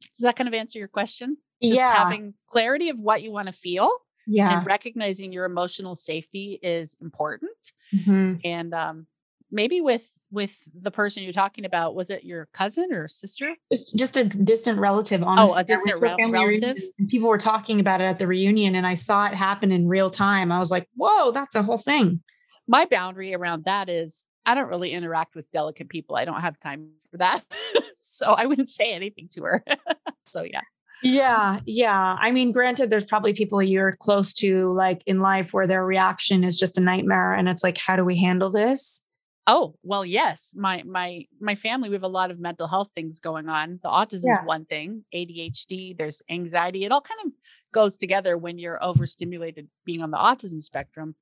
does 0.00 0.24
that 0.24 0.36
kind 0.36 0.48
of 0.48 0.54
answer 0.54 0.78
your 0.78 0.88
question? 0.88 1.36
Just 1.62 1.74
yeah. 1.74 2.04
having 2.04 2.34
clarity 2.46 2.88
of 2.88 3.00
what 3.00 3.22
you 3.22 3.32
want 3.32 3.46
to 3.46 3.52
feel 3.52 3.90
yeah. 4.28 4.58
and 4.58 4.66
recognizing 4.66 5.32
your 5.32 5.44
emotional 5.44 5.96
safety 5.96 6.58
is 6.62 6.96
important. 7.00 7.72
Mhm. 7.92 8.40
And 8.44 8.74
um, 8.74 9.06
maybe 9.50 9.80
with 9.80 10.12
with 10.30 10.62
the 10.78 10.90
person 10.90 11.22
you're 11.22 11.32
talking 11.32 11.64
about, 11.64 11.94
was 11.94 12.10
it 12.10 12.22
your 12.22 12.48
cousin 12.52 12.92
or 12.92 13.08
sister? 13.08 13.54
Just, 13.72 13.96
just 13.96 14.16
a 14.18 14.24
distant 14.24 14.78
relative, 14.78 15.22
honestly. 15.22 15.54
I 15.54 15.56
went 15.56 15.68
distant 15.68 16.00
family 16.00 16.32
relative? 16.32 16.76
reunion 16.76 17.08
people 17.08 17.28
were 17.30 17.38
talking 17.38 17.80
about 17.80 18.02
it 18.02 18.04
at 18.04 18.18
the 18.18 18.26
reunion, 18.26 18.74
and 18.74 18.86
I 18.86 18.92
saw 18.92 19.26
it 19.26 19.34
happen 19.34 19.72
in 19.72 19.88
real 19.88 20.10
time. 20.10 20.52
I 20.52 20.58
was 20.58 20.70
like, 20.70 20.86
"Whoa, 20.94 21.30
that's 21.30 21.54
a 21.54 21.62
whole 21.62 21.78
thing." 21.78 22.22
My 22.66 22.84
boundary 22.84 23.34
around 23.34 23.64
that 23.64 23.88
is 23.88 24.26
I 24.48 24.54
don't 24.54 24.68
really 24.68 24.92
interact 24.92 25.34
with 25.34 25.50
delicate 25.50 25.90
people. 25.90 26.16
I 26.16 26.24
don't 26.24 26.40
have 26.40 26.58
time 26.58 26.88
for 27.10 27.18
that. 27.18 27.44
so 27.94 28.32
I 28.32 28.46
wouldn't 28.46 28.68
say 28.68 28.92
anything 28.92 29.28
to 29.32 29.42
her. 29.42 29.64
so 30.26 30.42
yeah. 30.42 30.62
Yeah, 31.02 31.60
yeah. 31.66 32.16
I 32.18 32.32
mean, 32.32 32.50
granted, 32.50 32.88
there's 32.88 33.04
probably 33.04 33.34
people 33.34 33.62
you're 33.62 33.92
close 33.92 34.32
to, 34.34 34.72
like 34.72 35.02
in 35.06 35.20
life, 35.20 35.52
where 35.52 35.66
their 35.66 35.84
reaction 35.84 36.44
is 36.44 36.56
just 36.58 36.78
a 36.78 36.80
nightmare, 36.80 37.34
and 37.34 37.48
it's 37.48 37.62
like, 37.62 37.78
how 37.78 37.94
do 37.94 38.04
we 38.04 38.16
handle 38.16 38.50
this? 38.50 39.04
Oh, 39.46 39.76
well, 39.82 40.04
yes. 40.04 40.54
My 40.56 40.82
my 40.84 41.26
my 41.40 41.54
family, 41.54 41.88
we 41.88 41.94
have 41.94 42.02
a 42.02 42.08
lot 42.08 42.30
of 42.32 42.40
mental 42.40 42.66
health 42.66 42.90
things 42.94 43.20
going 43.20 43.48
on. 43.48 43.78
The 43.82 43.90
autism 43.90 44.24
Yeah. 44.26 44.40
is 44.40 44.46
one 44.46 44.64
thing, 44.64 45.04
ADHD, 45.14 45.96
there's 45.96 46.22
anxiety. 46.28 46.84
It 46.84 46.90
all 46.90 47.00
kind 47.00 47.20
of 47.26 47.32
goes 47.72 47.96
together 47.96 48.36
when 48.36 48.58
you're 48.58 48.82
overstimulated 48.82 49.68
being 49.84 50.02
on 50.02 50.10
the 50.10 50.18
autism 50.18 50.62
spectrum. 50.62 51.14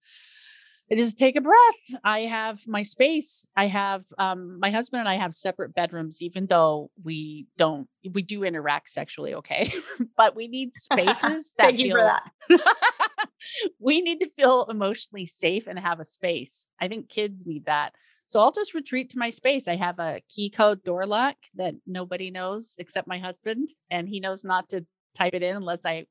I 0.90 0.94
just 0.94 1.18
take 1.18 1.36
a 1.36 1.40
breath. 1.40 2.00
I 2.04 2.20
have 2.20 2.60
my 2.68 2.82
space. 2.82 3.48
I 3.56 3.66
have 3.66 4.04
um, 4.18 4.60
my 4.60 4.70
husband 4.70 5.00
and 5.00 5.08
I 5.08 5.14
have 5.14 5.34
separate 5.34 5.74
bedrooms, 5.74 6.22
even 6.22 6.46
though 6.46 6.90
we 7.02 7.46
don't 7.56 7.88
we 8.12 8.22
do 8.22 8.44
interact 8.44 8.90
sexually, 8.90 9.34
okay? 9.34 9.72
but 10.16 10.36
we 10.36 10.46
need 10.46 10.70
spaces 10.74 11.54
that 11.58 11.64
Thank 11.64 11.78
feel, 11.78 11.86
you 11.86 11.92
for 11.92 12.02
that. 12.02 13.28
we 13.80 14.00
need 14.00 14.20
to 14.20 14.30
feel 14.30 14.66
emotionally 14.66 15.26
safe 15.26 15.66
and 15.66 15.78
have 15.78 15.98
a 15.98 16.04
space. 16.04 16.68
I 16.80 16.86
think 16.86 17.08
kids 17.08 17.46
need 17.46 17.66
that. 17.66 17.92
So 18.26 18.40
I'll 18.40 18.52
just 18.52 18.74
retreat 18.74 19.10
to 19.10 19.18
my 19.18 19.30
space. 19.30 19.68
I 19.68 19.76
have 19.76 19.98
a 19.98 20.20
key 20.28 20.50
code 20.50 20.84
door 20.84 21.06
lock 21.06 21.36
that 21.56 21.74
nobody 21.86 22.30
knows 22.30 22.76
except 22.78 23.08
my 23.08 23.18
husband, 23.18 23.70
and 23.90 24.08
he 24.08 24.20
knows 24.20 24.44
not 24.44 24.68
to 24.70 24.86
type 25.16 25.34
it 25.34 25.42
in 25.42 25.56
unless 25.56 25.84
I 25.84 26.06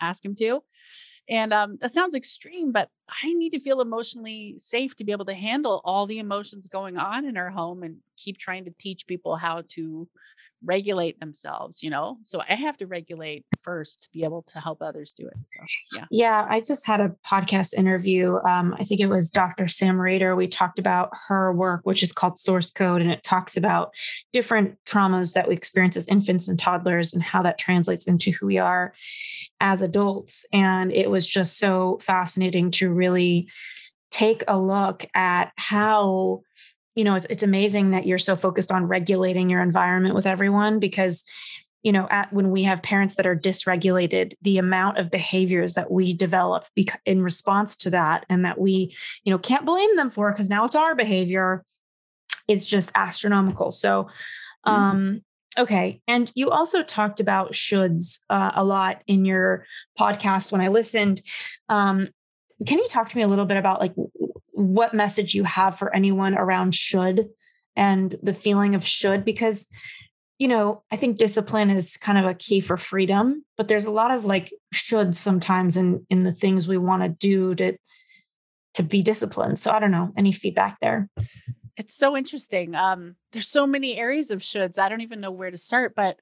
ask 0.00 0.24
him 0.24 0.34
to. 0.36 0.62
And 1.28 1.52
um, 1.52 1.78
that 1.80 1.92
sounds 1.92 2.14
extreme, 2.14 2.72
but 2.72 2.88
I 3.22 3.32
need 3.32 3.50
to 3.50 3.60
feel 3.60 3.80
emotionally 3.80 4.54
safe 4.56 4.96
to 4.96 5.04
be 5.04 5.12
able 5.12 5.26
to 5.26 5.34
handle 5.34 5.80
all 5.84 6.06
the 6.06 6.18
emotions 6.18 6.66
going 6.66 6.96
on 6.96 7.24
in 7.24 7.36
our 7.36 7.50
home 7.50 7.82
and 7.82 7.98
keep 8.16 8.36
trying 8.36 8.64
to 8.64 8.74
teach 8.78 9.06
people 9.06 9.36
how 9.36 9.62
to 9.68 10.08
regulate 10.64 11.18
themselves, 11.20 11.82
you 11.82 11.90
know? 11.90 12.18
So 12.22 12.42
I 12.48 12.54
have 12.54 12.76
to 12.78 12.86
regulate 12.86 13.44
first 13.62 14.02
to 14.02 14.08
be 14.12 14.24
able 14.24 14.42
to 14.42 14.60
help 14.60 14.82
others 14.82 15.14
do 15.14 15.26
it. 15.26 15.36
So, 15.48 15.60
yeah. 15.94 16.04
Yeah. 16.10 16.46
I 16.48 16.60
just 16.60 16.86
had 16.86 17.00
a 17.00 17.14
podcast 17.26 17.74
interview. 17.74 18.36
Um, 18.44 18.74
I 18.78 18.84
think 18.84 19.00
it 19.00 19.08
was 19.08 19.30
Dr. 19.30 19.68
Sam 19.68 20.00
Rader. 20.00 20.36
We 20.36 20.48
talked 20.48 20.78
about 20.78 21.10
her 21.28 21.52
work, 21.52 21.82
which 21.84 22.02
is 22.02 22.12
called 22.12 22.38
Source 22.38 22.70
Code, 22.70 23.02
and 23.02 23.10
it 23.10 23.22
talks 23.22 23.56
about 23.56 23.94
different 24.32 24.76
traumas 24.86 25.34
that 25.34 25.48
we 25.48 25.54
experience 25.54 25.96
as 25.96 26.08
infants 26.08 26.48
and 26.48 26.58
toddlers 26.58 27.14
and 27.14 27.22
how 27.22 27.42
that 27.42 27.58
translates 27.58 28.06
into 28.06 28.30
who 28.32 28.46
we 28.46 28.58
are 28.58 28.92
as 29.60 29.82
adults. 29.82 30.46
And 30.52 30.92
it 30.92 31.10
was 31.10 31.26
just 31.26 31.58
so 31.58 31.98
fascinating 32.02 32.70
to 32.72 32.90
really 32.90 33.48
take 34.10 34.42
a 34.48 34.58
look 34.58 35.06
at 35.14 35.52
how 35.56 36.42
you 37.00 37.04
know 37.04 37.14
it's, 37.14 37.24
it's 37.30 37.42
amazing 37.42 37.92
that 37.92 38.06
you're 38.06 38.18
so 38.18 38.36
focused 38.36 38.70
on 38.70 38.84
regulating 38.84 39.48
your 39.48 39.62
environment 39.62 40.14
with 40.14 40.26
everyone 40.26 40.78
because 40.78 41.24
you 41.82 41.92
know 41.92 42.06
at, 42.10 42.30
when 42.30 42.50
we 42.50 42.62
have 42.64 42.82
parents 42.82 43.14
that 43.14 43.26
are 43.26 43.34
dysregulated 43.34 44.34
the 44.42 44.58
amount 44.58 44.98
of 44.98 45.10
behaviors 45.10 45.72
that 45.72 45.90
we 45.90 46.12
develop 46.12 46.66
bec- 46.76 47.00
in 47.06 47.22
response 47.22 47.74
to 47.74 47.88
that 47.88 48.26
and 48.28 48.44
that 48.44 48.60
we 48.60 48.94
you 49.24 49.32
know 49.32 49.38
can't 49.38 49.64
blame 49.64 49.96
them 49.96 50.10
for 50.10 50.30
because 50.30 50.50
now 50.50 50.62
it's 50.66 50.76
our 50.76 50.94
behavior 50.94 51.64
is 52.48 52.66
just 52.66 52.92
astronomical. 52.94 53.72
So 53.72 54.10
um 54.64 55.22
okay. 55.58 56.02
And 56.06 56.30
you 56.34 56.50
also 56.50 56.82
talked 56.82 57.18
about 57.18 57.52
shoulds 57.52 58.18
uh, 58.28 58.52
a 58.54 58.62
lot 58.62 59.02
in 59.06 59.24
your 59.24 59.64
podcast 59.98 60.52
when 60.52 60.60
i 60.60 60.68
listened. 60.68 61.22
Um 61.70 62.08
can 62.66 62.76
you 62.76 62.88
talk 62.88 63.08
to 63.08 63.16
me 63.16 63.22
a 63.22 63.26
little 63.26 63.46
bit 63.46 63.56
about 63.56 63.80
like 63.80 63.94
what 64.60 64.94
message 64.94 65.34
you 65.34 65.44
have 65.44 65.78
for 65.78 65.94
anyone 65.94 66.36
around 66.36 66.74
should 66.74 67.28
and 67.76 68.16
the 68.22 68.32
feeling 68.32 68.74
of 68.74 68.84
should 68.84 69.24
because 69.24 69.68
you 70.38 70.48
know 70.48 70.82
i 70.90 70.96
think 70.96 71.16
discipline 71.16 71.70
is 71.70 71.96
kind 71.96 72.18
of 72.18 72.24
a 72.24 72.34
key 72.34 72.60
for 72.60 72.76
freedom 72.76 73.44
but 73.56 73.68
there's 73.68 73.86
a 73.86 73.90
lot 73.90 74.10
of 74.10 74.24
like 74.24 74.52
should 74.72 75.16
sometimes 75.16 75.76
in 75.76 76.04
in 76.10 76.24
the 76.24 76.32
things 76.32 76.68
we 76.68 76.78
want 76.78 77.02
to 77.02 77.08
do 77.08 77.54
to 77.54 77.76
to 78.74 78.82
be 78.82 79.02
disciplined. 79.02 79.58
So 79.58 79.70
i 79.70 79.78
don't 79.78 79.90
know. 79.90 80.12
Any 80.16 80.32
feedback 80.32 80.78
there? 80.80 81.08
It's 81.76 81.94
so 81.94 82.16
interesting. 82.16 82.74
Um 82.74 83.16
there's 83.32 83.48
so 83.48 83.66
many 83.66 83.96
areas 83.96 84.30
of 84.30 84.40
shoulds. 84.40 84.78
I 84.78 84.88
don't 84.88 85.00
even 85.00 85.20
know 85.20 85.30
where 85.30 85.50
to 85.50 85.56
start 85.56 85.94
but 85.94 86.18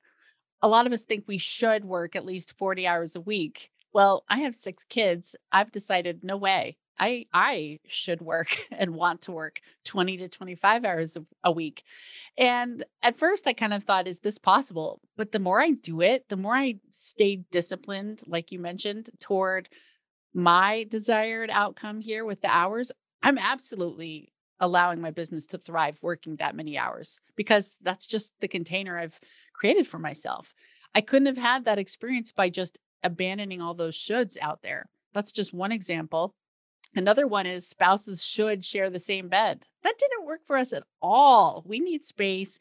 a 0.61 0.69
lot 0.69 0.87
of 0.87 0.93
us 0.93 1.05
think 1.05 1.25
we 1.27 1.39
should 1.39 1.85
work 1.85 2.17
at 2.17 2.27
least 2.27 2.59
40 2.59 2.87
hours 2.87 3.17
a 3.17 3.21
week. 3.21 3.71
Well 3.93 4.25
i 4.29 4.39
have 4.39 4.55
six 4.55 4.85
kids. 4.85 5.37
I've 5.53 5.73
decided 5.73 6.25
no 6.25 6.37
way 6.37 6.77
I 6.99 7.27
I 7.33 7.81
should 7.87 8.21
work 8.21 8.57
and 8.73 8.95
want 8.95 9.23
to 9.23 9.33
work 9.33 9.61
20 9.85 10.17
to 10.19 10.29
25 10.29 10.85
hours 10.85 11.17
a, 11.17 11.25
a, 11.45 11.53
week. 11.53 11.83
And 12.37 12.85
at 13.03 13.19
first 13.19 13.47
I 13.47 13.53
kind 13.53 13.73
of 13.73 13.85
thought 13.85 14.09
is 14.09 14.21
this 14.21 14.39
possible? 14.39 15.01
But 15.17 15.33
the 15.33 15.39
more 15.39 15.61
I 15.61 15.71
do 15.71 16.01
it, 16.01 16.29
the 16.29 16.37
more 16.37 16.55
I 16.55 16.77
stay 16.91 17.37
disciplined 17.51 18.23
like 18.27 18.53
you 18.53 18.59
mentioned 18.59 19.11
toward 19.21 19.69
my 20.35 20.87
desired 20.89 21.51
outcome 21.51 22.01
here 22.01 22.25
with 22.25 22.43
the 22.43 22.51
hours. 22.51 22.93
I'm 23.23 23.39
absolutely 23.39 24.33
allowing 24.61 25.01
my 25.01 25.11
business 25.11 25.47
to 25.47 25.59
thrive 25.59 26.01
working 26.03 26.37
that 26.37 26.57
many 26.57 26.77
hours 26.77 27.21
because 27.37 27.79
that's 27.83 28.07
just 28.07 28.33
the 28.41 28.49
container 28.49 28.99
I've 28.99 29.21
created 29.53 29.87
for 29.87 29.99
myself. 29.99 30.53
I 30.95 31.01
couldn't 31.01 31.27
have 31.27 31.39
had 31.39 31.65
that 31.65 31.79
experience 31.79 32.33
by 32.33 32.51
just 32.51 32.79
abandoning 33.03 33.61
all 33.61 33.75
those 33.75 33.97
shoulds 33.97 34.37
out 34.41 34.63
there. 34.63 34.87
That's 35.13 35.33
just 35.33 35.55
one 35.55 35.73
example. 35.73 36.35
Another 36.95 37.27
one 37.27 37.47
is 37.47 37.69
spouses 37.69 38.25
should 38.25 38.65
share 38.65 38.91
the 38.91 38.99
same 38.99 39.29
bed. 39.29 39.65
That 39.83 39.99
didn't 39.99 40.27
work 40.27 40.41
for 40.47 40.57
us 40.57 40.73
at 40.73 40.85
all. 41.01 41.63
We 41.67 41.81
need 41.81 42.05
space. 42.05 42.59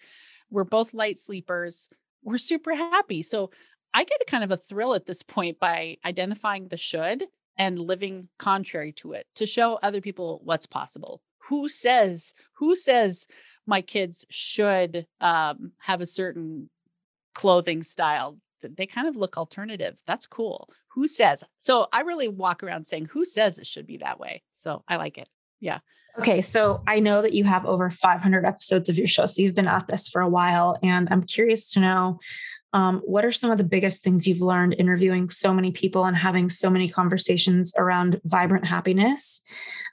We're 0.49 0.63
both 0.63 0.93
light 0.93 1.17
sleepers. 1.17 1.89
We're 2.23 2.37
super 2.37 2.75
happy. 2.75 3.21
So 3.21 3.51
I 3.93 4.03
get 4.03 4.21
a 4.21 4.25
kind 4.29 4.43
of 4.43 4.51
a 4.51 4.57
thrill 4.57 4.93
at 4.93 5.05
this 5.05 5.23
point 5.23 5.59
by 5.59 5.97
identifying 6.05 6.67
the 6.67 6.77
should 6.77 7.25
and 7.57 7.79
living 7.79 8.29
contrary 8.37 8.91
to 8.93 9.13
it 9.13 9.25
to 9.35 9.45
show 9.45 9.79
other 9.81 10.01
people 10.01 10.41
what's 10.43 10.65
possible. 10.65 11.21
Who 11.49 11.69
says, 11.69 12.35
who 12.53 12.75
says 12.75 13.27
my 13.65 13.81
kids 13.81 14.25
should 14.29 15.07
um, 15.21 15.71
have 15.79 16.01
a 16.01 16.05
certain 16.05 16.69
clothing 17.33 17.81
style? 17.81 18.37
They 18.61 18.85
kind 18.85 19.07
of 19.07 19.15
look 19.15 19.37
alternative. 19.37 20.01
That's 20.05 20.27
cool 20.27 20.69
who 20.97 21.07
says? 21.07 21.43
So 21.59 21.87
I 21.93 22.01
really 22.01 22.27
walk 22.27 22.63
around 22.63 22.87
saying, 22.87 23.09
who 23.11 23.23
says 23.23 23.59
it 23.59 23.67
should 23.67 23.85
be 23.85 23.97
that 23.97 24.19
way? 24.19 24.41
So 24.51 24.83
I 24.87 24.95
like 24.95 25.19
it. 25.19 25.29
Yeah. 25.59 25.77
Okay. 26.17 26.41
So 26.41 26.81
I 26.87 26.99
know 26.99 27.21
that 27.21 27.33
you 27.33 27.43
have 27.43 27.67
over 27.67 27.91
500 27.91 28.45
episodes 28.45 28.89
of 28.89 28.97
your 28.97 29.05
show. 29.05 29.27
So 29.27 29.43
you've 29.43 29.53
been 29.53 29.67
at 29.67 29.87
this 29.87 30.07
for 30.07 30.21
a 30.21 30.27
while. 30.27 30.75
And 30.81 31.07
I'm 31.11 31.21
curious 31.21 31.71
to 31.73 31.79
know 31.79 32.19
um, 32.73 33.03
what 33.05 33.25
are 33.25 33.31
some 33.31 33.51
of 33.51 33.59
the 33.59 33.63
biggest 33.63 34.03
things 34.03 34.27
you've 34.27 34.41
learned 34.41 34.73
interviewing 34.79 35.29
so 35.29 35.53
many 35.53 35.71
people 35.71 36.03
and 36.05 36.17
having 36.17 36.49
so 36.49 36.67
many 36.67 36.89
conversations 36.89 37.75
around 37.77 38.19
vibrant 38.25 38.65
happiness? 38.65 39.43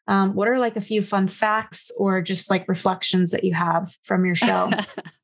Um, 0.07 0.35
what 0.35 0.49
are 0.49 0.59
like 0.59 0.77
a 0.77 0.83
few 0.83 1.01
fun 1.03 1.29
facts 1.29 1.91
or 1.97 2.21
just 2.21 2.51
like 2.51 2.69
reflections 2.69 3.31
that 3.31 3.45
you 3.45 3.55
have 3.55 3.89
from 4.03 4.25
your 4.25 4.35
show? 4.35 4.71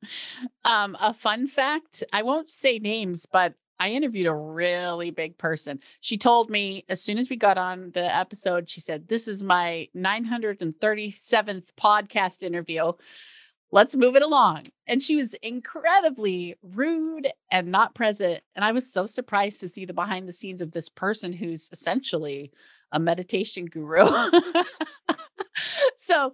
um, 0.65 0.97
a 0.99 1.13
fun 1.13 1.47
fact 1.47 2.03
I 2.11 2.23
won't 2.23 2.49
say 2.49 2.79
names, 2.79 3.25
but 3.31 3.53
I 3.81 3.89
interviewed 3.89 4.27
a 4.27 4.35
really 4.35 5.09
big 5.09 5.39
person. 5.39 5.79
She 6.01 6.15
told 6.15 6.51
me 6.51 6.85
as 6.87 7.01
soon 7.01 7.17
as 7.17 7.31
we 7.31 7.35
got 7.35 7.57
on 7.57 7.89
the 7.95 8.15
episode, 8.15 8.69
she 8.69 8.79
said, 8.79 9.07
This 9.07 9.27
is 9.27 9.41
my 9.41 9.87
937th 9.97 11.69
podcast 11.79 12.43
interview. 12.43 12.91
Let's 13.71 13.95
move 13.95 14.15
it 14.15 14.21
along. 14.21 14.65
And 14.85 15.01
she 15.01 15.15
was 15.15 15.33
incredibly 15.35 16.57
rude 16.61 17.27
and 17.49 17.71
not 17.71 17.95
present. 17.95 18.41
And 18.55 18.63
I 18.63 18.71
was 18.71 18.93
so 18.93 19.07
surprised 19.07 19.61
to 19.61 19.69
see 19.69 19.85
the 19.85 19.93
behind 19.93 20.27
the 20.27 20.33
scenes 20.33 20.61
of 20.61 20.73
this 20.73 20.89
person 20.89 21.33
who's 21.33 21.69
essentially 21.71 22.51
a 22.91 22.99
meditation 22.99 23.65
guru. 23.65 24.07
so 25.97 26.33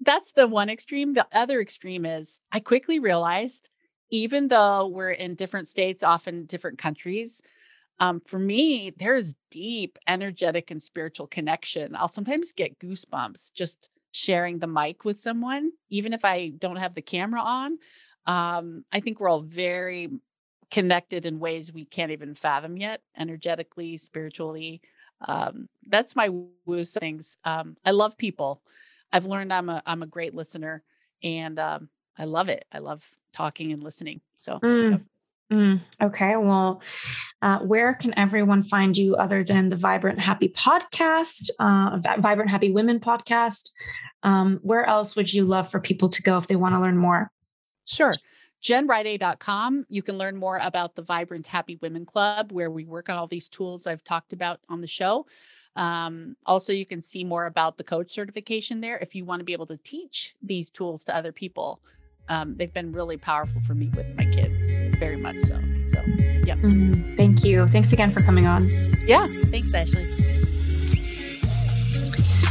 that's 0.00 0.32
the 0.32 0.46
one 0.46 0.70
extreme. 0.70 1.14
The 1.14 1.26
other 1.32 1.60
extreme 1.60 2.04
is 2.04 2.40
I 2.52 2.60
quickly 2.60 2.98
realized 2.98 3.68
even 4.10 4.48
though 4.48 4.88
we're 4.88 5.10
in 5.10 5.34
different 5.34 5.68
states, 5.68 6.02
often 6.02 6.44
different 6.44 6.78
countries, 6.78 7.42
um, 8.00 8.22
for 8.26 8.38
me, 8.38 8.92
there's 8.98 9.34
deep 9.50 9.98
energetic 10.08 10.70
and 10.70 10.82
spiritual 10.82 11.26
connection. 11.26 11.94
I'll 11.94 12.08
sometimes 12.08 12.52
get 12.52 12.78
goosebumps 12.78 13.52
just 13.52 13.90
sharing 14.12 14.58
the 14.58 14.66
mic 14.66 15.04
with 15.04 15.20
someone, 15.20 15.72
even 15.90 16.12
if 16.14 16.24
I 16.24 16.48
don't 16.48 16.76
have 16.76 16.94
the 16.94 17.02
camera 17.02 17.42
on. 17.42 17.78
Um, 18.26 18.84
I 18.90 19.00
think 19.00 19.20
we're 19.20 19.28
all 19.28 19.42
very 19.42 20.08
connected 20.70 21.26
in 21.26 21.38
ways 21.38 21.72
we 21.72 21.84
can't 21.84 22.12
even 22.12 22.34
fathom 22.34 22.76
yet, 22.76 23.02
energetically, 23.16 23.96
spiritually. 23.98 24.80
Um, 25.26 25.68
that's 25.86 26.16
my 26.16 26.28
woo 26.28 26.84
things. 26.84 27.36
Um, 27.44 27.76
I 27.84 27.90
love 27.90 28.16
people. 28.16 28.62
I've 29.12 29.26
learned 29.26 29.52
I'm 29.52 29.68
a 29.68 29.82
I'm 29.86 30.02
a 30.02 30.06
great 30.06 30.34
listener, 30.34 30.82
and 31.22 31.58
um, 31.58 31.88
I 32.18 32.24
love 32.24 32.48
it. 32.48 32.64
I 32.72 32.78
love 32.78 33.04
talking 33.32 33.72
and 33.72 33.82
listening. 33.82 34.20
So, 34.34 34.58
mm. 34.60 35.02
Mm, 35.50 35.80
okay. 36.00 36.36
Well, 36.36 36.80
uh, 37.42 37.58
where 37.58 37.94
can 37.94 38.16
everyone 38.16 38.62
find 38.62 38.96
you 38.96 39.16
other 39.16 39.42
than 39.42 39.68
the 39.68 39.76
Vibrant 39.76 40.20
Happy 40.20 40.48
podcast, 40.48 41.50
uh, 41.58 41.98
Vibrant 42.18 42.50
Happy 42.50 42.70
Women 42.70 43.00
podcast? 43.00 43.72
Um, 44.22 44.60
where 44.62 44.84
else 44.84 45.16
would 45.16 45.32
you 45.32 45.44
love 45.44 45.68
for 45.68 45.80
people 45.80 46.08
to 46.10 46.22
go 46.22 46.38
if 46.38 46.46
they 46.46 46.54
want 46.54 46.74
to 46.74 46.80
learn 46.80 46.96
more? 46.96 47.32
Sure. 47.84 48.12
JenRiday.com. 48.62 49.86
You 49.88 50.02
can 50.02 50.18
learn 50.18 50.36
more 50.36 50.58
about 50.62 50.94
the 50.94 51.02
Vibrant 51.02 51.46
Happy 51.46 51.78
Women 51.80 52.04
Club, 52.04 52.52
where 52.52 52.70
we 52.70 52.84
work 52.84 53.08
on 53.08 53.16
all 53.16 53.26
these 53.26 53.48
tools 53.48 53.86
I've 53.86 54.04
talked 54.04 54.32
about 54.32 54.60
on 54.68 54.80
the 54.80 54.86
show. 54.86 55.26
Um, 55.76 56.36
also, 56.46 56.72
you 56.72 56.84
can 56.84 57.00
see 57.00 57.24
more 57.24 57.46
about 57.46 57.78
the 57.78 57.84
coach 57.84 58.10
certification 58.10 58.80
there 58.80 58.98
if 58.98 59.14
you 59.14 59.24
want 59.24 59.40
to 59.40 59.44
be 59.44 59.52
able 59.52 59.66
to 59.66 59.76
teach 59.76 60.34
these 60.42 60.70
tools 60.70 61.04
to 61.04 61.14
other 61.14 61.32
people 61.32 61.80
um, 62.30 62.56
they've 62.56 62.72
been 62.72 62.92
really 62.92 63.16
powerful 63.16 63.60
for 63.60 63.74
me 63.74 63.90
with 63.94 64.14
my 64.14 64.24
kids, 64.26 64.78
very 64.98 65.16
much 65.16 65.40
so. 65.40 65.60
So, 65.84 66.00
yeah. 66.46 66.54
Mm, 66.56 67.16
thank 67.16 67.44
you. 67.44 67.66
Thanks 67.66 67.92
again 67.92 68.12
for 68.12 68.22
coming 68.22 68.46
on. 68.46 68.70
Yeah. 69.04 69.26
Thanks, 69.26 69.74
Ashley. 69.74 70.29